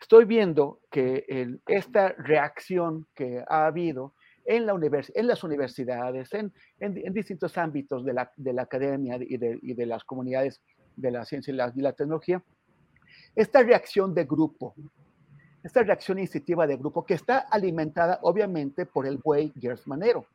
Estoy 0.00 0.24
viendo 0.24 0.80
que 0.90 1.58
esta 1.66 2.10
reacción 2.10 3.06
que 3.14 3.42
ha 3.48 3.66
habido 3.66 4.14
en, 4.46 4.66
la 4.66 4.74
en 5.14 5.26
las 5.26 5.44
universidades, 5.44 6.32
en, 6.34 6.52
en, 6.80 7.12
distintos 7.12 7.56
ámbitos 7.58 8.04
de 8.04 8.12
la, 8.12 8.32
de 8.36 8.52
la 8.52 8.62
academia 8.62 9.16
y 9.20 9.36
de, 9.36 9.58
y 9.62 9.74
de, 9.74 9.86
las 9.86 10.04
comunidades 10.04 10.60
de 10.96 11.10
la 11.10 11.24
ciencia 11.24 11.52
y 11.52 11.56
la, 11.56 11.72
y 11.74 11.80
la 11.80 11.92
tecnología, 11.92 12.42
esta 13.34 13.62
reacción 13.62 14.14
de 14.14 14.24
grupo, 14.24 14.74
esta 15.62 15.82
reacción 15.82 16.18
instintiva 16.18 16.66
de 16.66 16.76
grupo 16.76 17.04
que 17.04 17.14
está 17.14 17.38
alimentada 17.38 18.18
obviamente 18.22 18.86
por 18.86 19.06
el 19.06 19.18
buey 19.18 19.52
Gers 19.60 19.86
Manero 19.86 20.26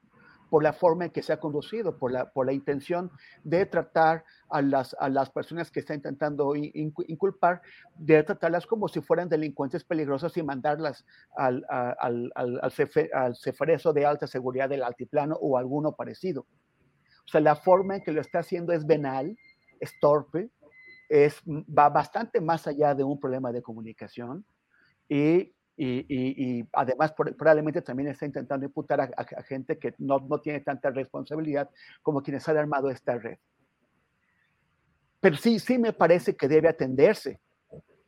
por 0.52 0.64
la 0.64 0.74
forma 0.74 1.06
en 1.06 1.12
que 1.12 1.24
se 1.24 1.32
ha 1.32 1.39
conducido, 1.39 1.97
por 1.97 2.12
la, 2.12 2.30
por 2.30 2.45
la 2.45 2.52
intención 2.52 3.10
de 3.41 3.66
tratar 3.66 4.26
a 4.49 4.62
las, 4.62 4.93
a 4.99 5.08
las 5.08 5.30
personas 5.30 5.72
que 5.72 5.80
está 5.80 5.95
intentando 5.95 6.58
inculpar, 6.58 7.62
de 7.95 8.22
tratarlas 8.22 8.68
como 8.68 8.89
si 8.89 8.99
fueran 8.99 9.30
delincuentes 9.30 9.86
peligrosos 9.86 10.36
y 10.36 10.43
mandarlas 10.43 11.06
al, 11.38 11.66
al, 11.70 11.95
al, 12.36 12.60
al, 12.62 13.34
de 13.93 14.06
alta 14.06 14.28
seguridad 14.28 14.68
del 14.68 14.84
altiplano 14.84 15.38
o 15.39 15.58
alguno 15.58 15.93
parecido. 15.93 16.41
O 17.26 17.30
sea, 17.30 17.39
la 17.39 17.56
forma 17.56 17.95
en 17.95 18.04
que 18.04 18.12
lo 18.12 18.20
está 18.20 18.39
haciendo 18.39 18.74
es 18.74 18.86
venal, 18.86 19.38
es 19.80 19.97
torpe, 20.02 20.49
es, 21.08 21.41
va 21.47 21.88
bastante 21.88 22.41
más 22.41 22.68
allá 22.68 22.93
de 22.93 23.06
un 23.06 23.18
problema 23.18 23.54
de 23.54 23.62
comunicación 23.62 24.43
y 25.08 25.54
y, 25.78 26.66
además 26.74 27.14
probablemente 27.14 27.82
también 27.82 28.10
está 28.10 28.26
intentando 28.26 28.66
imputar 28.66 29.02
a, 29.02 29.44
gente 29.44 29.78
que 29.80 29.96
no, 29.98 30.20
no, 30.20 30.40
tiene 30.40 30.60
tanta 30.60 30.90
responsabilidad 30.92 31.70
como 32.02 32.22
quienes 32.22 32.48
han 32.48 32.58
armado 32.58 32.90
esta 32.90 33.18
red. 33.18 33.38
Pero 35.20 35.36
sí, 35.38 35.60
sí 35.60 35.78
me 35.78 35.94
parece 35.94 36.36
que 36.36 36.48
debe 36.48 36.68
atenderse 36.68 37.40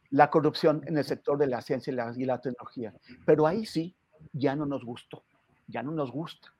la 0.10 0.30
corrupción 0.30 0.84
en 0.86 0.98
el 0.98 1.04
sector 1.04 1.38
de 1.38 1.48
la 1.48 1.62
ciencia 1.62 1.92
y 1.92 1.96
la, 1.96 2.14
y 2.16 2.26
la 2.26 2.40
tecnología. 2.40 2.94
Pero 3.26 3.48
ahí 3.48 3.66
sí, 3.66 3.96
ya 4.32 4.56
no 4.56 4.66
nos 4.66 4.84
gustó, 4.84 5.24
ya 5.68 5.82
no 5.82 5.92
nos 5.92 6.12
gusta. 6.12 6.54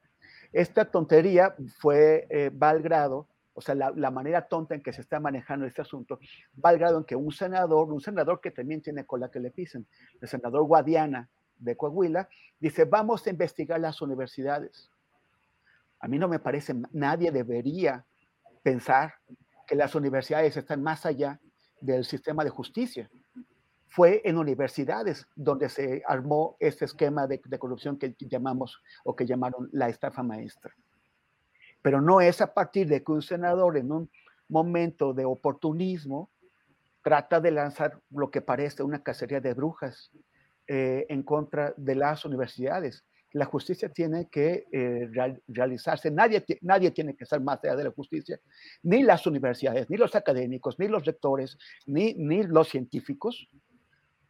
Esta 0.52 0.86
tontería 0.86 1.56
fue, 1.80 2.28
eh, 2.30 2.50
va 2.50 2.70
al 2.70 2.82
grado 2.82 3.28
o 3.54 3.62
sea, 3.62 3.76
la, 3.76 4.12
manera 4.12 4.48
tonta 4.48 4.74
en 4.76 4.82
que 4.82 4.94
se 4.94 5.02
está 5.02 5.20
manejando 5.20 5.66
este 5.66 5.82
asunto, 5.82 6.20
va 6.64 6.70
al 6.70 6.80
grado 6.80 6.98
en 6.98 7.04
que 7.04 7.16
un 7.16 7.32
senador, 7.32 7.92
un 7.92 8.02
senador 8.02 8.42
que 8.42 8.52
también 8.52 8.82
tiene 8.82 9.06
cola 9.06 9.30
que 9.30 9.40
le 9.40 9.52
pisen, 9.52 9.88
el 10.20 10.28
senador 10.28 10.64
Guadiana 10.64 11.30
de 11.58 11.78
Coahuila, 11.78 12.28
dice, 12.60 12.86
vamos 12.86 13.26
a 13.28 13.30
investigar 13.30 13.80
las 13.80 14.02
universidades. 14.02 14.90
A 16.00 16.08
mí 16.08 16.18
no 16.18 16.28
me 16.28 16.40
parece, 16.40 16.74
nadie 16.92 17.32
debería 17.32 18.06
pensar 18.64 19.14
que 19.68 19.76
las 19.76 19.94
universidades 19.96 20.58
están 20.58 20.82
más 20.82 21.06
allá 21.06 21.40
del 21.80 22.06
sistema 22.06 22.44
de 22.44 22.50
justicia. 22.50 23.10
Fue 23.88 24.22
en 24.26 24.38
universidades 24.38 25.28
donde 25.36 25.70
se 25.70 26.02
armó 26.08 26.58
este 26.60 26.86
esquema 26.86 27.28
de, 27.28 27.40
de 27.46 27.60
corrupción 27.60 28.00
que 28.00 28.16
llamamos 28.18 28.82
o 29.04 29.16
que 29.16 29.28
llamaron 29.28 29.70
la 29.72 29.90
estafa 29.90 30.24
maestra 30.24 30.74
pero 31.84 32.02
no 32.02 32.22
es 32.22 32.42
a 32.42 32.54
partir 32.54 32.88
de 32.88 33.04
que 33.04 33.12
un 33.12 33.22
senador 33.22 33.78
en 33.78 33.92
un 33.92 34.10
momento 34.48 35.14
de 35.14 35.26
oportunismo 35.26 36.32
trata 37.04 37.40
de 37.42 37.52
lanzar 37.52 38.00
lo 38.10 38.32
que 38.32 38.42
parece 38.42 38.82
una 38.82 39.04
cacería 39.04 39.42
de 39.42 39.54
brujas 39.54 40.10
eh, 40.68 41.06
en 41.10 41.24
contra 41.24 41.74
de 41.76 41.96
las 41.96 42.24
universidades. 42.24 43.04
La 43.34 43.46
justicia 43.46 43.90
tiene 43.90 44.30
que 44.30 44.66
eh, 44.72 45.10
realizarse, 45.48 46.10
nadie, 46.10 46.46
nadie 46.62 46.92
tiene 46.92 47.16
que 47.16 47.26
ser 47.26 47.42
más 47.42 47.60
allá 47.64 47.76
de 47.76 47.84
la 47.84 47.92
justicia, 47.92 48.40
ni 48.84 49.04
las 49.04 49.28
universidades, 49.28 49.90
ni 49.90 49.98
los 49.98 50.16
académicos, 50.16 50.80
ni 50.80 50.88
los 50.88 51.04
rectores, 51.04 51.58
ni, 51.86 52.14
ni 52.14 52.44
los 52.44 52.70
científicos, 52.70 53.50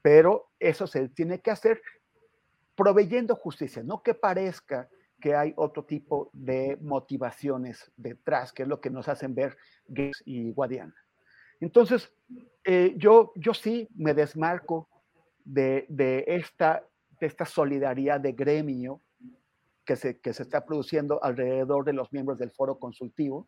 pero 0.01 0.49
eso 0.59 0.87
se 0.87 1.09
tiene 1.09 1.39
que 1.39 1.51
hacer 1.51 1.81
proveyendo 2.75 3.35
justicia, 3.35 3.83
no 3.83 4.01
que 4.01 4.15
parezca 4.15 4.89
que 5.23 5.35
hay 5.35 5.53
otro 5.55 5.85
tipo 5.85 6.29
de 6.33 6.77
motivaciones 6.81 7.89
detrás, 7.95 8.51
que 8.51 8.63
es 8.63 8.67
lo 8.67 8.81
que 8.81 8.89
nos 8.89 9.07
hacen 9.07 9.33
ver 9.33 9.55
Gates 9.87 10.21
y 10.25 10.51
Guadiana. 10.51 10.93
Entonces, 11.61 12.11
eh, 12.65 12.93
yo, 12.97 13.31
yo 13.37 13.53
sí 13.53 13.87
me 13.95 14.13
desmarco 14.13 14.89
de, 15.45 15.85
de, 15.87 16.25
esta, 16.27 16.85
de 17.21 17.27
esta 17.27 17.45
solidaridad 17.45 18.19
de 18.19 18.33
gremio 18.33 19.01
que 19.85 19.95
se, 19.95 20.19
que 20.19 20.33
se 20.33 20.43
está 20.43 20.65
produciendo 20.65 21.23
alrededor 21.23 21.85
de 21.85 21.93
los 21.93 22.11
miembros 22.11 22.37
del 22.37 22.51
foro 22.51 22.77
consultivo, 22.77 23.47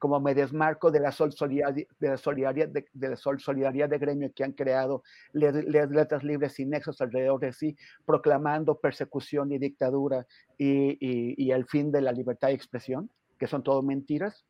como 0.00 0.18
me 0.18 0.34
desmarco 0.34 0.90
de 0.90 0.98
la 0.98 1.12
solidaridad 1.12 1.74
de, 1.74 1.86
la 2.00 2.16
solidaridad 2.16 2.68
de, 2.68 3.08
la 3.08 3.16
solidaridad 3.16 3.88
de 3.88 3.98
gremio 3.98 4.32
que 4.34 4.42
han 4.42 4.52
creado 4.52 5.02
letras 5.32 6.24
libres 6.24 6.58
y 6.58 6.64
nexos 6.64 7.00
alrededor 7.02 7.38
de 7.38 7.52
sí, 7.52 7.76
proclamando 8.06 8.80
persecución 8.80 9.52
y 9.52 9.58
dictadura 9.58 10.26
y, 10.58 11.50
el 11.52 11.66
fin 11.66 11.92
de 11.92 12.00
la 12.00 12.12
libertad 12.12 12.48
de 12.48 12.54
expresión, 12.54 13.10
que 13.38 13.46
son 13.46 13.62
todo 13.62 13.82
mentiras. 13.82 14.46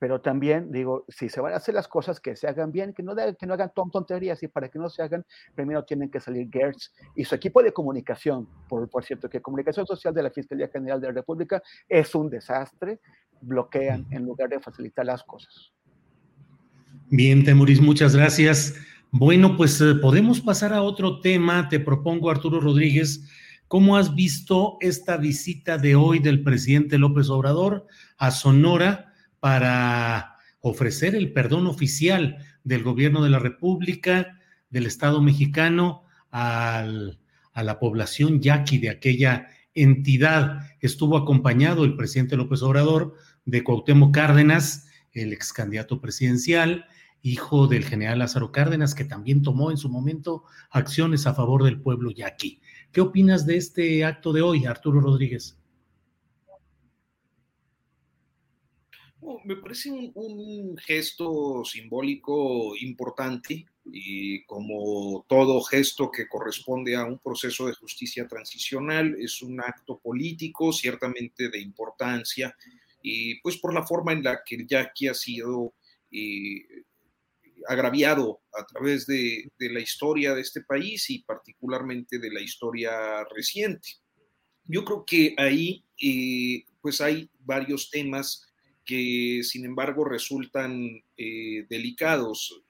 Pero 0.00 0.22
también 0.22 0.72
digo, 0.72 1.04
si 1.08 1.28
se 1.28 1.42
van 1.42 1.52
a 1.52 1.56
hacer 1.56 1.74
las 1.74 1.86
cosas, 1.86 2.20
que 2.20 2.34
se 2.34 2.48
hagan 2.48 2.72
bien, 2.72 2.94
que 2.94 3.02
no, 3.02 3.14
que 3.14 3.46
no 3.46 3.54
hagan 3.54 3.70
tonterías 3.92 4.42
y 4.42 4.48
para 4.48 4.70
que 4.70 4.78
no 4.78 4.88
se 4.88 5.02
hagan, 5.02 5.24
primero 5.54 5.84
tienen 5.84 6.10
que 6.10 6.18
salir 6.18 6.48
Gertz 6.50 6.90
y 7.14 7.24
su 7.24 7.34
equipo 7.34 7.62
de 7.62 7.72
comunicación, 7.72 8.48
por, 8.66 8.88
por 8.88 9.04
cierto, 9.04 9.28
que 9.28 9.42
comunicación 9.42 9.86
social 9.86 10.14
de 10.14 10.22
la 10.22 10.30
Fiscalía 10.30 10.68
General 10.68 11.00
de 11.00 11.08
la 11.08 11.12
República 11.12 11.62
es 11.86 12.14
un 12.14 12.30
desastre, 12.30 12.98
bloquean 13.40 14.06
en 14.10 14.24
lugar 14.24 14.48
de 14.48 14.60
facilitar 14.60 15.06
las 15.06 15.22
cosas. 15.24 15.72
Bien, 17.10 17.44
Temuris, 17.44 17.80
muchas 17.80 18.14
gracias. 18.14 18.74
Bueno, 19.10 19.56
pues 19.56 19.80
eh, 19.80 19.96
podemos 19.96 20.40
pasar 20.40 20.72
a 20.72 20.82
otro 20.82 21.20
tema. 21.20 21.68
Te 21.68 21.80
propongo, 21.80 22.30
Arturo 22.30 22.60
Rodríguez, 22.60 23.28
¿cómo 23.66 23.96
has 23.96 24.14
visto 24.14 24.76
esta 24.80 25.16
visita 25.16 25.78
de 25.78 25.96
hoy 25.96 26.20
del 26.20 26.44
presidente 26.44 26.98
López 26.98 27.28
Obrador 27.28 27.86
a 28.16 28.30
Sonora 28.30 29.12
para 29.40 30.36
ofrecer 30.60 31.16
el 31.16 31.32
perdón 31.32 31.66
oficial 31.66 32.38
del 32.62 32.84
gobierno 32.84 33.24
de 33.24 33.30
la 33.30 33.40
República, 33.40 34.38
del 34.70 34.86
Estado 34.86 35.20
mexicano, 35.20 36.04
a 36.30 36.86
la 37.56 37.80
población 37.80 38.40
yaqui 38.40 38.78
de 38.78 38.90
aquella 38.90 39.48
entidad? 39.74 40.60
Estuvo 40.78 41.16
acompañado 41.16 41.84
el 41.84 41.96
presidente 41.96 42.36
López 42.36 42.62
Obrador 42.62 43.14
de 43.44 43.64
Cuauhtémoc 43.64 44.14
Cárdenas, 44.14 44.88
el 45.12 45.32
ex 45.32 45.52
candidato 45.52 46.00
presidencial, 46.00 46.86
hijo 47.22 47.66
del 47.66 47.84
general 47.84 48.20
Lázaro 48.20 48.52
Cárdenas, 48.52 48.94
que 48.94 49.04
también 49.04 49.42
tomó 49.42 49.70
en 49.70 49.76
su 49.76 49.88
momento 49.88 50.44
acciones 50.70 51.26
a 51.26 51.34
favor 51.34 51.64
del 51.64 51.80
pueblo 51.80 52.10
yaqui. 52.10 52.60
¿Qué 52.92 53.00
opinas 53.00 53.46
de 53.46 53.56
este 53.56 54.04
acto 54.04 54.32
de 54.32 54.42
hoy, 54.42 54.66
Arturo 54.66 55.00
Rodríguez? 55.00 55.60
Oh, 59.22 59.40
me 59.44 59.56
parece 59.56 59.90
un, 59.90 60.76
gesto 60.78 61.62
simbólico 61.64 62.74
importante 62.80 63.66
y 63.84 64.44
como 64.44 65.26
todo 65.28 65.60
gesto 65.60 66.10
que 66.10 66.26
corresponde 66.26 66.96
a 66.96 67.04
un 67.04 67.18
proceso 67.18 67.66
de 67.66 67.74
justicia 67.74 68.26
transicional, 68.26 69.14
es 69.18 69.42
un 69.42 69.60
acto 69.60 69.98
político 69.98 70.72
ciertamente 70.72 71.50
de 71.50 71.60
importancia 71.60 72.56
y 73.02 73.40
pues 73.40 73.58
por 73.58 73.74
la 73.74 73.86
forma 73.86 74.12
en 74.12 74.22
la 74.22 74.42
que 74.44 74.66
Jackie 74.66 75.08
ha 75.08 75.14
sido 75.14 75.74
eh, 76.10 76.64
agraviado 77.68 78.40
a 78.58 78.64
través 78.66 79.06
de, 79.06 79.50
la 79.58 79.80
historia 79.80 80.34
de 80.34 80.40
este 80.40 80.62
país 80.62 81.10
y 81.10 81.22
particularmente 81.22 82.18
de 82.18 82.30
la 82.30 82.40
historia 82.40 83.24
reciente. 83.34 83.88
Yo 84.64 84.84
creo 84.84 85.04
que 85.04 85.34
ahí 85.36 85.84
eh, 86.02 86.64
pues 86.80 87.00
hay 87.00 87.30
varios 87.40 87.90
temas 87.90 88.46
que 88.84 89.40
sin 89.44 89.64
embargo 89.64 90.04
resultan 90.04 91.02
eh, 91.16 91.66
delicados. 91.68 92.62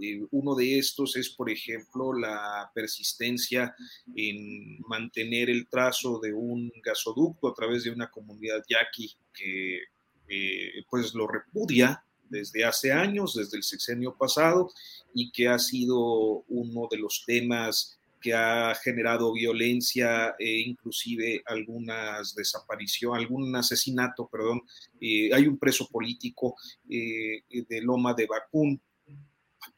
Eh, 0.00 0.22
uno 0.30 0.54
de 0.54 0.78
estos 0.78 1.14
es, 1.16 1.28
por 1.28 1.50
ejemplo, 1.50 2.14
la 2.14 2.70
persistencia 2.74 3.74
en 4.16 4.80
mantener 4.88 5.50
el 5.50 5.68
trazo 5.68 6.18
de 6.20 6.32
un 6.32 6.72
gasoducto 6.82 7.48
a 7.48 7.54
través 7.54 7.84
de 7.84 7.90
una 7.90 8.10
comunidad 8.10 8.62
yaqui 8.66 9.14
que 9.34 9.80
eh, 10.28 10.84
pues 10.88 11.12
lo 11.14 11.26
repudia 11.26 12.02
desde 12.30 12.64
hace 12.64 12.92
años, 12.92 13.34
desde 13.34 13.58
el 13.58 13.62
sexenio 13.62 14.16
pasado, 14.16 14.70
y 15.12 15.30
que 15.32 15.48
ha 15.48 15.58
sido 15.58 16.44
uno 16.48 16.88
de 16.90 16.96
los 16.96 17.24
temas 17.26 17.98
que 18.22 18.32
ha 18.34 18.74
generado 18.74 19.32
violencia 19.32 20.34
e 20.38 20.60
inclusive 20.60 21.42
algunas 21.46 22.34
desapariciones, 22.34 23.18
algún 23.18 23.54
asesinato, 23.56 24.28
perdón. 24.30 24.62
Eh, 25.00 25.30
hay 25.34 25.46
un 25.46 25.58
preso 25.58 25.88
político 25.88 26.54
de 26.86 27.80
Loma 27.82 28.14
de 28.14 28.26
Bacún 28.26 28.80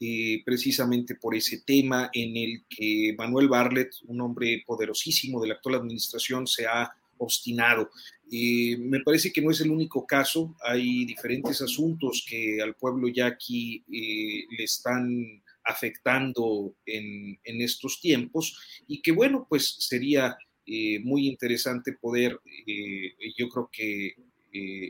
eh, 0.01 0.43
precisamente 0.45 1.15
por 1.15 1.35
ese 1.35 1.63
tema 1.65 2.11
en 2.13 2.37
el 2.37 2.65
que 2.69 3.15
Manuel 3.17 3.49
Barlet, 3.49 3.91
un 4.07 4.21
hombre 4.21 4.63
poderosísimo 4.67 5.41
de 5.41 5.49
la 5.49 5.55
actual 5.55 5.77
administración, 5.77 6.47
se 6.47 6.67
ha 6.67 6.93
obstinado. 7.23 7.91
Eh, 8.31 8.77
me 8.79 9.01
parece 9.01 9.33
que 9.33 9.41
no 9.41 9.51
es 9.51 9.61
el 9.61 9.71
único 9.71 10.07
caso, 10.07 10.55
hay 10.63 11.05
diferentes 11.05 11.61
asuntos 11.61 12.25
que 12.29 12.61
al 12.63 12.75
pueblo 12.75 13.09
yaqui 13.09 13.85
eh, 13.93 14.47
le 14.57 14.65
están 14.65 15.43
afectando 15.65 16.75
en, 16.85 17.39
estos 17.45 18.01
tiempos 18.01 18.59
y 18.89 19.01
que 19.01 19.13
bueno, 19.13 19.47
pues 19.49 19.77
sería 19.79 20.37
eh, 20.67 20.99
muy 21.01 21.29
interesante 21.29 21.93
poder, 21.93 22.41
yo 23.37 23.49
creo 23.49 23.71
que 23.73 24.15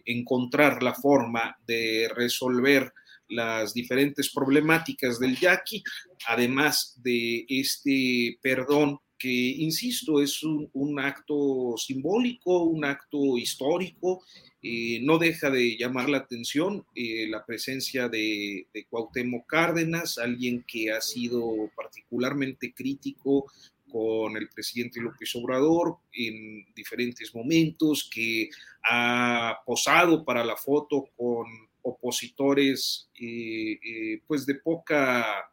encontrar 0.07 0.83
la 0.83 0.95
forma 0.95 1.57
de 1.67 2.11
resolver 2.15 2.93
las 3.33 3.75
diferentes 3.75 4.31
problemáticas 4.33 5.19
del 5.19 5.37
yaqui, 5.37 5.83
además 6.29 6.99
de 7.03 7.45
este 7.49 8.39
perdón 8.43 8.99
que, 9.19 9.31
insisto, 9.31 10.21
es 10.21 10.43
un, 10.43 10.99
acto 10.99 11.77
simbólico, 11.77 12.65
un 12.65 12.85
acto 12.85 13.39
histórico, 13.39 14.25
eh, 14.61 14.99
no 15.03 15.17
deja 15.19 15.49
de 15.49 15.77
llamar 15.77 16.09
la 16.09 16.19
atención 16.19 16.85
eh, 16.97 17.29
la 17.29 17.47
presencia 17.47 18.09
de, 18.09 18.67
de 18.75 18.85
Cuauhtémoc 18.87 19.47
Cárdenas, 19.47 20.19
alguien 20.19 20.65
que 20.67 20.91
ha 20.91 21.01
sido 21.01 21.71
particularmente 21.77 22.75
crítico 22.75 23.47
con 23.93 24.37
el 24.37 24.49
presidente 24.49 25.01
López 25.01 25.31
Obrador 25.37 25.99
en 26.13 26.65
diferentes 26.75 27.33
momentos, 27.33 28.09
que 28.13 28.49
ha 28.91 29.59
posado 29.65 30.25
para 30.25 30.43
la 30.43 30.57
foto 30.57 31.05
con 31.15 31.47
opositores 31.83 33.11
eh, 33.21 33.79
eh, 33.83 34.21
pues 34.27 34.47
de 34.47 34.55
poca, 34.57 35.51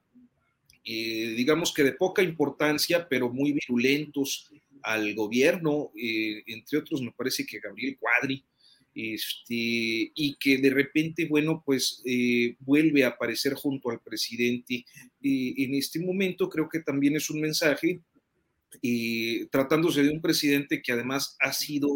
eh, 0.85 1.33
digamos 1.35 1.73
que 1.73 1.83
de 1.83 1.93
poca 1.93 2.21
importancia, 2.21 3.07
pero 3.07 3.29
muy 3.29 3.53
virulentos 3.53 4.51
al 4.81 5.13
gobierno, 5.13 5.91
entre 5.93 6.79
otros 6.79 7.01
me 7.01 7.11
parece 7.11 7.45
que 7.45 7.59
Gabriel 7.59 7.97
Cuadri, 7.99 8.45
este, 8.95 10.11
y 10.15 10.37
que 10.39 10.57
de 10.57 10.69
repente, 10.69 11.27
bueno, 11.27 11.61
pues 11.65 12.01
vuelve 12.59 13.03
a 13.03 13.09
aparecer 13.09 13.55
junto 13.55 13.89
al 13.89 13.99
presidente. 13.99 14.85
Eh, 15.21 15.53
en 15.57 15.75
este 15.75 15.99
momento 15.99 16.49
creo 16.49 16.69
que 16.69 16.79
también 16.79 17.17
es 17.17 17.29
un 17.29 17.41
mensaje, 17.41 17.99
eh, 18.81 19.47
tratándose 19.51 20.03
de 20.03 20.11
un 20.11 20.21
presidente 20.21 20.81
que 20.81 20.91
además 20.91 21.35
ha 21.39 21.51
sido 21.53 21.89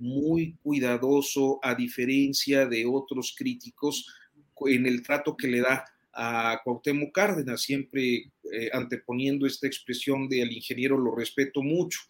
muy 0.00 0.56
cuidadoso, 0.62 1.58
a 1.62 1.74
diferencia 1.74 2.66
de 2.66 2.86
otros 2.86 3.34
críticos, 3.36 4.06
en 4.66 4.86
el 4.86 5.02
trato 5.02 5.36
que 5.36 5.48
le 5.48 5.60
da 5.60 5.84
a 6.12 6.60
Cuauhtémoc 6.62 7.12
Cárdenas, 7.12 7.62
siempre 7.62 8.30
eh, 8.52 8.70
anteponiendo 8.72 9.46
esta 9.46 9.66
expresión 9.66 10.28
de 10.28 10.42
al 10.42 10.52
ingeniero 10.52 10.96
lo 10.96 11.14
respeto 11.14 11.62
mucho. 11.62 12.00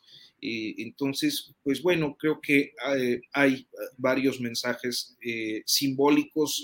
Eh, 0.40 0.74
entonces, 0.78 1.54
pues 1.62 1.82
bueno, 1.82 2.16
creo 2.18 2.40
que 2.40 2.72
hay, 2.84 3.20
hay 3.32 3.66
varios 3.96 4.40
mensajes 4.40 5.16
eh, 5.22 5.62
simbólicos, 5.64 6.62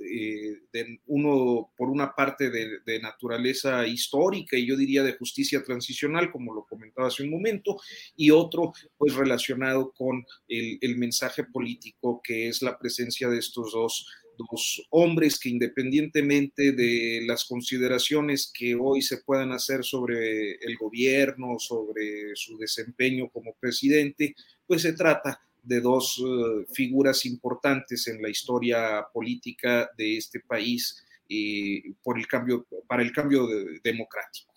eh, 0.00 0.58
de 0.72 1.00
uno 1.06 1.70
por 1.76 1.90
una 1.90 2.14
parte 2.14 2.50
de, 2.50 2.80
naturaleza 3.00 3.86
histórica 3.86 4.56
y 4.58 4.66
yo 4.66 4.76
diría 4.76 5.02
de 5.04 5.16
justicia 5.16 5.62
transicional, 5.62 6.32
como 6.32 6.52
lo 6.52 6.64
comentaba 6.64 7.08
hace 7.08 7.22
un 7.22 7.30
momento, 7.30 7.76
y 8.16 8.30
otro 8.30 8.72
pues 8.98 9.14
relacionado 9.14 9.92
con 9.92 10.24
el 10.48 10.96
mensaje 10.96 11.44
político 11.44 12.20
que 12.22 12.48
es 12.48 12.62
la 12.62 12.78
presencia 12.78 13.28
de 13.28 13.38
estos 13.38 13.72
dos 13.72 14.06
dos 14.50 14.86
hombres 14.90 15.38
que 15.38 15.48
independientemente 15.48 16.72
de 16.72 17.22
las 17.26 17.44
consideraciones 17.44 18.52
que 18.52 18.74
hoy 18.74 19.02
se 19.02 19.18
puedan 19.18 19.52
hacer 19.52 19.84
sobre 19.84 20.52
el 20.52 20.76
gobierno, 20.76 21.58
sobre 21.58 22.34
su 22.34 22.56
desempeño 22.58 23.28
como 23.30 23.54
presidente, 23.58 24.34
pues 24.66 24.82
se 24.82 24.92
trata 24.92 25.40
de 25.62 25.80
dos 25.80 26.18
uh, 26.18 26.64
figuras 26.72 27.26
importantes 27.26 28.06
en 28.08 28.22
la 28.22 28.28
historia 28.28 29.04
política 29.12 29.90
de 29.96 30.16
este 30.16 30.40
país 30.40 31.04
y 31.28 31.92
por 32.02 32.18
el 32.18 32.26
cambio, 32.26 32.66
para 32.88 33.02
el 33.02 33.12
cambio 33.12 33.46
de, 33.46 33.80
democrático. 33.82 34.50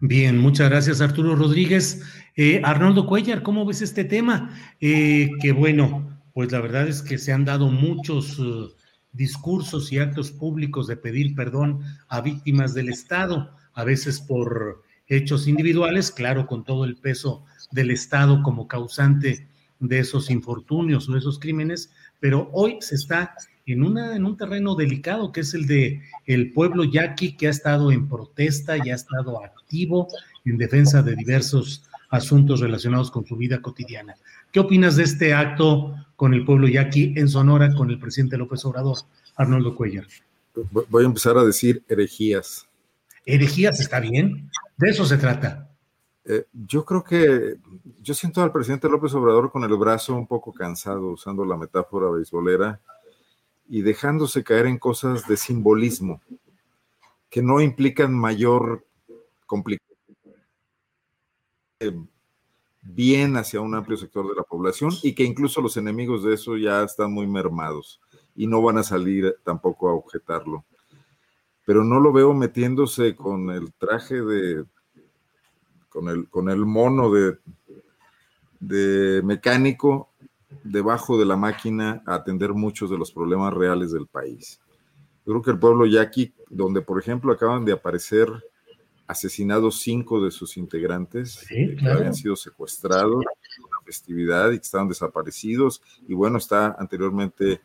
Bien, 0.00 0.38
muchas 0.38 0.68
gracias 0.68 1.00
Arturo 1.00 1.34
Rodríguez. 1.34 2.02
Eh, 2.36 2.60
Arnoldo 2.64 3.06
Cuellar, 3.06 3.42
¿cómo 3.42 3.64
ves 3.64 3.82
este 3.82 4.04
tema? 4.04 4.50
Eh, 4.80 5.30
que 5.40 5.52
bueno, 5.52 6.13
pues 6.34 6.52
la 6.52 6.60
verdad 6.60 6.88
es 6.88 7.00
que 7.00 7.16
se 7.16 7.32
han 7.32 7.44
dado 7.44 7.68
muchos 7.68 8.38
uh, 8.38 8.70
discursos 9.12 9.92
y 9.92 9.98
actos 9.98 10.32
públicos 10.32 10.86
de 10.88 10.96
pedir 10.96 11.34
perdón 11.34 11.80
a 12.08 12.20
víctimas 12.20 12.74
del 12.74 12.90
Estado, 12.90 13.56
a 13.72 13.84
veces 13.84 14.20
por 14.20 14.82
hechos 15.06 15.46
individuales, 15.46 16.10
claro, 16.10 16.46
con 16.46 16.64
todo 16.64 16.84
el 16.84 16.96
peso 16.96 17.44
del 17.70 17.90
Estado 17.90 18.42
como 18.42 18.68
causante 18.68 19.48
de 19.78 19.98
esos 20.00 20.30
infortunios 20.30 21.08
o 21.08 21.16
esos 21.16 21.38
crímenes, 21.38 21.92
pero 22.20 22.50
hoy 22.52 22.78
se 22.80 22.96
está 22.96 23.34
en, 23.66 23.96
en 23.96 24.24
un 24.24 24.36
terreno 24.36 24.74
delicado 24.74 25.30
que 25.30 25.40
es 25.40 25.54
el 25.54 25.66
de 25.66 26.02
el 26.26 26.52
pueblo 26.52 26.84
yaqui 26.84 27.36
que 27.36 27.46
ha 27.46 27.50
estado 27.50 27.92
en 27.92 28.08
protesta 28.08 28.76
y 28.76 28.90
ha 28.90 28.94
estado 28.94 29.44
activo 29.44 30.08
en 30.44 30.58
defensa 30.58 31.02
de 31.02 31.14
diversos 31.14 31.84
asuntos 32.10 32.60
relacionados 32.60 33.10
con 33.10 33.26
su 33.26 33.36
vida 33.36 33.60
cotidiana. 33.60 34.14
¿Qué 34.54 34.60
opinas 34.60 34.94
de 34.94 35.02
este 35.02 35.34
acto 35.34 35.96
con 36.14 36.32
el 36.32 36.44
pueblo 36.44 36.68
yaqui 36.68 37.12
en 37.16 37.28
Sonora 37.28 37.74
con 37.74 37.90
el 37.90 37.98
presidente 37.98 38.36
López 38.36 38.64
Obrador, 38.64 38.98
Arnoldo 39.34 39.74
Cuellar? 39.74 40.06
Voy 40.70 41.02
a 41.02 41.06
empezar 41.06 41.36
a 41.36 41.42
decir 41.42 41.82
herejías. 41.88 42.68
¿Herejías 43.26 43.80
está 43.80 43.98
bien? 43.98 44.48
De 44.76 44.90
eso 44.90 45.04
se 45.06 45.16
trata. 45.16 45.68
Eh, 46.24 46.46
yo 46.52 46.84
creo 46.84 47.02
que 47.02 47.56
yo 48.00 48.14
siento 48.14 48.44
al 48.44 48.52
presidente 48.52 48.88
López 48.88 49.12
Obrador 49.14 49.50
con 49.50 49.64
el 49.64 49.76
brazo 49.76 50.14
un 50.14 50.28
poco 50.28 50.52
cansado, 50.52 51.08
usando 51.08 51.44
la 51.44 51.56
metáfora 51.56 52.08
beisbolera 52.10 52.78
y 53.68 53.82
dejándose 53.82 54.44
caer 54.44 54.66
en 54.66 54.78
cosas 54.78 55.26
de 55.26 55.36
simbolismo 55.36 56.22
que 57.28 57.42
no 57.42 57.60
implican 57.60 58.14
mayor 58.14 58.86
complicación 59.46 59.90
bien 62.84 63.36
hacia 63.36 63.60
un 63.60 63.74
amplio 63.74 63.96
sector 63.96 64.28
de 64.28 64.34
la 64.34 64.42
población 64.42 64.92
y 65.02 65.14
que 65.14 65.24
incluso 65.24 65.60
los 65.60 65.76
enemigos 65.76 66.22
de 66.22 66.34
eso 66.34 66.56
ya 66.56 66.82
están 66.82 67.12
muy 67.12 67.26
mermados 67.26 68.00
y 68.36 68.46
no 68.46 68.60
van 68.62 68.78
a 68.78 68.82
salir 68.82 69.36
tampoco 69.42 69.88
a 69.88 69.94
objetarlo. 69.94 70.64
Pero 71.64 71.82
no 71.82 71.98
lo 71.98 72.12
veo 72.12 72.34
metiéndose 72.34 73.16
con 73.16 73.50
el 73.50 73.72
traje 73.74 74.20
de, 74.20 74.64
con 75.88 76.08
el, 76.08 76.28
con 76.28 76.50
el 76.50 76.66
mono 76.66 77.10
de, 77.10 77.38
de 78.60 79.22
mecánico 79.22 80.10
debajo 80.62 81.18
de 81.18 81.24
la 81.24 81.36
máquina 81.36 82.02
a 82.06 82.16
atender 82.16 82.52
muchos 82.52 82.90
de 82.90 82.98
los 82.98 83.12
problemas 83.12 83.54
reales 83.54 83.92
del 83.92 84.06
país. 84.06 84.60
Yo 85.26 85.32
creo 85.32 85.42
que 85.42 85.50
el 85.52 85.58
pueblo 85.58 85.86
yaqui, 85.86 86.34
donde 86.50 86.82
por 86.82 87.00
ejemplo 87.00 87.32
acaban 87.32 87.64
de 87.64 87.72
aparecer 87.72 88.28
asesinados 89.06 89.80
cinco 89.80 90.22
de 90.24 90.30
sus 90.30 90.56
integrantes 90.56 91.32
sí, 91.46 91.74
claro. 91.76 91.76
que 91.76 91.88
habían 91.88 92.14
sido 92.14 92.36
secuestrados 92.36 93.24
en 93.56 93.62
la 93.62 93.84
festividad 93.84 94.50
y 94.50 94.58
que 94.58 94.64
estaban 94.64 94.88
desaparecidos. 94.88 95.82
Y 96.08 96.14
bueno, 96.14 96.38
está 96.38 96.76
anteriormente 96.78 97.60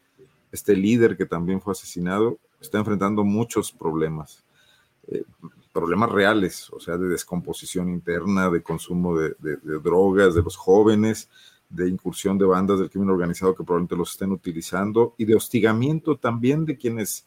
este 0.52 0.76
líder 0.76 1.16
que 1.16 1.26
también 1.26 1.62
fue 1.62 1.72
asesinado, 1.72 2.38
está 2.60 2.80
enfrentando 2.80 3.24
muchos 3.24 3.72
problemas, 3.72 4.44
eh, 5.08 5.24
problemas 5.72 6.12
reales, 6.12 6.70
o 6.72 6.80
sea, 6.80 6.98
de 6.98 7.08
descomposición 7.08 7.90
interna, 7.90 8.50
de 8.50 8.62
consumo 8.62 9.18
de, 9.18 9.36
de, 9.40 9.58
de 9.58 9.80
drogas 9.80 10.36
de 10.36 10.42
los 10.42 10.58
jóvenes, 10.58 11.30
de 11.70 11.88
incursión 11.88 12.38
de 12.38 12.46
bandas 12.46 12.80
del 12.80 12.90
crimen 12.90 13.12
organizado 13.12 13.56
que 13.56 13.64
probablemente 13.64 13.96
los 13.96 14.12
estén 14.12 14.32
utilizando 14.32 15.14
y 15.18 15.26
de 15.26 15.36
hostigamiento 15.36 16.18
también 16.18 16.66
de 16.66 16.78
quienes 16.78 17.26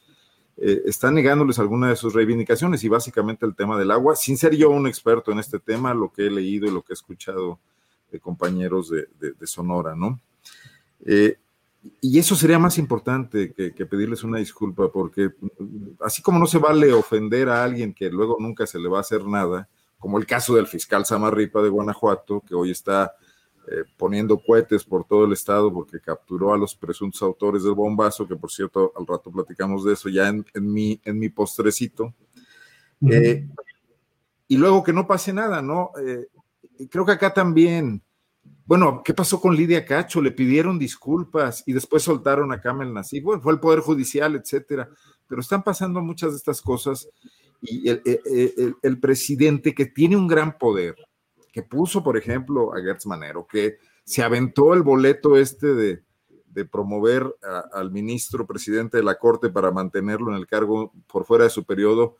eh, 0.59 0.83
está 0.85 1.11
negándoles 1.11 1.59
alguna 1.59 1.89
de 1.89 1.97
sus 1.97 2.13
reivindicaciones 2.13 2.85
y 2.85 2.89
básicamente 2.89 3.47
el 3.47 3.55
tema 3.55 3.79
del 3.79 3.91
agua, 3.91 4.17
sin 4.17 4.37
ser 4.37 4.55
yo 4.55 4.71
un 4.71 4.87
experto 4.87 5.33
en 5.33 5.39
este 5.39 5.59
tema, 5.59 5.95
lo 5.95 6.13
que 6.13 6.27
he 6.27 6.31
leído 6.31 6.67
y 6.67 6.71
lo 6.71 6.83
que 6.83 6.93
he 6.93 6.95
escuchado 6.95 7.59
de 8.11 8.21
compañeros 8.21 8.91
de, 8.91 9.47
Sonora, 9.47 9.97
¿no? 9.97 10.21
Eh, 11.07 11.39
y 12.01 12.19
eso 12.19 12.37
sería 12.37 12.59
más 12.59 12.79
importante 12.79 13.53
que, 13.53 13.75
que, 13.75 13.87
pedirles 13.87 14.23
una 14.23 14.39
disculpa, 14.39 14.93
porque 14.93 15.31
así 16.01 16.23
como 16.23 16.39
no 16.39 16.47
se 16.47 16.59
vale 16.59 16.93
ofender 16.93 17.49
a 17.49 17.65
alguien 17.65 17.93
que 17.93 18.11
luego 18.11 18.37
nunca 18.39 18.67
se 18.67 18.79
le 18.79 18.89
va 18.89 18.99
a 18.99 19.01
hacer 19.01 19.25
nada, 19.25 19.69
como 19.99 20.19
el 20.19 20.27
caso 20.27 20.55
del 20.55 20.67
fiscal 20.67 21.07
Samarripa 21.07 21.63
de 21.63 21.71
Guanajuato, 21.71 22.43
que 22.47 22.55
hoy 22.55 22.71
está 22.71 23.15
eh, 23.69 23.85
poniendo 23.97 24.39
cohetes 24.39 24.85
por 24.85 25.05
todo 25.05 25.25
el 25.25 25.33
estado 25.33 25.73
porque 25.73 26.01
capturó 26.01 26.53
a 26.53 26.59
los 26.59 26.75
presuntos 26.75 27.23
autores 27.23 27.63
del 27.63 27.75
bombazo, 27.75 28.27
que 28.27 28.37
por 28.37 28.51
cierto 28.51 28.93
al 28.97 29.07
rato 29.07 29.31
platicamos 29.31 29.85
de 29.85 29.93
eso 29.93 30.09
ya 30.09 30.29
en, 30.29 30.45
en 30.55 30.73
mi, 30.73 31.01
en 31.05 31.19
mi 31.19 31.29
postrecito. 31.29 32.15
Uh 33.01 33.09
-huh. 33.09 33.13
eh, 33.15 33.49
y 34.49 34.57
luego 34.57 34.83
que 34.83 34.93
no 34.93 35.07
pase 35.07 35.33
nada, 35.33 35.63
¿no? 35.63 35.93
Eh, 36.05 36.27
creo 36.91 37.07
que 37.07 37.13
acá 37.13 37.33
también 37.33 38.03
bueno, 38.65 39.03
¿qué 39.05 39.13
pasó 39.13 39.41
con 39.41 39.55
Lidia 39.57 39.85
Cacho? 39.85 40.23
Le 40.23 40.31
pidieron 40.31 40.79
disculpas 40.79 41.63
y 41.67 41.73
después 41.73 42.05
soltaron 42.05 42.53
a 42.53 42.61
Kamel 42.61 42.95
Nasif. 42.95 43.23
Bueno, 43.23 43.43
fue 43.43 43.53
el 43.53 43.61
Poder 43.61 43.81
Judicial, 43.81 44.37
etcétera. 44.37 44.89
Pero 45.27 45.41
están 45.41 45.63
pasando 45.63 46.01
muchas 46.01 46.31
de 46.31 46.37
estas 46.37 46.63
cosas 46.63 47.09
y 47.61 47.89
el, 47.89 48.99
presidente 49.01 49.75
que 49.75 49.87
tiene 49.87 50.17
un 50.17 50.27
gran 50.27 50.59
poder, 50.59 50.97
que 51.53 51.63
puso, 51.63 52.03
por 52.03 52.17
ejemplo, 52.17 52.75
a 52.75 52.81
Gertz 52.81 53.07
Manero, 53.07 53.47
que 53.47 53.77
se 54.05 54.23
aventó 54.23 54.75
el 54.75 54.83
boleto 54.83 55.37
este 55.37 55.75
de, 55.75 56.03
promover 56.71 57.35
al 57.73 57.91
ministro 57.91 58.47
presidente 58.47 58.99
de 58.99 59.03
la 59.03 59.19
Corte 59.19 59.49
para 59.49 59.71
mantenerlo 59.71 60.31
en 60.31 60.37
el 60.37 60.47
cargo 60.47 60.93
por 61.07 61.25
fuera 61.25 61.45
de 61.45 61.51
su 61.51 61.65
periodo, 61.65 62.17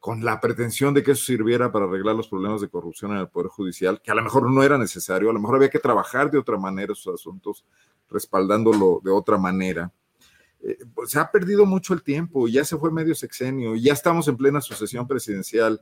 con 0.00 0.24
la 0.24 0.40
pretensión 0.40 0.92
de 0.92 1.02
que 1.02 1.12
eso 1.12 1.24
sirviera 1.24 1.70
para 1.70 1.84
arreglar 1.84 2.16
los 2.16 2.28
problemas 2.28 2.60
de 2.60 2.68
corrupción 2.68 3.12
en 3.12 3.18
el 3.18 3.28
Poder 3.28 3.48
Judicial, 3.48 4.00
que 4.02 4.10
a 4.10 4.14
lo 4.14 4.22
mejor 4.22 4.50
no 4.50 4.62
era 4.62 4.76
necesario, 4.76 5.30
a 5.30 5.32
lo 5.32 5.40
mejor 5.40 5.56
había 5.56 5.70
que 5.70 5.78
trabajar 5.78 6.30
de 6.30 6.38
otra 6.38 6.58
manera 6.58 6.92
esos 6.92 7.14
asuntos, 7.14 7.64
respaldándolo 8.08 9.00
de 9.04 9.10
otra 9.10 9.38
manera. 9.38 9.92
Eh, 10.60 10.78
pues 10.94 11.10
se 11.10 11.20
ha 11.20 11.30
perdido 11.30 11.64
mucho 11.64 11.94
el 11.94 12.02
tiempo, 12.02 12.48
ya 12.48 12.64
se 12.64 12.76
fue 12.76 12.90
medio 12.90 13.14
sexenio, 13.14 13.76
ya 13.76 13.92
estamos 13.92 14.26
en 14.28 14.36
plena 14.36 14.60
sucesión 14.60 15.06
presidencial. 15.06 15.80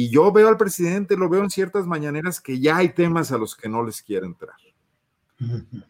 Y 0.00 0.10
yo 0.10 0.30
veo 0.30 0.46
al 0.46 0.56
presidente, 0.56 1.16
lo 1.16 1.28
veo 1.28 1.42
en 1.42 1.50
ciertas 1.50 1.84
mañaneras 1.84 2.40
que 2.40 2.60
ya 2.60 2.76
hay 2.76 2.90
temas 2.90 3.32
a 3.32 3.36
los 3.36 3.56
que 3.56 3.68
no 3.68 3.82
les 3.82 4.00
quiere 4.00 4.26
entrar 4.26 4.54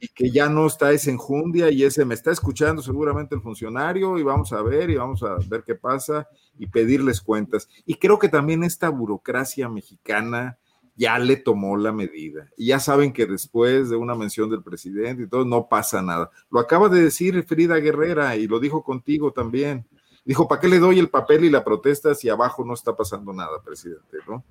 y 0.01 0.09
que 0.09 0.31
ya 0.31 0.49
no 0.49 0.67
está 0.67 0.93
esa 0.93 1.11
enjundia 1.11 1.71
y 1.71 1.85
ese 1.85 2.07
me 2.07 2.15
está 2.15 2.31
escuchando 2.31 2.81
seguramente 2.81 3.35
el 3.35 3.43
funcionario 3.43 4.17
y 4.17 4.23
vamos 4.23 4.51
a 4.55 4.63
ver 4.63 4.89
y 4.89 4.97
vamos 4.97 5.23
a 5.23 5.37
ver 5.47 5.63
qué 5.63 5.75
pasa 5.75 6.27
y 6.59 6.67
pedirles 6.69 7.21
cuentas. 7.21 7.69
Y 7.85 7.97
creo 7.97 8.19
que 8.19 8.31
también 8.31 8.65
esta 8.65 8.89
burocracia 8.89 9.69
mexicana 9.69 10.57
ya 10.97 11.19
le 11.19 11.37
tomó 11.37 11.77
la 11.77 11.93
medida 11.93 12.49
y 12.57 12.69
ya 12.69 12.81
saben 12.81 13.13
que 13.13 13.27
después 13.27 13.91
de 13.91 13.97
una 13.97 14.15
mención 14.15 14.49
del 14.49 14.63
presidente 14.63 15.25
y 15.25 15.29
todo 15.29 15.45
no 15.45 15.69
pasa 15.69 16.01
nada. 16.01 16.31
Lo 16.51 16.61
acaba 16.61 16.89
de 16.89 17.03
decir 17.03 17.45
Frida 17.45 17.77
Guerrera 17.77 18.37
y 18.37 18.47
lo 18.47 18.59
dijo 18.59 18.83
contigo 18.83 19.35
también. 19.35 19.87
Dijo, 20.29 20.47
¿para 20.47 20.61
qué 20.61 20.69
le 20.69 20.79
doy 20.79 20.99
el 20.99 21.09
papel 21.09 21.47
y 21.47 21.51
la 21.51 21.65
protesta 21.65 22.15
si 22.15 22.29
abajo 22.29 22.63
no 22.63 22.75
está 22.75 22.95
pasando 22.95 23.33
nada, 23.33 23.63
presidente? 23.65 24.19
¿no? 24.29 24.45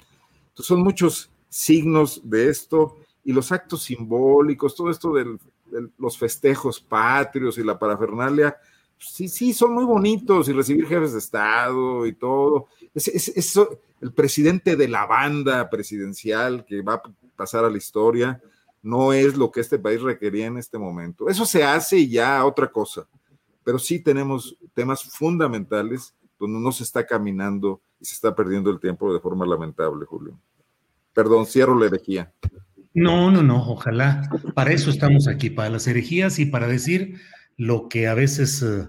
Entonces 0.50 0.66
son 0.66 0.82
muchos 0.82 1.30
signos 1.50 2.20
de 2.24 2.50
esto 2.50 2.98
y 3.24 3.32
los 3.32 3.52
actos 3.52 3.84
simbólicos, 3.84 4.76
todo 4.76 4.90
esto 4.90 5.14
de 5.14 5.38
los 6.00 6.18
festejos 6.18 6.82
patrios 6.82 7.60
y 7.60 7.64
la 7.64 7.78
parafernalia, 7.78 8.58
sí, 8.98 9.30
sí, 9.30 9.54
son 9.54 9.76
muy 9.76 9.86
bonitos 9.86 10.50
y 10.50 10.54
recibir 10.54 10.88
jefes 10.88 11.14
de 11.14 11.20
Estado 11.20 12.08
y 12.08 12.14
todo. 12.14 12.70
Es, 12.96 13.08
es, 13.08 13.60
el 14.02 14.14
presidente 14.14 14.78
de 14.78 14.88
la 14.88 15.06
banda 15.06 15.70
presidencial 15.70 16.66
que 16.66 16.82
va 16.82 16.96
a 16.96 17.04
pasar 17.36 17.64
a 17.64 17.70
la 17.70 17.78
historia 17.78 18.42
no 18.82 19.14
es 19.14 19.38
lo 19.38 19.52
que 19.52 19.60
este 19.60 19.78
país 19.78 20.02
requería 20.02 20.48
en 20.48 20.58
este 20.58 20.80
momento. 20.80 21.30
Eso 21.30 21.46
se 21.46 21.64
hace 21.64 21.98
y 22.00 22.10
ya 22.10 22.44
otra 22.46 22.72
cosa, 22.72 23.08
pero 23.68 23.80
sí 23.80 24.00
tenemos 24.00 24.56
temas 24.74 25.04
fundamentales 25.04 26.16
donde 26.40 26.58
no 26.58 26.72
se 26.72 26.84
está 26.84 27.06
caminando 27.06 27.82
y 28.00 28.06
se 28.06 28.14
está 28.14 28.34
perdiendo 28.34 28.72
el 28.72 28.80
tiempo 28.80 29.14
de 29.14 29.20
forma 29.20 29.46
lamentable, 29.46 30.06
Julio. 30.06 30.40
Perdón, 31.12 31.46
cierro 31.46 31.78
la 31.78 31.88
herejía. 31.88 32.32
No, 32.94 33.30
no, 33.30 33.44
no, 33.44 33.70
ojalá. 33.70 34.30
Para 34.56 34.72
eso 34.72 34.90
estamos 34.90 35.28
aquí, 35.28 35.50
para 35.50 35.70
las 35.70 35.86
herejías 35.86 36.40
y 36.40 36.46
para 36.46 36.66
decir 36.70 37.20
lo 37.58 37.90
que 37.90 38.08
a 38.08 38.14
veces 38.14 38.64
eh, 38.64 38.88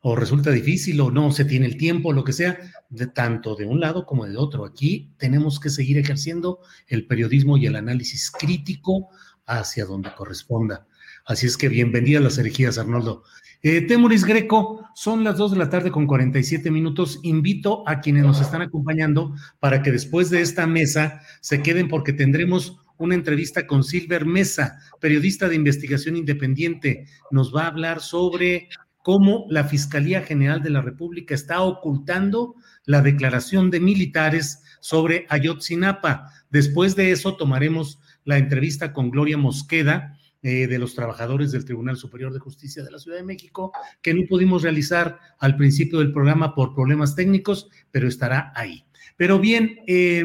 o 0.00 0.16
resulta 0.16 0.50
difícil 0.50 1.00
o 1.02 1.12
no 1.12 1.30
se 1.30 1.44
tiene 1.44 1.66
el 1.66 1.76
tiempo, 1.76 2.12
lo 2.12 2.24
que 2.24 2.32
sea, 2.32 2.58
de 2.90 3.06
tanto 3.06 3.54
de 3.54 3.66
un 3.66 3.78
lado 3.78 4.06
como 4.06 4.26
de 4.26 4.36
otro. 4.36 4.64
Aquí 4.64 5.12
tenemos 5.18 5.60
que 5.60 5.70
seguir 5.70 5.98
ejerciendo 5.98 6.58
el 6.88 7.06
periodismo 7.06 7.58
y 7.58 7.66
el 7.66 7.76
análisis 7.76 8.32
crítico 8.32 9.08
hacia 9.46 9.84
donde 9.84 10.12
corresponda. 10.16 10.88
Así 11.24 11.46
es 11.46 11.56
que 11.56 11.68
bienvenidas 11.68 12.24
las 12.24 12.38
herejías, 12.38 12.76
Arnoldo. 12.76 13.22
Eh, 13.62 13.80
Temuris 13.82 14.24
Greco, 14.24 14.88
son 14.94 15.24
las 15.24 15.36
2 15.36 15.52
de 15.52 15.58
la 15.58 15.70
tarde 15.70 15.90
con 15.90 16.06
47 16.06 16.70
minutos. 16.70 17.20
Invito 17.22 17.88
a 17.88 18.00
quienes 18.00 18.24
nos 18.24 18.40
están 18.40 18.62
acompañando 18.62 19.34
para 19.60 19.82
que 19.82 19.92
después 19.92 20.30
de 20.30 20.40
esta 20.40 20.66
mesa 20.66 21.20
se 21.40 21.62
queden 21.62 21.88
porque 21.88 22.12
tendremos 22.12 22.78
una 22.98 23.14
entrevista 23.14 23.66
con 23.66 23.84
Silver 23.84 24.24
Mesa, 24.24 24.78
periodista 25.00 25.48
de 25.48 25.56
investigación 25.56 26.16
independiente. 26.16 27.06
Nos 27.30 27.54
va 27.54 27.64
a 27.64 27.68
hablar 27.68 28.00
sobre 28.00 28.68
cómo 29.02 29.46
la 29.50 29.64
Fiscalía 29.64 30.22
General 30.22 30.62
de 30.62 30.70
la 30.70 30.80
República 30.80 31.34
está 31.34 31.60
ocultando 31.62 32.56
la 32.86 33.02
declaración 33.02 33.70
de 33.70 33.80
militares 33.80 34.62
sobre 34.80 35.26
Ayotzinapa. 35.28 36.32
Después 36.50 36.96
de 36.96 37.12
eso 37.12 37.36
tomaremos 37.36 38.00
la 38.24 38.38
entrevista 38.38 38.92
con 38.92 39.10
Gloria 39.10 39.38
Mosqueda, 39.38 40.15
eh, 40.48 40.68
de 40.68 40.78
los 40.78 40.94
trabajadores 40.94 41.50
del 41.50 41.64
Tribunal 41.64 41.96
Superior 41.96 42.32
de 42.32 42.38
Justicia 42.38 42.84
de 42.84 42.92
la 42.92 43.00
Ciudad 43.00 43.16
de 43.16 43.24
México, 43.24 43.72
que 44.00 44.14
no 44.14 44.22
pudimos 44.28 44.62
realizar 44.62 45.18
al 45.40 45.56
principio 45.56 45.98
del 45.98 46.12
programa 46.12 46.54
por 46.54 46.72
problemas 46.72 47.16
técnicos, 47.16 47.68
pero 47.90 48.06
estará 48.06 48.52
ahí. 48.54 48.84
Pero 49.16 49.40
bien, 49.40 49.80
eh, 49.88 50.22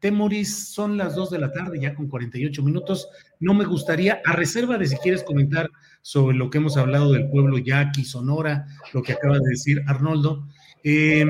Temoris, 0.00 0.70
son 0.70 0.96
las 0.96 1.14
2 1.14 1.30
de 1.30 1.38
la 1.38 1.52
tarde, 1.52 1.78
ya 1.78 1.94
con 1.94 2.08
48 2.08 2.64
minutos. 2.64 3.10
No 3.38 3.54
me 3.54 3.64
gustaría, 3.64 4.20
a 4.24 4.32
reserva 4.32 4.76
de 4.76 4.86
si 4.86 4.96
quieres 4.96 5.22
comentar 5.22 5.70
sobre 6.02 6.36
lo 6.36 6.50
que 6.50 6.58
hemos 6.58 6.76
hablado 6.76 7.12
del 7.12 7.30
pueblo 7.30 7.56
yaqui, 7.56 8.04
Sonora, 8.04 8.66
lo 8.92 9.04
que 9.04 9.12
acaba 9.12 9.38
de 9.38 9.50
decir 9.50 9.84
Arnoldo, 9.86 10.48
eh, 10.82 11.24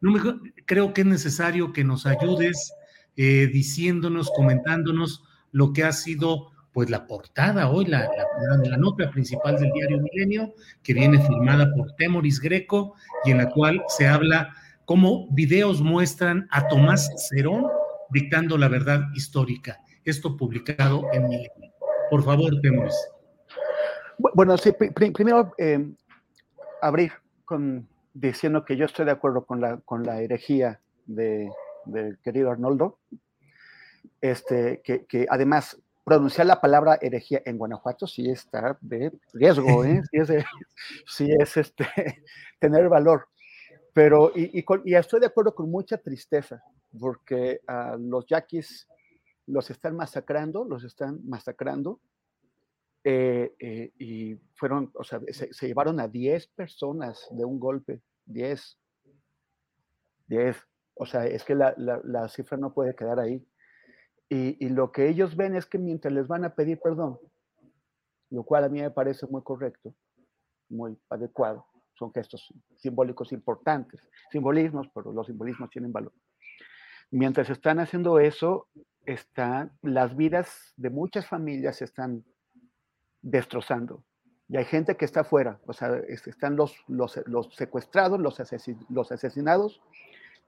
no 0.00 0.12
me, 0.12 0.20
creo 0.64 0.92
que 0.92 1.00
es 1.00 1.06
necesario 1.08 1.72
que 1.72 1.82
nos 1.82 2.06
ayudes 2.06 2.72
eh, 3.16 3.50
diciéndonos, 3.52 4.30
comentándonos 4.30 5.24
lo 5.50 5.72
que 5.72 5.82
ha 5.82 5.92
sido 5.92 6.52
pues 6.72 6.90
la 6.90 7.06
portada 7.06 7.68
hoy, 7.68 7.86
la, 7.86 8.08
la, 8.64 8.76
nota 8.76 9.10
principal 9.10 9.58
del 9.58 9.72
diario 9.72 10.00
Milenio, 10.00 10.54
que 10.82 10.94
viene 10.94 11.20
firmada 11.20 11.68
por 11.74 11.92
Temoris 11.96 12.40
Greco 12.40 12.94
y 13.24 13.32
en 13.32 13.38
la 13.38 13.50
cual 13.50 13.82
se 13.88 14.06
habla 14.06 14.54
cómo 14.84 15.28
videos 15.30 15.80
muestran 15.82 16.46
a 16.50 16.68
Tomás 16.68 17.10
Cerón 17.28 17.66
dictando 18.10 18.56
la 18.56 18.68
verdad 18.68 19.02
histórica. 19.14 19.80
Esto 20.04 20.36
publicado 20.36 21.06
en 21.12 21.28
Milenio. 21.28 21.72
Por 22.10 22.22
favor, 22.24 22.60
Temoris. 22.60 22.96
Bueno, 24.34 24.56
sí, 24.58 24.72
primero 24.72 25.52
eh, 25.58 25.88
abrir 26.82 27.12
con 27.44 27.88
diciendo 28.12 28.64
que 28.64 28.76
yo 28.76 28.84
estoy 28.84 29.06
de 29.06 29.12
acuerdo 29.12 29.44
con 29.44 29.60
la, 29.60 29.78
con 29.78 30.02
la 30.02 30.20
herejía 30.20 30.80
del 31.06 32.18
querido 32.22 32.50
Arnoldo, 32.50 32.98
este, 34.20 34.80
que, 34.84 35.06
que, 35.06 35.26
además 35.28 35.80
pronunciar 36.10 36.44
la 36.48 36.60
palabra 36.60 36.98
herejía 37.00 37.40
en 37.44 37.56
Guanajuato 37.56 38.04
sí 38.04 38.28
está 38.28 38.76
de 38.80 39.12
riesgo, 39.32 39.84
¿eh? 39.84 40.02
sí 40.10 40.18
es, 40.18 40.44
sí 41.06 41.28
es 41.38 41.56
este, 41.56 41.86
tener 42.58 42.88
valor. 42.88 43.28
Pero, 43.92 44.32
y, 44.34 44.58
y, 44.58 44.94
estoy 44.96 45.20
de 45.20 45.26
acuerdo 45.26 45.54
con 45.54 45.70
mucha 45.70 45.98
tristeza, 45.98 46.64
porque 46.98 47.60
a 47.68 47.96
los 47.96 48.26
yaquis 48.26 48.88
los 49.46 49.70
están 49.70 49.94
masacrando, 49.94 50.64
los 50.64 50.82
están 50.82 51.20
masacrando, 51.28 52.00
eh, 53.04 53.54
eh, 53.60 53.92
y 53.96 54.34
fueron, 54.56 54.90
o 54.94 55.04
sea, 55.04 55.20
se, 55.28 55.66
llevaron 55.68 56.00
a 56.00 56.08
10 56.08 56.48
personas 56.48 57.24
de 57.30 57.44
un 57.44 57.60
golpe, 57.60 58.00
10, 58.26 58.78
10, 60.26 60.56
o 60.94 61.06
sea, 61.06 61.24
es 61.24 61.44
que 61.44 61.54
la, 61.54 61.72
la, 61.76 62.28
cifra 62.28 62.56
no 62.56 62.74
puede 62.74 62.96
quedar 62.96 63.20
ahí. 63.20 63.46
Y, 64.32 64.68
lo 64.68 64.92
que 64.92 65.08
ellos 65.08 65.34
ven 65.34 65.56
es 65.56 65.66
que 65.66 65.76
mientras 65.76 66.14
les 66.14 66.28
van 66.28 66.44
a 66.44 66.54
pedir 66.54 66.78
perdón, 66.80 67.18
lo 68.30 68.44
cual 68.44 68.62
a 68.62 68.68
mí 68.68 68.80
me 68.80 68.90
parece 68.92 69.26
muy 69.26 69.42
correcto, 69.42 69.92
muy 70.68 70.96
adecuado, 71.08 71.66
son 71.94 72.12
gestos 72.12 72.54
simbólicos 72.76 73.32
importantes, 73.32 74.08
simbolismos, 74.30 74.88
pero 74.94 75.12
los 75.12 75.26
simbolismos 75.26 75.68
tienen 75.70 75.92
valor. 75.92 76.12
Mientras 77.10 77.50
están 77.50 77.80
haciendo 77.80 78.20
eso, 78.20 78.68
están, 79.04 79.76
las 79.82 80.16
vidas 80.16 80.74
de 80.76 80.90
muchas 80.90 81.26
familias 81.26 81.78
se 81.78 81.86
están 81.86 82.24
destrozando. 83.22 84.04
Y 84.48 84.58
hay 84.58 84.64
gente 84.64 84.96
que 84.96 85.06
está 85.06 85.22
afuera, 85.22 85.60
o 85.66 85.72
sea, 85.72 85.96
están 86.08 86.54
los, 86.54 86.76
los, 86.86 87.18
secuestrados, 87.56 88.20
los, 88.20 88.40
los 88.90 89.12
asesinados, 89.12 89.80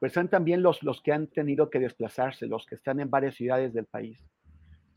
pero 0.02 0.08
están 0.08 0.28
también 0.28 0.64
los, 0.64 0.82
los 0.82 1.00
que 1.00 1.12
han 1.12 1.28
tenido 1.28 1.70
que 1.70 1.78
desplazarse, 1.78 2.48
los 2.48 2.66
que 2.66 2.74
están 2.74 2.98
en 2.98 3.08
varias 3.08 3.36
ciudades 3.36 3.72
del 3.72 3.86
país, 3.86 4.18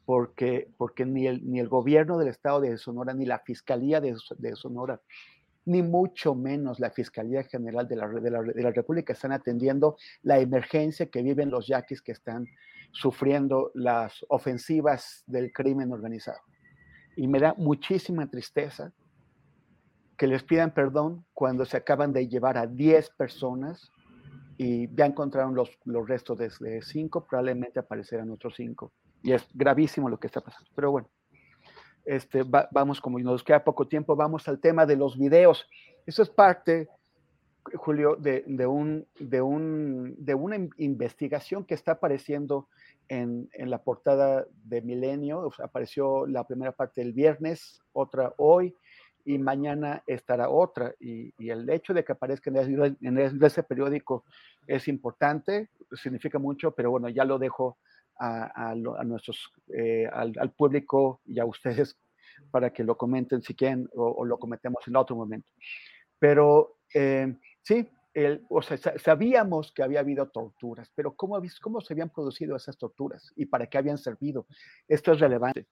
porque, 0.03 0.67
porque 0.77 1.05
ni, 1.05 1.27
el, 1.27 1.47
ni 1.47 1.59
el 1.59 1.67
gobierno 1.67 2.17
del 2.17 2.29
estado 2.29 2.59
de 2.61 2.75
Sonora, 2.79 3.13
ni 3.13 3.23
la 3.23 3.37
fiscalía 3.37 4.01
de, 4.01 4.15
de 4.39 4.55
Sonora 4.55 4.99
ni 5.65 5.83
mucho 5.83 6.33
menos 6.33 6.79
la 6.79 6.89
Fiscalía 6.89 7.43
General 7.43 7.87
de 7.87 7.95
la, 7.95 8.07
de 8.07 8.63
la, 8.63 8.71
República 8.71 9.13
están 9.13 9.31
atendiendo 9.31 9.95
la 10.23 10.39
emergencia 10.39 11.05
que 11.05 11.21
viven 11.21 11.51
los 11.51 11.67
yaquis 11.67 12.01
que 12.01 12.11
están 12.11 12.47
sufriendo 12.91 13.69
las 13.75 14.25
ofensivas 14.29 15.23
del 15.27 15.53
crimen 15.53 15.91
organizado. 15.91 16.39
Y 17.15 17.27
me 17.27 17.39
da 17.39 17.53
muchísima 17.59 18.27
tristeza 18.27 18.91
que 20.17 20.25
les 20.25 20.41
pidan 20.41 20.73
perdón 20.73 21.25
cuando 21.33 21.63
se 21.63 21.77
acaban 21.77 22.11
de 22.11 22.27
llevar 22.27 22.57
a 22.57 22.65
10 22.65 23.11
personas 23.11 23.91
y 24.57 24.93
ya 24.95 25.05
encontraron 25.05 25.53
los, 25.55 25.77
los 25.85 26.07
restos 26.07 26.37
de 26.37 26.81
5, 26.81 27.25
probablemente 27.25 27.79
aparecerán 27.79 28.31
otros 28.31 28.55
5. 28.55 28.91
Y 29.23 29.33
es 29.33 29.45
gravísimo 29.53 30.09
lo 30.09 30.19
que 30.19 30.27
está 30.27 30.41
pasando. 30.41 30.69
Pero 30.75 30.91
bueno, 30.91 31.09
este, 32.05 32.43
vamos, 32.43 33.01
como 33.01 33.19
nos 33.19 33.43
queda 33.43 33.63
poco 33.63 33.87
tiempo, 33.87 34.15
vamos 34.15 34.47
al 34.47 34.59
tema 34.59 34.85
de 34.85 34.95
los 34.95 35.17
videos. 35.17 35.67
Eso 36.05 36.21
es 36.21 36.29
parte, 36.29 36.87
Julio, 37.73 38.15
de, 38.15 38.43
un, 38.67 39.07
de, 39.19 39.41
un, 39.41 40.15
de 40.17 40.35
una 40.35 40.55
investigación 40.77 41.65
que 41.65 41.73
está 41.73 41.93
apareciendo 41.93 42.69
en, 43.07 43.49
en 43.53 43.69
la 43.69 43.83
portada 43.83 44.45
de 44.63 44.81
Milenio. 44.81 45.49
apareció 45.63 46.27
la 46.27 46.45
primera 46.45 46.71
parte 46.71 47.01
el 47.01 47.13
viernes, 47.13 47.81
otra 47.91 48.33
hoy, 48.37 48.75
y 49.25 49.39
mañana 49.39 50.03
estará 50.05 50.49
otra. 50.49 50.93
Y, 50.99 51.33
el 51.49 51.69
hecho 51.69 51.93
de 51.93 52.05
que 52.05 52.13
aparezca 52.13 52.51
en, 52.51 53.43
ese 53.43 53.63
periódico 53.63 54.23
es 54.67 54.87
importante, 54.87 55.69
significa 55.93 56.39
mucho, 56.39 56.71
pero 56.71 56.91
bueno, 56.91 57.09
ya 57.09 57.25
lo 57.25 57.39
dejo 57.39 57.77
a, 58.17 58.73
nuestros, 59.03 59.51
eh, 59.75 60.07
al, 60.11 60.51
público 60.51 61.21
y 61.25 61.39
a 61.39 61.45
ustedes 61.45 61.97
para 62.51 62.71
que 62.71 62.83
lo 62.83 62.97
comenten 62.97 63.41
si 63.41 63.55
quieren 63.55 63.89
o, 63.93 64.23
lo 64.23 64.37
cometemos 64.37 64.87
en 64.87 64.95
otro 64.95 65.15
momento. 65.15 65.49
Pero 66.19 66.77
eh, 66.93 67.35
sí, 67.61 67.89
o 68.47 68.61
sea, 68.61 68.77
sabíamos 68.97 69.73
que 69.73 69.83
había 69.83 69.99
habido 69.99 70.29
torturas, 70.29 70.89
pero 70.95 71.15
¿cómo, 71.15 71.41
¿cómo 71.61 71.81
se 71.81 71.93
habían 71.93 72.09
producido 72.09 72.55
esas 72.55 72.77
torturas 72.77 73.33
y 73.35 73.47
para 73.47 73.67
qué 73.67 73.77
habían 73.77 73.97
servido? 73.97 74.45
Esto 74.87 75.11
es 75.11 75.19
relevante 75.19 75.67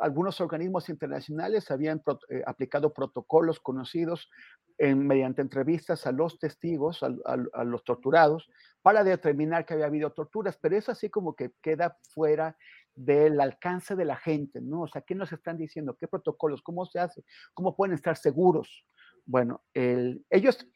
algunos 0.00 0.40
organismos 0.40 0.88
internacionales 0.88 1.70
habían 1.70 2.02
eh, 2.28 2.42
aplicado 2.46 2.92
protocolos 2.92 3.60
conocidos 3.60 4.30
mediante 4.78 5.42
entrevistas 5.42 6.06
a 6.08 6.12
los 6.12 6.40
testigos, 6.40 7.04
a, 7.04 7.64
los 7.64 7.84
torturados, 7.84 8.50
para 8.80 9.04
determinar 9.04 9.64
que 9.64 9.74
había 9.74 9.86
habido 9.86 10.10
torturas, 10.10 10.58
pero 10.60 10.76
es 10.76 10.88
así 10.88 11.08
como 11.08 11.36
que 11.36 11.52
queda 11.62 11.98
fuera 12.08 12.56
del 12.94 13.40
alcance 13.40 13.94
de 13.94 14.04
la 14.04 14.16
gente, 14.16 14.60
¿no? 14.60 14.82
O 14.82 14.88
sea, 14.88 15.02
¿qué 15.02 15.14
nos 15.14 15.32
están 15.32 15.56
diciendo? 15.56 15.96
¿Qué 15.96 16.08
protocolos? 16.08 16.62
¿Cómo 16.62 16.84
se 16.84 16.98
hace? 16.98 17.22
¿Cómo 17.54 17.76
pueden 17.76 17.94
estar 17.94 18.16
seguros? 18.16 18.84
Bueno, 19.24 19.62
ellos 19.72 20.66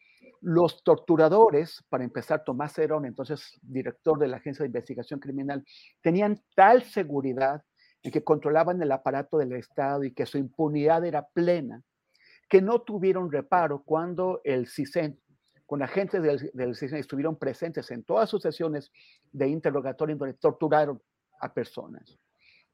los 0.40 0.82
torturadores, 0.82 1.84
para 1.88 2.04
empezar, 2.04 2.44
Tomás 2.44 2.78
Herón, 2.78 3.06
entonces 3.06 3.58
director 3.62 4.18
de 4.18 4.28
la 4.28 4.36
Agencia 4.38 4.62
de 4.62 4.68
Investigación 4.68 5.20
Criminal, 5.20 5.64
tenían 6.00 6.40
tal 6.54 6.82
seguridad 6.82 7.62
en 8.02 8.12
que 8.12 8.24
controlaban 8.24 8.80
el 8.82 8.92
aparato 8.92 9.38
del 9.38 9.52
Estado 9.52 10.04
y 10.04 10.12
que 10.12 10.26
su 10.26 10.38
impunidad 10.38 11.04
era 11.04 11.26
plena, 11.26 11.82
que 12.48 12.62
no 12.62 12.82
tuvieron 12.82 13.32
reparo 13.32 13.82
cuando 13.82 14.40
el 14.44 14.68
CISEN, 14.68 15.18
con 15.66 15.82
agentes 15.82 16.22
del, 16.22 16.50
del 16.54 16.76
CISEN, 16.76 16.98
estuvieron 16.98 17.36
presentes 17.36 17.90
en 17.90 18.04
todas 18.04 18.30
sus 18.30 18.42
sesiones 18.42 18.92
de 19.32 19.48
interrogatorio 19.48 20.16
donde 20.16 20.34
torturaron 20.34 21.02
a 21.40 21.52
personas. 21.52 22.18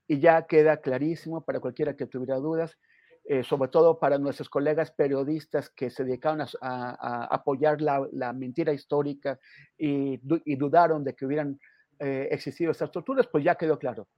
Y 0.07 0.21
ya 0.21 0.47
queda 0.47 0.79
clarísimo 0.79 1.43
para 1.45 1.61
cualquiera 1.61 1.97
que 1.97 2.07
tuviera 2.07 2.37
dudas 2.37 2.77
eh, 3.25 3.45
sobre 3.45 3.69
todo 3.69 4.01
para 4.01 4.19
nuestros 4.19 4.49
colegas 4.49 4.91
periodistas 4.91 5.71
que 5.71 5.91
se 5.91 6.03
dedicaron 6.03 6.45
a, 6.61 7.25
apoyar 7.31 7.81
la, 7.81 8.33
mentira 8.33 8.73
histórica 8.73 9.39
y, 9.79 10.19
dudaron 10.57 11.05
de 11.05 11.15
que 11.15 11.27
hubieran 11.27 11.61
eh, 12.01 12.29
existido 12.33 12.73
estas 12.73 12.91
torturas, 12.91 13.29
pues 13.29 13.45
ya 13.45 13.55
quedó 13.55 13.79
claro. 13.79 14.09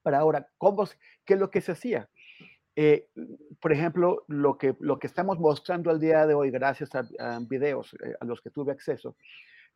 Para 0.00 0.18
ahora, 0.18 0.48
¿cómo, 0.58 0.88
¿qué 1.24 1.34
es 1.34 1.40
lo 1.40 1.50
que 1.50 1.60
se 1.60 1.72
hacía? 1.72 2.08
Eh, 2.76 3.08
por 3.60 3.72
ejemplo, 3.72 4.24
lo 4.28 4.56
que, 4.56 4.76
lo 4.78 5.00
que 5.00 5.08
estamos 5.08 5.40
mostrando 5.40 5.90
al 5.90 5.98
día 5.98 6.24
de 6.24 6.34
hoy, 6.34 6.52
gracias 6.52 6.90
a, 6.94 7.40
videos 7.40 7.96
a 8.20 8.24
los 8.24 8.40
que 8.40 8.50
tuve 8.50 8.70
acceso, 8.70 9.16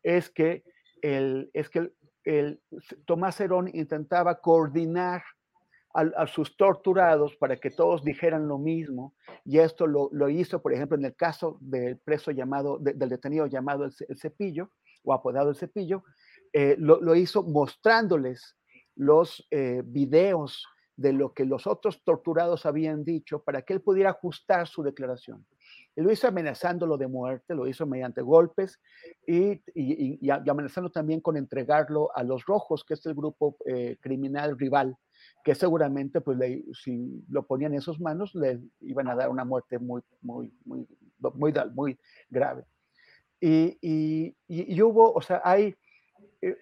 es 0.01 0.29
que, 0.29 0.63
el, 1.01 1.49
es 1.53 1.69
que 1.69 1.91
el, 2.23 2.61
Tomás 3.05 3.41
Herón 3.41 3.69
intentaba 3.73 4.39
coordinar 4.39 5.23
a, 5.93 6.27
sus 6.27 6.55
torturados 6.57 7.35
para 7.35 7.57
que 7.57 7.69
todos 7.69 8.03
dijeran 8.03 8.47
lo 8.47 8.57
mismo. 8.57 9.15
Y 9.45 9.59
esto 9.59 9.87
lo, 9.87 10.09
lo 10.11 10.29
hizo, 10.29 10.61
por 10.61 10.73
ejemplo, 10.73 10.97
en 10.97 11.05
el 11.05 11.15
caso 11.15 11.57
del 11.59 11.97
preso 11.97 12.31
llamado, 12.31 12.77
del 12.79 13.09
detenido 13.09 13.47
llamado 13.47 13.85
el, 13.85 13.93
Cepillo, 14.17 14.71
o 15.03 15.13
apodado 15.13 15.49
el 15.49 15.55
Cepillo, 15.55 16.03
eh, 16.53 16.75
lo, 16.77 17.01
lo, 17.01 17.15
hizo 17.15 17.43
mostrándoles 17.43 18.57
los 18.95 19.47
eh, 19.51 19.81
videos 19.85 20.67
de 20.95 21.13
lo 21.13 21.33
que 21.33 21.45
los 21.45 21.65
otros 21.65 22.03
torturados 22.03 22.65
habían 22.65 23.03
dicho 23.03 23.43
para 23.43 23.61
que 23.61 23.73
él 23.73 23.81
pudiera 23.81 24.11
ajustar 24.11 24.67
su 24.67 24.83
declaración. 24.83 25.45
Él 25.95 26.05
lo 26.05 26.11
hizo 26.11 26.27
amenazándolo 26.27 26.97
de 26.97 27.07
muerte, 27.07 27.53
lo 27.53 27.67
hizo 27.67 27.85
mediante 27.85 28.21
golpes 28.21 28.79
y, 29.27 29.61
y, 29.75 30.29
amenazando 30.29 30.89
también 30.89 31.19
con 31.19 31.35
entregarlo 31.35 32.09
a 32.15 32.23
los 32.23 32.45
rojos, 32.45 32.83
que 32.85 32.93
es 32.93 33.05
el 33.05 33.13
grupo 33.13 33.57
eh, 33.65 33.97
criminal 33.99 34.57
rival 34.57 34.97
que 35.43 35.55
seguramente, 35.55 36.21
pues, 36.21 36.37
si 36.83 37.23
lo 37.29 37.45
ponían 37.45 37.73
en 37.73 37.81
sus 37.81 37.99
manos, 37.99 38.35
le 38.35 38.59
iban 38.81 39.07
a 39.07 39.15
dar 39.15 39.29
una 39.29 39.45
muerte 39.45 39.79
muy, 39.79 40.01
muy, 40.21 40.53
muy, 40.65 40.87
muy, 41.33 41.53
muy 41.73 41.99
grave. 42.29 42.65
Y, 43.39 43.77
y, 43.81 44.35
y, 44.47 44.81
hubo, 44.81 45.11
o 45.13 45.21
sea, 45.21 45.41
hay, 45.43 45.75
eh, 46.41 46.57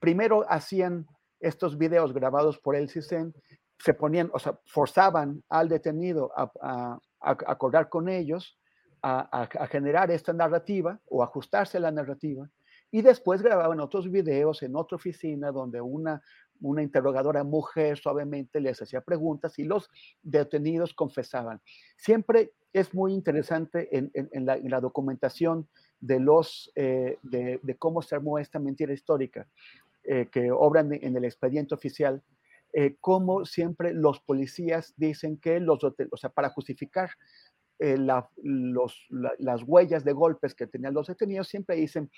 primero 0.00 0.44
hacían 0.48 1.06
estos 1.40 1.76
videos 1.76 2.14
grabados 2.14 2.58
por 2.58 2.76
el 2.76 2.88
CISEN, 2.88 3.34
se 3.78 3.94
ponían, 3.94 4.30
o 4.32 4.38
sea, 4.38 4.58
forzaban 4.64 5.44
al 5.48 5.68
detenido 5.68 6.32
a, 6.34 6.50
a, 6.62 6.98
a 7.20 7.30
acordar 7.30 7.88
con 7.88 8.08
ellos, 8.08 8.58
a, 9.02 9.42
a, 9.42 9.66
generar 9.66 10.10
esta 10.10 10.32
narrativa 10.32 10.98
o 11.06 11.22
ajustarse 11.22 11.78
a 11.78 11.80
la 11.80 11.90
narrativa, 11.90 12.48
y 12.90 13.02
después 13.02 13.42
grababan 13.42 13.80
otros 13.80 14.10
videos 14.10 14.62
en 14.62 14.74
otra 14.74 14.96
oficina 14.96 15.52
donde 15.52 15.80
una 15.80 16.22
una 16.60 16.82
interrogadora 16.82 17.44
mujer 17.44 17.98
suavemente 17.98 18.60
les 18.60 18.80
hacía 18.80 19.00
preguntas 19.00 19.58
y 19.58 19.64
los 19.64 19.90
detenidos 20.22 20.94
confesaban. 20.94 21.60
Siempre 21.96 22.52
es 22.72 22.94
muy 22.94 23.12
interesante 23.14 23.88
en, 23.96 24.46
la, 24.46 24.80
documentación 24.80 25.68
de, 26.00 26.20
los, 26.20 26.70
eh, 26.74 27.18
de, 27.22 27.76
cómo 27.78 28.02
se 28.02 28.14
armó 28.14 28.38
esta 28.38 28.58
mentira 28.58 28.92
histórica 28.92 29.48
eh, 30.04 30.28
que 30.30 30.50
obran 30.50 30.92
en 30.92 31.16
el 31.16 31.24
expediente 31.24 31.74
oficial, 31.74 32.22
eh, 32.72 32.96
cómo 33.00 33.44
siempre 33.44 33.92
los 33.94 34.20
policías 34.20 34.94
dicen 34.96 35.38
que 35.38 35.60
los, 35.60 35.82
o 35.84 36.16
sea, 36.16 36.30
para 36.30 36.50
justificar 36.50 37.10
los, 38.42 39.06
las 39.38 39.62
huellas 39.64 40.04
de 40.04 40.12
golpes 40.12 40.54
que 40.54 40.66
tenían 40.66 40.94
los 40.94 41.06
detenidos, 41.06 41.48
siempre 41.48 41.76
dicen 41.76 42.10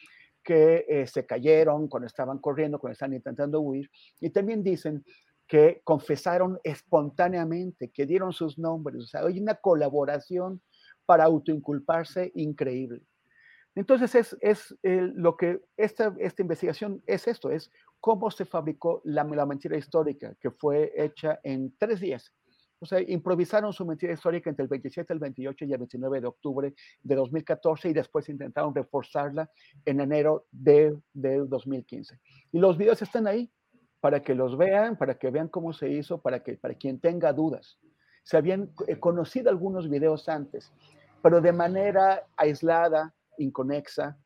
que 0.42 0.86
eh, 0.88 1.06
se 1.06 1.26
cayeron 1.26 1.88
cuando 1.88 2.06
estaban 2.06 2.38
corriendo, 2.38 2.78
cuando 2.78 2.94
estaban 2.94 3.14
intentando 3.14 3.60
huir. 3.60 3.90
Y 4.20 4.30
también 4.30 4.62
dicen 4.62 5.04
que 5.46 5.80
confesaron 5.84 6.58
espontáneamente, 6.62 7.90
que 7.90 8.06
dieron 8.06 8.32
sus 8.32 8.58
nombres. 8.58 9.02
O 9.02 9.06
sea, 9.06 9.22
hay 9.22 9.38
una 9.40 9.56
colaboración 9.56 10.62
para 11.04 11.24
autoinculparse 11.24 12.30
increíble. 12.34 13.02
Entonces, 13.74 14.14
es, 14.14 14.36
es 14.40 14.76
eh, 14.82 15.10
lo 15.14 15.36
que 15.36 15.60
esta, 15.76 16.14
esta 16.18 16.42
investigación 16.42 17.02
es 17.06 17.28
esto, 17.28 17.50
es 17.50 17.70
cómo 18.00 18.30
se 18.30 18.44
fabricó 18.44 19.00
la, 19.04 19.24
la 19.24 19.46
mentira 19.46 19.76
histórica, 19.76 20.34
que 20.40 20.50
fue 20.50 20.92
hecha 20.96 21.40
en 21.42 21.74
tres 21.78 22.00
días 22.00 22.32
o 22.82 22.86
sea, 22.86 23.00
improvisaron 23.00 23.72
su 23.74 23.84
mentira 23.84 24.14
histórica 24.14 24.48
entre 24.48 24.62
el 24.62 24.68
27, 24.68 25.12
el 25.12 25.18
28 25.18 25.66
y 25.66 25.72
el 25.72 25.78
29 25.78 26.20
de 26.22 26.26
octubre 26.26 26.74
de 27.02 27.14
2014 27.14 27.90
y 27.90 27.92
después 27.92 28.28
intentaron 28.30 28.74
reforzarla 28.74 29.50
en 29.84 30.00
enero 30.00 30.46
de, 30.50 30.98
de 31.12 31.44
2015. 31.46 32.18
Y 32.52 32.58
los 32.58 32.78
videos 32.78 33.02
están 33.02 33.26
ahí 33.26 33.52
para 34.00 34.22
que 34.22 34.34
los 34.34 34.56
vean, 34.56 34.96
para 34.96 35.18
que 35.18 35.30
vean 35.30 35.48
cómo 35.48 35.74
se 35.74 35.90
hizo, 35.90 36.22
para, 36.22 36.42
que, 36.42 36.54
para 36.56 36.72
quien 36.72 36.98
tenga 36.98 37.34
dudas. 37.34 37.78
Se 38.22 38.38
habían 38.38 38.72
eh, 38.86 38.98
conocido 38.98 39.50
algunos 39.50 39.90
videos 39.90 40.26
antes, 40.30 40.72
pero 41.22 41.42
de 41.42 41.52
manera 41.52 42.26
aislada, 42.34 43.14
inconexa, 43.36 44.18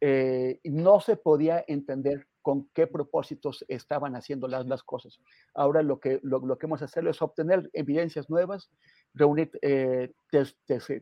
eh, 0.00 0.58
no 0.64 0.98
se 0.98 1.14
podía 1.14 1.64
entender 1.68 2.26
con 2.42 2.68
qué 2.74 2.86
propósitos 2.86 3.64
estaban 3.68 4.16
haciendo 4.16 4.48
las, 4.48 4.66
las 4.66 4.82
cosas. 4.82 5.20
Ahora 5.54 5.82
lo 5.82 6.00
que, 6.00 6.20
lo, 6.22 6.56
que 6.58 6.66
hemos 6.66 6.82
hacer 6.82 7.06
es 7.06 7.20
obtener 7.22 7.68
evidencias 7.72 8.30
nuevas, 8.30 8.70
reunir 9.14 9.50
eh, 9.62 10.12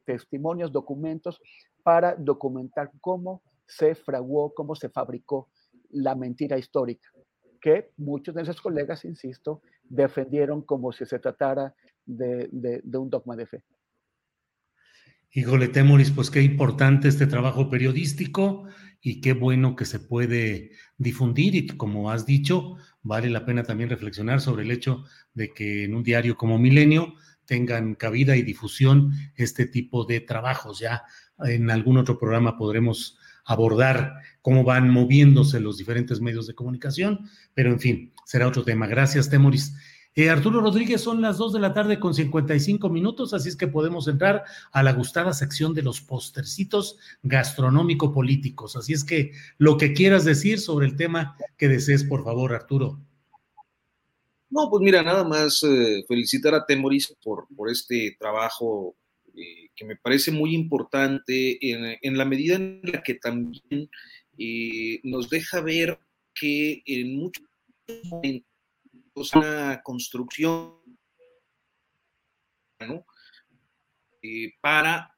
testimonios, 0.04 0.72
documentos 0.72 1.40
para 1.82 2.14
documentar 2.16 2.90
cómo 3.00 3.42
se 3.66 3.94
fraguó, 3.94 4.54
cómo 4.54 4.74
se 4.74 4.88
fabricó 4.88 5.48
la 5.90 6.14
mentira 6.14 6.58
histórica, 6.58 7.08
que 7.60 7.90
muchos 7.96 8.34
de 8.34 8.40
nuestros 8.40 8.60
colegas, 8.60 9.04
insisto, 9.04 9.62
defendieron 9.84 10.62
como 10.62 10.92
si 10.92 11.06
se 11.06 11.18
tratara 11.18 11.74
de, 12.04 12.48
de 12.50 12.98
un 12.98 13.10
dogma 13.10 13.36
de 13.36 13.46
fe. 13.46 13.62
Híjole, 15.30 15.68
Temoris, 15.68 16.10
pues 16.10 16.30
qué 16.30 16.40
importante 16.40 17.06
este 17.06 17.26
trabajo 17.26 17.68
periodístico 17.68 18.66
y 19.00 19.20
qué 19.20 19.32
bueno 19.32 19.76
que 19.76 19.84
se 19.84 20.00
puede 20.00 20.72
difundir 20.96 21.54
y 21.54 21.66
como 21.66 22.10
has 22.10 22.26
dicho, 22.26 22.76
vale 23.02 23.30
la 23.30 23.44
pena 23.44 23.62
también 23.62 23.90
reflexionar 23.90 24.40
sobre 24.40 24.64
el 24.64 24.70
hecho 24.70 25.04
de 25.34 25.52
que 25.52 25.84
en 25.84 25.94
un 25.94 26.02
diario 26.02 26.36
como 26.36 26.58
Milenio 26.58 27.14
tengan 27.44 27.94
cabida 27.94 28.36
y 28.36 28.42
difusión 28.42 29.12
este 29.34 29.66
tipo 29.66 30.04
de 30.04 30.20
trabajos. 30.20 30.80
Ya 30.80 31.04
en 31.38 31.70
algún 31.70 31.96
otro 31.96 32.18
programa 32.18 32.58
podremos 32.58 33.18
abordar 33.44 34.12
cómo 34.42 34.62
van 34.62 34.90
moviéndose 34.90 35.58
los 35.58 35.78
diferentes 35.78 36.20
medios 36.20 36.46
de 36.46 36.54
comunicación, 36.54 37.20
pero 37.54 37.70
en 37.72 37.80
fin, 37.80 38.12
será 38.26 38.46
otro 38.46 38.62
tema. 38.62 38.86
Gracias, 38.86 39.30
Temoris. 39.30 39.74
Eh, 40.18 40.30
Arturo 40.30 40.60
Rodríguez, 40.60 41.00
son 41.00 41.22
las 41.22 41.38
2 41.38 41.52
de 41.52 41.60
la 41.60 41.72
tarde 41.72 42.00
con 42.00 42.12
55 42.12 42.88
minutos, 42.88 43.32
así 43.34 43.50
es 43.50 43.54
que 43.54 43.68
podemos 43.68 44.08
entrar 44.08 44.42
a 44.72 44.82
la 44.82 44.92
gustada 44.92 45.32
sección 45.32 45.74
de 45.74 45.82
los 45.82 46.00
postercitos 46.00 46.98
gastronómico-políticos. 47.22 48.74
Así 48.74 48.94
es 48.94 49.04
que 49.04 49.30
lo 49.58 49.76
que 49.76 49.92
quieras 49.92 50.24
decir 50.24 50.58
sobre 50.58 50.86
el 50.86 50.96
tema 50.96 51.36
que 51.56 51.68
desees, 51.68 52.02
por 52.02 52.24
favor, 52.24 52.52
Arturo. 52.52 52.98
No, 54.50 54.68
pues 54.68 54.82
mira, 54.82 55.04
nada 55.04 55.22
más 55.22 55.62
eh, 55.62 56.04
felicitar 56.08 56.52
a 56.52 56.66
Temoris 56.66 57.14
por, 57.22 57.46
por 57.54 57.70
este 57.70 58.16
trabajo 58.18 58.96
eh, 59.36 59.68
que 59.76 59.84
me 59.84 59.94
parece 59.94 60.32
muy 60.32 60.52
importante 60.52 61.60
en, 61.60 62.18
la 62.18 62.24
medida 62.24 62.56
en 62.56 62.80
la 62.82 63.04
que 63.04 63.14
también 63.14 63.88
nos 65.04 65.30
deja 65.30 65.60
ver 65.60 66.00
que 66.34 66.82
en 66.86 67.20
muchos 67.20 67.44
momentos 68.10 68.47
una 69.34 69.82
construcción 69.82 70.74
para 74.60 75.14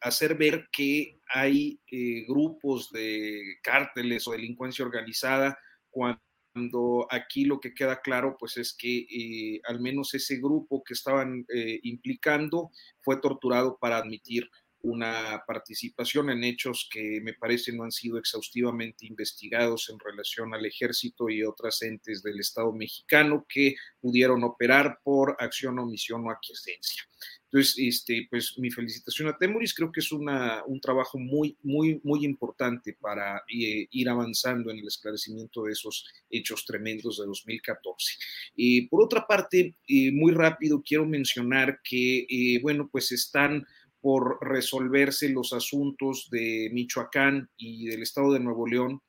hacer 0.00 0.36
ver 0.36 0.68
que 0.72 1.20
hay 1.28 1.80
grupos 2.26 2.90
de 2.90 3.58
cárteles 3.62 4.26
o 4.26 4.32
delincuencia 4.32 4.84
organizada 4.84 5.58
cuando 5.90 7.06
aquí 7.10 7.44
lo 7.44 7.60
que 7.60 7.74
queda 7.74 8.00
claro 8.00 8.36
pues 8.38 8.56
es 8.56 8.74
que 8.76 9.06
eh, 9.10 9.60
al 9.64 9.80
menos 9.80 10.14
ese 10.14 10.36
grupo 10.36 10.82
que 10.82 10.94
estaban 10.94 11.44
eh, 11.54 11.80
implicando 11.82 12.70
fue 13.00 13.20
torturado 13.20 13.76
para 13.78 13.98
admitir 13.98 14.48
una 14.86 15.42
participación 15.46 16.30
en 16.30 16.44
hechos 16.44 16.88
que 16.90 17.20
me 17.22 17.34
parece 17.34 17.72
no 17.72 17.84
han 17.84 17.90
sido 17.90 18.18
exhaustivamente 18.18 19.06
investigados 19.06 19.90
en 19.90 19.98
relación 19.98 20.54
al 20.54 20.64
ejército 20.64 21.28
y 21.28 21.42
otras 21.42 21.82
entes 21.82 22.22
del 22.22 22.38
Estado 22.38 22.72
mexicano 22.72 23.44
que 23.48 23.74
pudieron 24.00 24.44
operar 24.44 25.00
por 25.02 25.36
acción, 25.40 25.78
omisión 25.78 26.26
o 26.26 26.30
aquiescencia. 26.30 27.02
Entonces, 27.46 27.76
este, 27.78 28.26
pues 28.28 28.54
mi 28.58 28.70
felicitación 28.70 29.28
a 29.28 29.36
Temuris, 29.38 29.72
creo 29.72 29.90
que 29.90 30.00
es 30.00 30.12
una, 30.12 30.62
un 30.66 30.80
trabajo 30.80 31.18
muy, 31.18 31.56
muy, 31.62 32.00
muy 32.02 32.24
importante 32.24 32.96
para 33.00 33.38
eh, 33.48 33.86
ir 33.90 34.08
avanzando 34.08 34.70
en 34.70 34.78
el 34.78 34.86
esclarecimiento 34.86 35.62
de 35.64 35.72
esos 35.72 36.06
hechos 36.28 36.64
tremendos 36.64 37.18
de 37.18 37.26
2014. 37.26 38.18
Y 38.56 38.88
por 38.88 39.02
otra 39.02 39.26
parte, 39.26 39.76
eh, 39.88 40.12
muy 40.12 40.32
rápido 40.32 40.82
quiero 40.82 41.06
mencionar 41.06 41.80
que, 41.82 42.26
eh, 42.28 42.60
bueno, 42.62 42.88
pues 42.90 43.12
están 43.12 43.64
por 44.06 44.38
resolverse 44.40 45.28
los 45.30 45.52
asuntos 45.52 46.28
de 46.30 46.70
Michoacán 46.72 47.50
y 47.56 47.86
del 47.86 48.02
estado 48.02 48.32
de 48.32 48.38
Nuevo 48.38 48.64
León. 48.64 49.02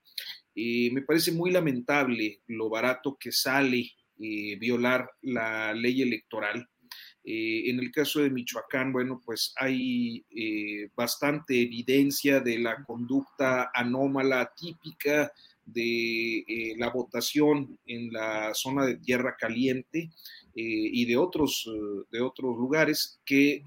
me 0.56 1.04
parece 1.04 1.32
muy 1.32 1.52
lamentable 1.52 2.42
lo 2.48 2.68
barato 2.68 3.16
que 3.20 3.32
sale 3.32 3.92
violar 4.18 5.08
la 5.22 5.72
ley 5.76 6.02
electoral 6.02 6.68
eh, 7.30 7.70
en 7.70 7.80
el 7.80 7.92
caso 7.92 8.22
de 8.22 8.30
Michoacán, 8.30 8.94
bueno, 8.94 9.22
pues 9.24 9.54
hay 9.58 10.26
eh, 10.30 10.90
bastante 10.96 11.62
evidencia 11.62 12.40
de 12.40 12.58
la 12.58 12.86
conducta 12.86 13.70
anómala 13.74 14.50
típica 14.56 15.32
de 15.68 16.40
eh, 16.40 16.76
la 16.78 16.90
votación 16.90 17.78
en 17.86 18.12
la 18.12 18.54
zona 18.54 18.86
de 18.86 18.98
tierra 18.98 19.36
caliente 19.40 20.10
y 20.60 21.06
de 21.06 21.18
otros, 21.18 21.70
de 22.12 22.20
otros 22.20 22.58
lugares 22.58 23.22
que 23.24 23.62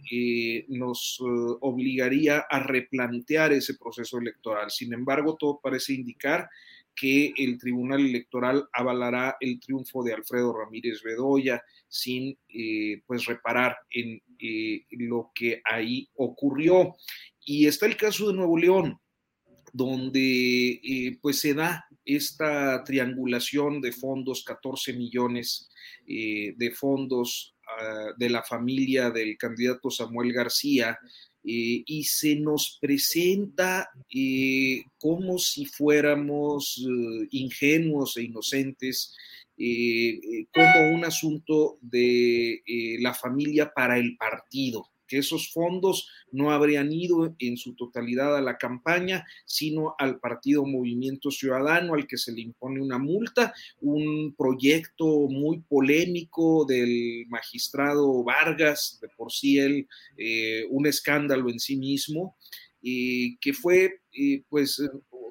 nos 0.67 1.19
obligaría 1.61 2.41
a 2.51 2.59
replantear 2.65 3.53
ese 3.53 3.75
proceso 3.75 4.19
electoral. 4.19 4.73
Sin 4.73 4.93
embargo, 4.93 5.37
todo 5.39 5.61
parece 5.63 5.93
indicar 5.93 6.49
que 7.01 7.33
el 7.37 7.59
Tribunal 7.59 8.01
Electoral 8.01 8.69
avalará 8.73 9.37
el 9.41 9.59
triunfo 9.59 10.03
de 10.03 10.13
Alfredo 10.13 10.53
Ramírez 10.53 11.03
Bedoya 11.03 11.63
sin 11.89 12.39
eh, 12.49 13.03
pues 13.07 13.25
reparar 13.25 13.77
en 13.91 14.21
eh, 14.39 14.85
lo 14.91 15.33
que 15.35 15.63
ahí 15.65 16.09
ocurrió. 16.15 16.97
Y 17.45 17.67
está 17.67 17.87
el 17.87 17.97
caso 17.97 18.29
de 18.29 18.35
Nuevo 18.35 18.59
León, 18.59 19.01
donde 19.73 20.81
eh, 20.83 21.19
pues 21.21 21.41
se 21.41 21.55
da 21.55 21.85
esta 22.05 22.83
triangulación 22.85 23.81
de 23.81 23.93
fondos, 23.93 24.45
14 24.45 24.93
millones 24.95 25.69
de 26.07 26.73
fondos 26.75 27.55
ah, 27.69 28.09
de 28.19 28.31
la 28.31 28.43
familia 28.43 29.11
del 29.11 29.37
candidato 29.37 29.91
Samuel 29.91 30.33
García, 30.33 30.99
y 31.43 32.05
se 32.05 32.37
nos 32.37 32.79
presenta 32.81 33.89
como 34.99 35.39
si 35.39 35.65
fuéramos 35.65 36.85
ingenuos 37.31 38.17
e 38.19 38.25
inocentes 38.25 39.15
eh, 39.63 40.19
eh, 40.23 40.47
como 40.55 40.95
un 40.95 41.05
asunto 41.05 41.77
de 41.83 42.63
eh, 42.67 42.97
la 42.99 43.13
familia 43.13 43.71
para 43.71 43.99
el 43.99 44.17
partido, 44.17 44.87
que 45.11 45.19
esos 45.19 45.53
fondos 45.53 46.09
no 46.31 46.53
habrían 46.53 46.93
ido 46.93 47.35
en 47.41 47.57
su 47.57 47.75
totalidad 47.75 48.37
a 48.37 48.41
la 48.41 48.59
campaña, 48.59 49.27
sino 49.45 49.97
al 49.99 50.21
partido 50.21 50.65
Movimiento 50.65 51.33
Ciudadano, 51.33 51.95
al 51.95 52.07
que 52.07 52.17
se 52.17 52.31
le 52.31 52.43
impone 52.43 52.81
una 52.81 52.99
multa, 52.99 53.53
un 53.81 54.37
proyecto 54.39 55.05
muy 55.29 55.59
polémico 55.69 56.65
del 56.65 57.27
magistrado 57.29 58.23
Vargas, 58.23 58.99
de 59.03 59.09
por 59.09 59.33
sí 59.33 59.59
él, 59.59 59.89
un 60.71 60.87
escándalo 60.87 61.51
en 61.51 61.59
sí 61.59 61.77
mismo, 61.77 62.37
que 62.81 63.53
fue 63.53 64.03
pues 64.49 64.81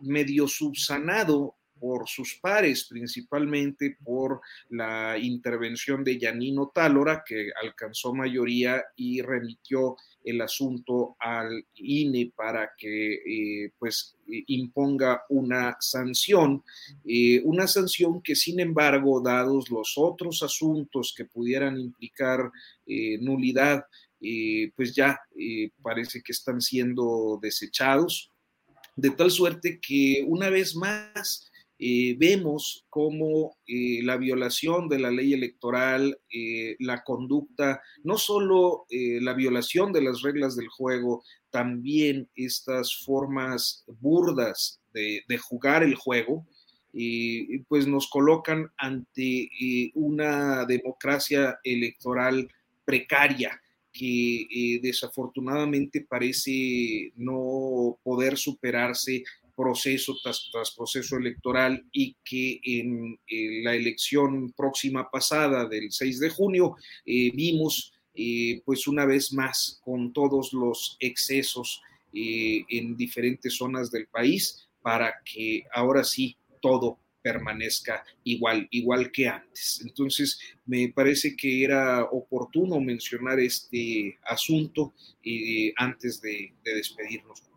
medio 0.02 0.48
subsanado 0.48 1.56
por 1.80 2.08
sus 2.08 2.36
pares, 2.42 2.86
principalmente 2.86 3.98
por 4.04 4.42
la 4.70 5.18
intervención 5.18 6.04
de 6.04 6.20
Yanino 6.20 6.72
Tálora, 6.74 7.24
que 7.26 7.50
alcanzó 7.62 8.14
mayoría 8.14 8.84
y 8.96 9.22
remitió 9.22 9.96
el 10.24 10.42
asunto 10.42 11.16
al 11.20 11.66
INE 11.76 12.32
para 12.36 12.72
que 12.78 13.14
eh, 13.14 13.72
pues 13.80 14.16
imponga 14.28 15.24
una 15.30 15.78
sanción, 15.80 16.64
eh, 17.06 17.42
una 17.44 17.68
sanción 17.68 18.22
que 18.22 18.36
sin 18.36 18.60
embargo, 18.60 19.22
dados 19.22 19.70
los 19.70 19.94
otros 19.98 20.44
asuntos 20.44 21.14
que 21.16 21.26
pudieran 21.26 21.80
implicar 21.80 22.52
eh, 22.86 23.18
nulidad, 23.20 23.86
pues 24.76 24.94
ya 24.94 25.18
parece 25.82 26.22
que 26.22 26.34
están 26.34 26.60
siendo 26.60 27.40
desechados, 27.42 28.30
de 28.98 29.12
tal 29.12 29.32
suerte 29.32 29.80
que 29.80 30.26
una 30.28 30.50
vez 30.50 30.76
más 30.76 31.49
eh, 31.82 32.18
vemos 32.20 32.86
cómo 32.90 33.56
eh, 33.66 34.02
la 34.04 34.18
violación 34.18 34.90
de 34.90 35.00
la 35.00 35.12
ley 35.12 35.34
electoral, 35.34 36.20
eh, 36.30 36.76
la 36.80 37.06
conducta, 37.06 37.82
no 38.04 38.18
solo 38.18 38.86
la 38.90 39.34
violación 39.34 39.94
de 39.94 40.02
las 40.02 40.22
reglas 40.22 40.58
del 40.58 40.68
juego, 40.68 41.24
también 41.52 42.30
estas 42.36 42.96
formas 43.06 43.86
burdas 44.00 44.82
de, 44.94 45.24
jugar 45.38 45.84
el 45.84 45.96
juego, 45.96 46.46
pues 47.68 47.88
nos 47.88 48.10
colocan 48.10 48.70
ante 48.78 49.50
una 49.94 50.66
democracia 50.66 51.60
electoral 51.64 52.52
precaria 52.84 53.62
que 53.94 54.80
desafortunadamente 54.82 56.06
parece 56.08 57.14
no 57.16 57.98
poder 58.04 58.38
superarse 58.38 59.24
proceso 59.60 60.16
tras, 60.24 60.72
proceso 60.72 61.18
electoral 61.18 61.86
y 61.92 62.16
que 62.24 62.62
en, 62.64 63.20
la 63.62 63.76
elección 63.76 64.54
próxima 64.54 65.12
pasada 65.12 65.68
del 65.68 65.92
6 65.92 66.20
de 66.22 66.30
junio 66.30 66.78
eh, 67.06 67.30
vimos 67.34 67.92
eh, 68.16 68.62
pues 68.64 68.88
una 68.88 69.06
vez 69.06 69.34
más 69.34 69.82
con 69.84 70.14
todos 70.14 70.54
los 70.54 70.96
excesos 71.02 71.82
eh, 72.14 72.64
en 72.70 72.96
diferentes 72.96 73.58
zonas 73.58 73.92
del 73.92 74.08
país 74.08 74.70
para 74.82 75.16
que 75.26 75.66
ahora 75.74 76.06
sí 76.06 76.38
todo 76.62 76.98
permanezca 77.22 78.06
igual, 78.24 78.66
igual 78.72 79.12
que 79.12 79.28
antes. 79.28 79.82
Entonces, 79.86 80.40
me 80.66 80.88
parece 80.88 81.36
que 81.36 81.66
era 81.66 82.06
oportuno 82.06 82.80
mencionar 82.80 83.42
este 83.42 84.18
asunto 84.24 84.94
antes 85.76 86.22
de 86.22 86.54
despedirnos. 86.64 87.49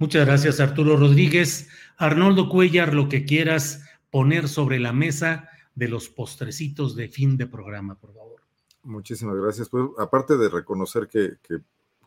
Muchas 0.00 0.24
gracias, 0.24 0.60
Arturo 0.60 0.96
Rodríguez. 0.96 1.68
Arnoldo 1.98 2.48
Cuellar, 2.48 2.94
lo 2.94 3.10
que 3.10 3.26
quieras 3.26 3.84
poner 4.10 4.48
sobre 4.48 4.80
la 4.80 4.94
mesa 4.94 5.50
de 5.74 5.88
los 5.88 6.08
postrecitos 6.08 6.96
de 6.96 7.08
fin 7.08 7.36
de 7.36 7.46
programa, 7.46 7.96
por 7.96 8.14
favor. 8.14 8.40
Muchísimas 8.82 9.36
gracias. 9.36 9.68
Pues, 9.68 9.84
aparte 9.98 10.38
de 10.38 10.48
reconocer 10.48 11.06
que, 11.06 11.36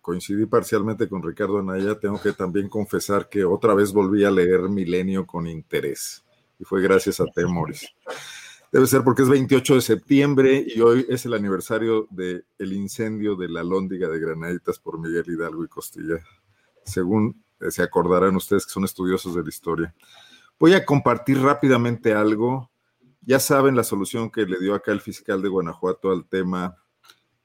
coincidí 0.01 0.47
parcialmente 0.47 1.07
con 1.07 1.21
Ricardo 1.21 1.59
Anaya, 1.59 1.99
tengo 1.99 2.19
que 2.19 2.33
también 2.33 2.67
confesar 2.67 3.29
que 3.29 3.45
otra 3.45 3.75
vez 3.75 3.93
volví 3.93 4.23
a 4.23 4.31
leer 4.31 4.61
Milenio 4.69 5.27
con 5.27 5.45
interés. 5.45 6.25
Y 6.59 6.63
fue 6.63 6.81
gracias 6.81 7.19
a 7.19 7.25
Temoris. 7.25 7.93
Debe 8.71 8.87
ser 8.87 9.03
porque 9.03 9.21
es 9.21 9.29
28 9.29 9.75
de 9.75 9.81
septiembre 9.81 10.65
y 10.67 10.81
hoy 10.81 11.05
es 11.09 11.27
el 11.27 11.35
aniversario 11.35 12.07
del 12.09 12.43
el 12.57 12.73
incendio 12.73 13.35
de 13.35 13.49
la 13.49 13.61
Lóndiga 13.61 14.09
de 14.09 14.19
Granaditas 14.19 14.79
por 14.79 14.99
Miguel 14.99 15.25
Hidalgo 15.27 15.63
y 15.63 15.67
Costilla. 15.67 16.15
Según 16.83 17.42
se 17.71 17.83
acordarán 17.83 18.35
ustedes 18.35 18.65
que 18.65 18.71
son 18.71 18.83
estudiosos 18.83 19.35
de 19.35 19.43
la 19.43 19.49
historia. 19.49 19.95
Voy 20.59 20.73
a 20.73 20.85
compartir 20.85 21.41
rápidamente 21.41 22.13
algo 22.13 22.69
ya 23.25 23.39
saben 23.39 23.75
la 23.75 23.83
solución 23.83 24.29
que 24.29 24.45
le 24.45 24.59
dio 24.59 24.75
acá 24.75 24.91
el 24.91 25.01
fiscal 25.01 25.41
de 25.41 25.49
Guanajuato 25.49 26.11
al 26.11 26.25
tema 26.25 26.75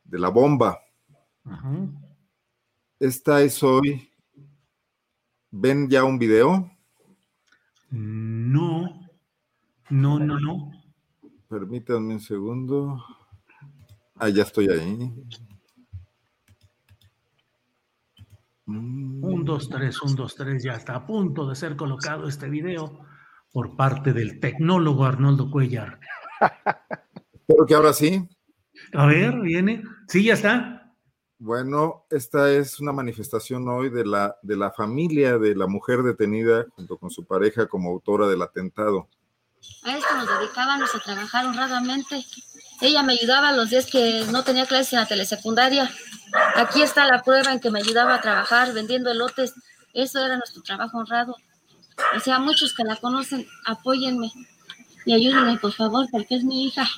de 0.04 0.18
la 0.18 0.28
bomba. 0.28 0.80
Esta 2.98 3.42
es 3.42 3.62
hoy. 3.62 4.10
¿Ven 5.50 5.88
ya 5.88 6.04
un 6.04 6.18
video? 6.18 6.70
No, 7.90 9.08
no, 9.88 10.18
no, 10.18 10.40
no. 10.40 10.72
Permítanme 11.48 12.14
un 12.14 12.20
segundo. 12.20 13.02
Ah, 14.16 14.28
ya 14.28 14.42
estoy 14.42 14.68
ahí. 14.68 15.12
Un, 18.68 19.44
dos, 19.46 19.70
tres, 19.70 20.02
un, 20.02 20.14
dos, 20.14 20.34
tres, 20.34 20.62
ya 20.62 20.72
está 20.72 20.94
a 20.94 21.06
punto 21.06 21.48
de 21.48 21.56
ser 21.56 21.74
colocado 21.74 22.28
este 22.28 22.50
video 22.50 23.00
por 23.50 23.76
parte 23.76 24.12
del 24.12 24.40
tecnólogo 24.40 25.06
Arnoldo 25.06 25.50
Cuellar. 25.50 25.98
Espero 27.32 27.66
que 27.66 27.74
ahora 27.74 27.94
sí. 27.94 28.28
A 28.92 29.06
ver, 29.06 29.40
viene. 29.40 29.82
Sí, 30.06 30.22
ya 30.22 30.34
está. 30.34 30.94
Bueno, 31.38 32.04
esta 32.10 32.52
es 32.52 32.78
una 32.78 32.92
manifestación 32.92 33.66
hoy 33.68 33.88
de 33.88 34.04
la, 34.04 34.36
de 34.42 34.56
la 34.56 34.70
familia 34.70 35.38
de 35.38 35.54
la 35.54 35.66
mujer 35.66 36.02
detenida 36.02 36.66
junto 36.72 36.98
con 36.98 37.10
su 37.10 37.24
pareja 37.24 37.68
como 37.68 37.90
autora 37.90 38.28
del 38.28 38.42
atentado. 38.42 39.08
A 39.82 39.96
esto 39.96 40.14
nos 40.16 40.38
dedicábamos 40.38 40.94
a 40.94 41.00
trabajar 41.00 41.46
honradamente. 41.46 42.24
Ella 42.80 43.02
me 43.02 43.14
ayudaba 43.14 43.52
los 43.52 43.70
días 43.70 43.86
que 43.86 44.24
no 44.30 44.44
tenía 44.44 44.66
clases 44.66 44.92
en 44.92 45.00
la 45.00 45.06
telesecundaria. 45.06 45.90
Aquí 46.56 46.82
está 46.82 47.06
la 47.06 47.22
prueba 47.22 47.52
en 47.52 47.60
que 47.60 47.70
me 47.70 47.80
ayudaba 47.80 48.14
a 48.14 48.20
trabajar 48.20 48.72
vendiendo 48.72 49.10
elotes. 49.10 49.54
Eso 49.94 50.24
era 50.24 50.36
nuestro 50.36 50.62
trabajo 50.62 50.98
honrado. 50.98 51.36
O 52.16 52.20
sea, 52.20 52.38
muchos 52.38 52.74
que 52.74 52.84
la 52.84 52.96
conocen, 52.96 53.46
apóyenme 53.64 54.30
y 55.04 55.12
ayúdenme, 55.12 55.58
por 55.58 55.72
favor, 55.72 56.06
porque 56.10 56.36
es 56.36 56.44
mi 56.44 56.66
hija. 56.66 56.88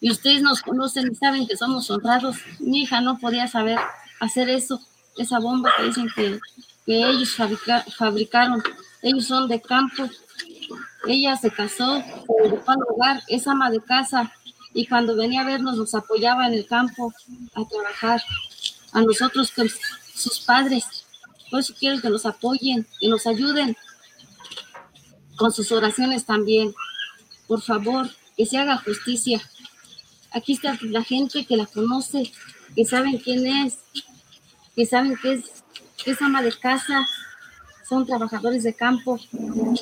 Y 0.00 0.10
ustedes 0.10 0.42
nos 0.42 0.62
conocen 0.62 1.10
y 1.10 1.14
saben 1.14 1.46
que 1.46 1.56
somos 1.56 1.90
honrados. 1.90 2.36
Mi 2.60 2.82
hija 2.82 3.00
no 3.00 3.18
podía 3.18 3.48
saber 3.48 3.78
hacer 4.20 4.48
eso, 4.48 4.80
esa 5.16 5.38
bomba 5.38 5.72
que 5.76 5.84
dicen 5.84 6.08
que, 6.14 6.38
que 6.86 7.08
ellos 7.08 7.36
fabricaron. 7.96 8.62
Ellos 9.02 9.26
son 9.26 9.48
de 9.48 9.60
campo. 9.60 10.08
Ella 11.06 11.36
se 11.36 11.50
casó, 11.50 12.00
se 12.00 12.48
dedicó 12.48 12.70
al 12.70 12.78
hogar, 12.88 13.22
es 13.28 13.46
ama 13.46 13.70
de 13.70 13.80
casa. 13.80 14.32
Y 14.74 14.86
cuando 14.86 15.16
venía 15.16 15.42
a 15.42 15.46
vernos, 15.46 15.76
nos 15.76 15.94
apoyaba 15.94 16.46
en 16.46 16.54
el 16.54 16.66
campo 16.66 17.12
a 17.54 17.64
trabajar. 17.66 18.22
A 18.92 19.00
nosotros, 19.00 19.52
sus 20.14 20.40
padres. 20.40 20.84
Por 21.50 21.60
eso 21.60 21.74
quiero 21.78 22.00
que 22.00 22.10
nos 22.10 22.26
apoyen, 22.26 22.86
que 23.00 23.08
nos 23.08 23.26
ayuden 23.26 23.76
con 25.36 25.52
sus 25.52 25.72
oraciones 25.72 26.24
también. 26.24 26.74
Por 27.46 27.62
favor, 27.62 28.08
que 28.36 28.46
se 28.46 28.58
haga 28.58 28.78
justicia. 28.78 29.40
Aquí 30.30 30.54
está 30.54 30.78
la 30.82 31.02
gente 31.02 31.44
que 31.44 31.56
la 31.56 31.66
conoce, 31.66 32.32
que 32.74 32.84
saben 32.84 33.18
quién 33.18 33.46
es, 33.46 33.78
que 34.74 34.86
saben 34.86 35.16
que 35.16 35.34
es, 35.34 35.44
que 36.02 36.12
es 36.12 36.22
ama 36.22 36.42
de 36.42 36.52
casa, 36.52 37.06
son 37.88 38.06
trabajadores 38.06 38.62
de 38.62 38.74
campo, 38.74 39.18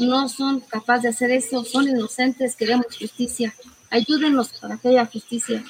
no 0.00 0.28
son 0.28 0.60
capaces 0.60 1.02
de 1.02 1.08
hacer 1.10 1.30
eso, 1.30 1.64
son 1.64 1.88
inocentes, 1.88 2.56
queremos 2.56 2.86
justicia. 2.98 3.54
Ayúdenos 3.90 4.52
para 4.60 4.76
que 4.76 4.88
haya 4.88 5.06
justicia. 5.06 5.64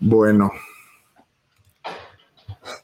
Bueno, 0.00 0.50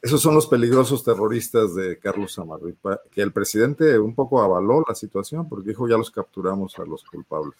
esos 0.01 0.21
son 0.21 0.35
los 0.35 0.47
peligrosos 0.47 1.03
terroristas 1.03 1.73
de 1.75 1.97
Carlos 1.97 2.37
Amarripa, 2.37 3.01
que 3.11 3.21
el 3.21 3.31
presidente 3.31 3.97
un 3.97 4.13
poco 4.13 4.41
avaló 4.41 4.83
la 4.87 4.95
situación 4.95 5.49
porque 5.49 5.69
dijo 5.69 5.87
ya 5.87 5.97
los 5.97 6.11
capturamos 6.11 6.77
a 6.77 6.85
los 6.85 7.03
culpables. 7.03 7.57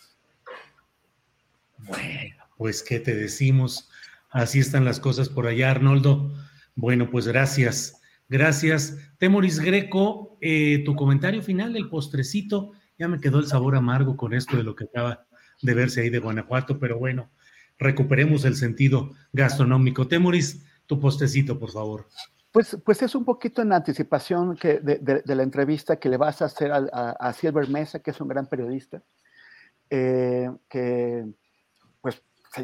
Bueno, 1.80 2.36
pues 2.58 2.84
qué 2.84 3.00
te 3.00 3.16
decimos, 3.16 3.90
así 4.30 4.60
están 4.60 4.86
las 4.86 5.00
cosas 5.00 5.30
por 5.30 5.48
allá, 5.48 5.72
Arnoldo. 5.72 6.32
Bueno, 6.76 7.10
pues 7.10 7.28
gracias, 7.28 8.02
gracias. 8.30 8.98
Temoris 9.18 9.60
Greco, 9.60 10.38
eh, 10.42 10.84
tu 10.86 10.96
comentario 10.96 11.42
final, 11.42 11.76
el 11.76 11.90
postrecito, 11.90 12.72
ya 12.98 13.08
me 13.08 13.20
quedó 13.20 13.40
el 13.40 13.48
sabor 13.48 13.76
amargo 13.76 14.18
con 14.18 14.34
esto 14.34 14.58
de 14.58 14.64
lo 14.64 14.76
que 14.76 14.86
acaba 14.86 15.26
de 15.62 15.74
verse 15.74 16.02
ahí 16.02 16.10
de 16.10 16.20
Guanajuato, 16.20 16.80
pero 16.80 16.98
bueno, 16.98 17.30
recuperemos 17.78 18.46
el 18.46 18.56
sentido 18.56 19.12
gastronómico. 19.34 20.08
Temoris, 20.08 20.66
tu 20.86 21.00
postecito, 21.00 21.60
por 21.60 21.72
favor. 21.72 22.08
Pues, 22.52 22.78
pues 22.86 23.02
es 23.02 23.16
un 23.16 23.26
poquito 23.26 23.62
en 23.62 23.74
anticipación 23.74 24.56
que 24.56 24.80
de, 24.80 25.24
la 25.26 25.44
entrevista 25.44 25.98
que 25.98 26.08
le 26.08 26.16
vas 26.16 26.42
a 26.42 26.46
hacer 26.46 26.72
a, 26.72 27.34
Silver 27.34 27.68
Mesa, 27.68 28.00
que 28.00 28.12
es 28.12 28.22
un 28.22 28.30
gran 28.30 28.48
periodista, 28.48 29.04
eh, 29.90 30.50
que 30.70 31.26
pues 32.00 32.24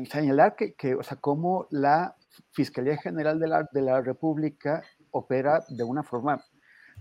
señalar 0.09 0.55
que, 0.55 0.75
que, 0.75 0.95
o 0.95 1.03
sea, 1.03 1.17
cómo 1.17 1.67
la 1.71 2.15
Fiscalía 2.51 2.95
General 2.97 3.37
de 3.37 3.47
la, 3.47 3.69
de 3.69 3.81
la 3.81 4.01
República 4.01 4.81
opera 5.11 5.63
de 5.69 5.83
una 5.83 6.03
forma 6.03 6.43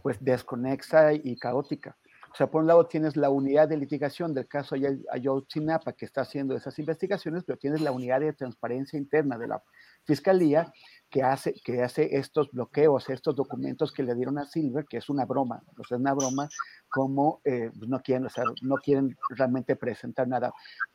pues 0.03 0.17
desconexa 0.21 1.13
y 1.13 1.37
caótica. 1.37 1.97
O 2.33 2.37
sea, 2.37 2.49
por 2.49 2.61
un 2.63 2.69
lado 2.69 2.87
tienes 2.87 3.17
la 3.17 3.29
unidad 3.29 3.69
de 3.69 3.77
litigación 3.77 4.33
del 4.33 4.47
caso 4.47 4.77
Ayotzinapa 5.11 5.93
que 5.95 6.05
está 6.05 6.21
haciendo 6.21 6.55
esas 6.55 6.79
investigaciones, 6.79 7.43
pero 7.45 7.59
tienes 7.59 7.81
la 7.81 7.91
unidad 7.91 8.21
de 8.21 8.33
transparencia 8.33 8.99
interna 8.99 9.37
de 9.37 9.49
la 9.49 9.63
Fiscalía 10.05 10.73
que 11.11 11.25
hace, 11.25 11.55
que 11.65 11.83
hace 11.83 12.17
estos 12.17 12.51
bloqueos, 12.53 13.11
estos 13.11 13.35
documentos 13.35 13.93
que 13.93 14.05
le 14.05 14.15
dieron 14.15 14.39
a 14.39 14.45
Silver, 14.45 14.87
que 14.89 14.99
es 14.99 15.09
una 15.09 15.25
broma, 15.25 15.61
o 15.77 15.83
es 15.83 15.91
una 15.91 16.15
broma, 16.15 16.49
como 16.89 17.41
eh, 17.45 17.71
pues, 17.77 17.91
no, 17.91 18.01
quieren, 18.01 18.29
no 18.63 18.77
quieren 18.77 19.17
realmente 19.31 19.75
presentar 19.75 20.29
nada. 20.29 20.53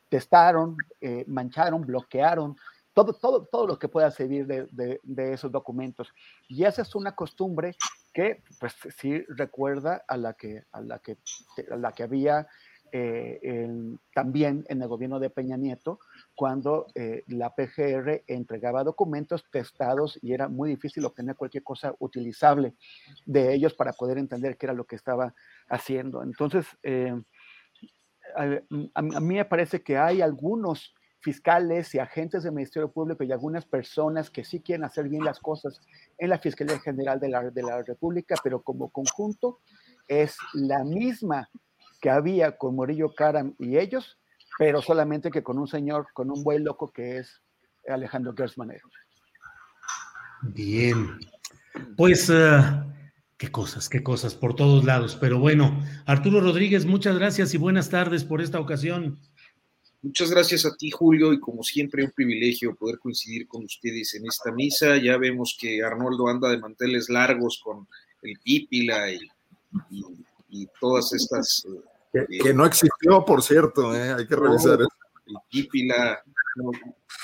Testaron, 0.08 0.76
eh, 1.02 1.24
mancharon, 1.28 1.82
bloquearon, 1.82 2.56
todo, 2.96 3.12
todo, 3.12 3.44
todo 3.44 3.66
lo 3.66 3.78
que 3.78 3.88
pueda 3.88 4.10
servir 4.10 4.46
de, 4.46 4.66
de, 4.70 5.00
de, 5.02 5.34
esos 5.34 5.52
documentos. 5.52 6.08
Y 6.48 6.64
esa 6.64 6.80
es 6.80 6.94
una 6.94 7.14
costumbre 7.14 7.76
que, 8.14 8.42
pues, 8.58 8.74
sí 8.96 9.22
recuerda 9.28 10.02
a 10.08 10.16
la 10.16 10.32
que, 10.32 10.64
a 10.72 10.80
la 10.80 10.98
que, 11.00 11.18
a 11.70 11.76
la 11.76 11.92
que 11.92 12.02
había 12.04 12.46
eh, 12.92 13.78
también 14.14 14.64
en 14.68 14.80
el 14.80 14.88
gobierno 14.88 15.20
de 15.20 15.28
Peña 15.28 15.58
Nieto, 15.58 15.98
cuando 16.34 16.86
eh, 16.94 17.22
la 17.26 17.54
PGR 17.54 18.24
entregaba 18.28 18.82
documentos 18.82 19.44
testados 19.50 20.18
y 20.22 20.32
era 20.32 20.48
muy 20.48 20.70
difícil 20.70 21.04
obtener 21.04 21.36
cualquier 21.36 21.64
cosa 21.64 21.94
utilizable 21.98 22.76
de 23.26 23.52
ellos 23.52 23.74
para 23.74 23.92
poder 23.92 24.16
entender 24.16 24.56
qué 24.56 24.64
era 24.64 24.72
lo 24.72 24.86
que 24.86 24.96
estaba 24.96 25.34
haciendo. 25.68 26.22
Entonces, 26.22 26.64
eh, 26.82 27.14
a, 28.94 29.02
mí 29.02 29.34
me 29.34 29.44
parece 29.44 29.82
que 29.82 29.98
hay 29.98 30.22
algunos 30.22 30.94
fiscales 31.26 31.92
y 31.92 31.98
agentes 31.98 32.44
del 32.44 32.52
Ministerio 32.52 32.88
Público 32.88 33.24
y 33.24 33.32
algunas 33.32 33.64
personas 33.64 34.30
que 34.30 34.44
sí 34.44 34.60
quieren 34.60 34.84
hacer 34.84 35.08
bien 35.08 35.24
las 35.24 35.40
cosas 35.40 35.80
en 36.18 36.30
la 36.30 36.38
Fiscalía 36.38 36.78
General 36.78 37.18
de 37.18 37.28
la, 37.28 37.50
de 37.50 37.62
la 37.64 37.82
República, 37.82 38.36
pero 38.44 38.62
como 38.62 38.90
conjunto 38.90 39.58
es 40.06 40.36
la 40.54 40.84
misma 40.84 41.50
que 42.00 42.10
había 42.10 42.56
con 42.56 42.76
Morillo 42.76 43.12
Karam 43.12 43.56
y 43.58 43.76
ellos, 43.76 44.20
pero 44.56 44.80
solamente 44.80 45.32
que 45.32 45.42
con 45.42 45.58
un 45.58 45.66
señor, 45.66 46.06
con 46.14 46.30
un 46.30 46.44
buen 46.44 46.62
loco 46.62 46.92
que 46.92 47.18
es 47.18 47.42
Alejandro 47.88 48.32
Gersmanero. 48.36 48.88
Bien, 50.42 51.18
pues 51.96 52.30
eh, 52.30 52.60
qué 53.36 53.50
cosas, 53.50 53.88
qué 53.88 54.04
cosas 54.04 54.36
por 54.36 54.54
todos 54.54 54.84
lados. 54.84 55.16
Pero 55.20 55.40
bueno, 55.40 55.82
Arturo 56.04 56.40
Rodríguez, 56.40 56.86
muchas 56.86 57.18
gracias 57.18 57.52
y 57.52 57.58
buenas 57.58 57.90
tardes 57.90 58.22
por 58.22 58.40
esta 58.40 58.60
ocasión. 58.60 59.18
Muchas 60.06 60.30
gracias 60.30 60.64
a 60.64 60.76
ti, 60.76 60.88
Julio, 60.92 61.32
y 61.32 61.40
como 61.40 61.64
siempre, 61.64 62.04
un 62.04 62.12
privilegio 62.12 62.76
poder 62.76 63.00
coincidir 63.00 63.48
con 63.48 63.64
ustedes 63.64 64.14
en 64.14 64.24
esta 64.24 64.52
misa. 64.52 64.98
Ya 64.98 65.16
vemos 65.16 65.58
que 65.60 65.82
Arnoldo 65.82 66.28
anda 66.28 66.48
de 66.48 66.58
manteles 66.58 67.10
largos 67.10 67.60
con 67.62 67.88
el 68.22 68.38
pípila 68.38 69.10
y, 69.10 69.18
y, 70.48 70.68
todas 70.80 71.12
estas 71.12 71.66
eh, 72.12 72.38
que, 72.40 72.54
no 72.54 72.64
existió, 72.64 73.24
por 73.24 73.42
cierto, 73.42 73.96
¿eh? 73.96 74.12
hay 74.12 74.26
que 74.28 74.36
revisar 74.36 74.78
eso. 74.80 74.88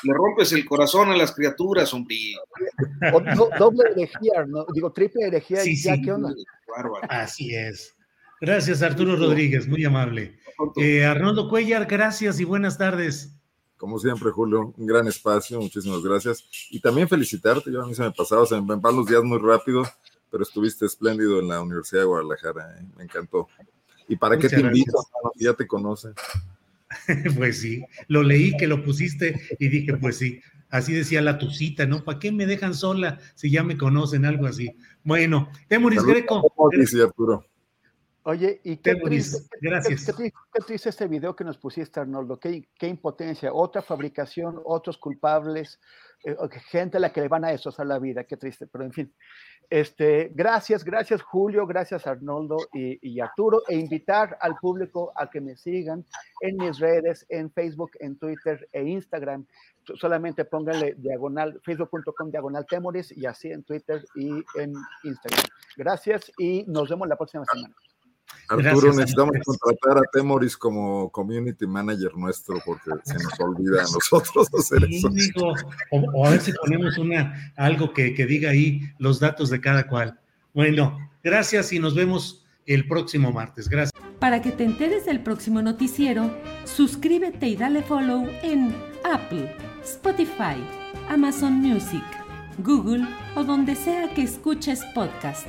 le 0.03 0.13
rompes 0.13 0.53
el 0.53 0.67
corazón 0.67 1.13
a 1.13 1.17
las 1.17 1.33
criaturas, 1.33 1.95
hombre. 1.95 2.17
doble 3.61 3.85
herejía, 3.93 4.45
¿no? 4.49 4.67
digo 4.75 4.91
triple 4.91 5.29
herejía. 5.29 5.61
Sí, 5.61 5.81
ya, 5.81 5.97
¿qué 6.03 6.11
onda? 6.11 6.35
Así 7.09 7.55
es. 7.55 7.95
Gracias, 8.43 8.83
Arturo 8.83 9.15
Rodríguez, 9.15 9.69
muy 9.69 9.85
amable. 9.85 10.37
Eh, 10.75 11.05
Arnoldo 11.05 11.49
Cuellar, 11.49 11.87
gracias 11.87 12.41
y 12.41 12.45
buenas 12.45 12.77
tardes. 12.77 13.37
Como 13.77 14.01
siempre, 14.01 14.33
Julio, 14.33 14.75
un 14.77 14.85
gran 14.85 15.07
espacio, 15.07 15.61
muchísimas 15.61 16.03
gracias. 16.03 16.45
Y 16.73 16.81
también 16.81 17.09
felicitarte, 17.09 17.71
yo 17.71 17.81
a 17.81 17.87
mí 17.87 17.95
se 17.95 18.03
me 18.03 18.11
pasaba, 18.11 18.45
se 18.45 18.61
me 18.61 18.75
van 18.75 18.97
los 18.97 19.07
días 19.07 19.23
muy 19.23 19.39
rápido, 19.39 19.85
pero 20.29 20.43
estuviste 20.43 20.87
espléndido 20.87 21.39
en 21.39 21.47
la 21.47 21.63
Universidad 21.63 22.01
de 22.01 22.07
Guadalajara, 22.07 22.81
¿eh? 22.81 22.85
me 22.97 23.05
encantó. 23.05 23.47
¿Y 24.09 24.17
para 24.17 24.37
qué 24.37 24.49
te 24.49 24.59
invito? 24.59 24.99
Ya 25.37 25.55
te 25.55 25.65
conocen. 25.65 26.15
pues 27.37 27.61
sí, 27.61 27.85
lo 28.09 28.25
leí 28.25 28.57
que 28.57 28.67
lo 28.67 28.83
pusiste 28.83 29.41
y 29.61 29.69
dije, 29.69 29.97
pues 29.99 30.19
sí, 30.19 30.41
así 30.69 30.93
decía 30.93 31.23
la 31.23 31.39
tucita, 31.39 31.87
¿no? 31.87 32.03
¿Para 32.03 32.19
qué 32.19 32.33
me 32.33 32.47
dejan 32.47 32.75
sola 32.75 33.21
si 33.37 33.53
ya 33.53 33.63
me 33.63 33.79
conocen? 33.79 34.25
Algo 34.25 34.49
así. 34.49 34.75
Bueno, 35.05 35.49
Temuris 35.69 36.03
Greco. 36.03 36.43
Dice 36.77 37.05
Arturo. 37.05 37.47
Oye, 38.25 38.61
y 38.63 38.77
qué 38.77 38.95
triste, 38.95 39.39
Gracias. 39.61 40.07
Qué, 40.17 40.33
triste, 40.65 40.89
este 40.89 41.09
video 41.09 41.35
que 41.35 41.43
nos 41.43 41.59
pusiste, 41.59 41.99
Arnoldo. 41.99 42.39
Qué, 42.39 42.69
qué 42.79 42.87
impotencia. 42.87 43.53
Otra 43.53 43.83
fabricación, 43.83 44.61
otros 44.65 44.97
culpables, 44.97 45.81
eh, 46.25 46.37
gente 46.71 46.99
a 46.99 47.01
la 47.01 47.13
que 47.13 47.21
le 47.21 47.29
van 47.29 47.45
a 47.45 47.49
destrozar 47.49 47.87
la 47.87 47.99
vida. 47.99 48.23
Qué 48.25 48.37
triste, 48.37 48.69
pero 48.69 48.85
en 48.85 48.93
fin. 48.93 49.13
Este, 49.71 50.31
gracias, 50.35 50.85
gracias 50.85 51.23
Julio, 51.23 51.67
gracias 51.67 52.07
Arnoldo 52.07 52.59
y, 52.75 52.99
y, 53.01 53.21
Arturo, 53.21 53.63
e 53.67 53.77
invitar 53.77 54.37
al 54.41 54.57
público 54.57 55.13
a 55.17 55.31
que 55.31 55.41
me 55.41 55.57
sigan 55.57 56.05
en 56.43 56.57
mis 56.59 56.79
redes, 56.79 57.25
en 57.31 57.51
Facebook, 57.51 57.93
en 58.01 58.19
Twitter 58.19 58.69
e 58.71 58.83
Instagram. 58.83 59.47
Solamente 59.97 60.45
pónganle 60.45 60.95
diagonal, 60.99 61.59
facebook.com 61.65 62.31
diagonal 62.31 62.67
temoris 62.67 63.17
y 63.17 63.25
así 63.25 63.51
en 63.51 63.65
Twitter 63.65 64.05
y 64.15 64.29
en 64.61 64.75
Instagram. 65.05 65.47
Gracias 65.77 66.31
y 66.39 66.65
nos 66.69 66.91
vemos 66.91 67.09
la 67.09 67.17
próxima 67.17 67.45
semana. 67.47 67.75
Arturo, 68.49 68.93
necesitamos 68.93 69.37
contratar 69.45 69.99
a 69.99 70.03
Temoris 70.13 70.57
como 70.57 71.11
community 71.11 71.67
manager 71.67 72.15
nuestro 72.17 72.61
porque 72.65 72.91
se 73.05 73.15
nos 73.15 73.41
olvida 73.41 73.81
a 73.81 73.85
nosotros 73.85 74.49
hacer 74.59 74.85
eso. 74.91 75.09
o, 75.91 76.27
a 76.27 76.31
ver 76.31 76.41
si 76.41 76.53
ponemos 76.53 76.99
una, 76.99 77.53
algo 77.57 77.93
que, 77.93 78.15
que 78.15 78.27
diga 78.27 78.51
ahí 78.51 78.83
los 78.99 79.21
datos 79.21 79.51
de 79.51 79.61
cada 79.61 79.87
cual. 79.87 80.19
Bueno, 80.55 80.99
gracias 81.23 81.73
y 81.73 81.79
nos 81.79 81.95
vemos 81.95 82.45
el 82.67 82.87
próximo 82.87 83.33
martes. 83.33 83.69
Gracias. 83.69 83.93
Para 84.19 84.41
que 84.41 84.53
te 84.53 84.65
enteres 84.65 85.05
del 85.07 85.21
próximo 85.21 85.63
noticiero, 85.63 86.31
suscríbete 86.65 87.49
y 87.49 87.57
dale 87.57 87.83
follow 87.83 88.29
en 88.43 88.75
Apple, 89.05 89.57
Spotify, 89.83 90.63
Amazon 91.09 91.55
Music, 91.55 92.05
Google 92.59 93.07
o 93.35 93.43
donde 93.43 93.75
sea 93.75 94.15
que 94.15 94.23
escuches 94.23 94.85
podcast 94.95 95.49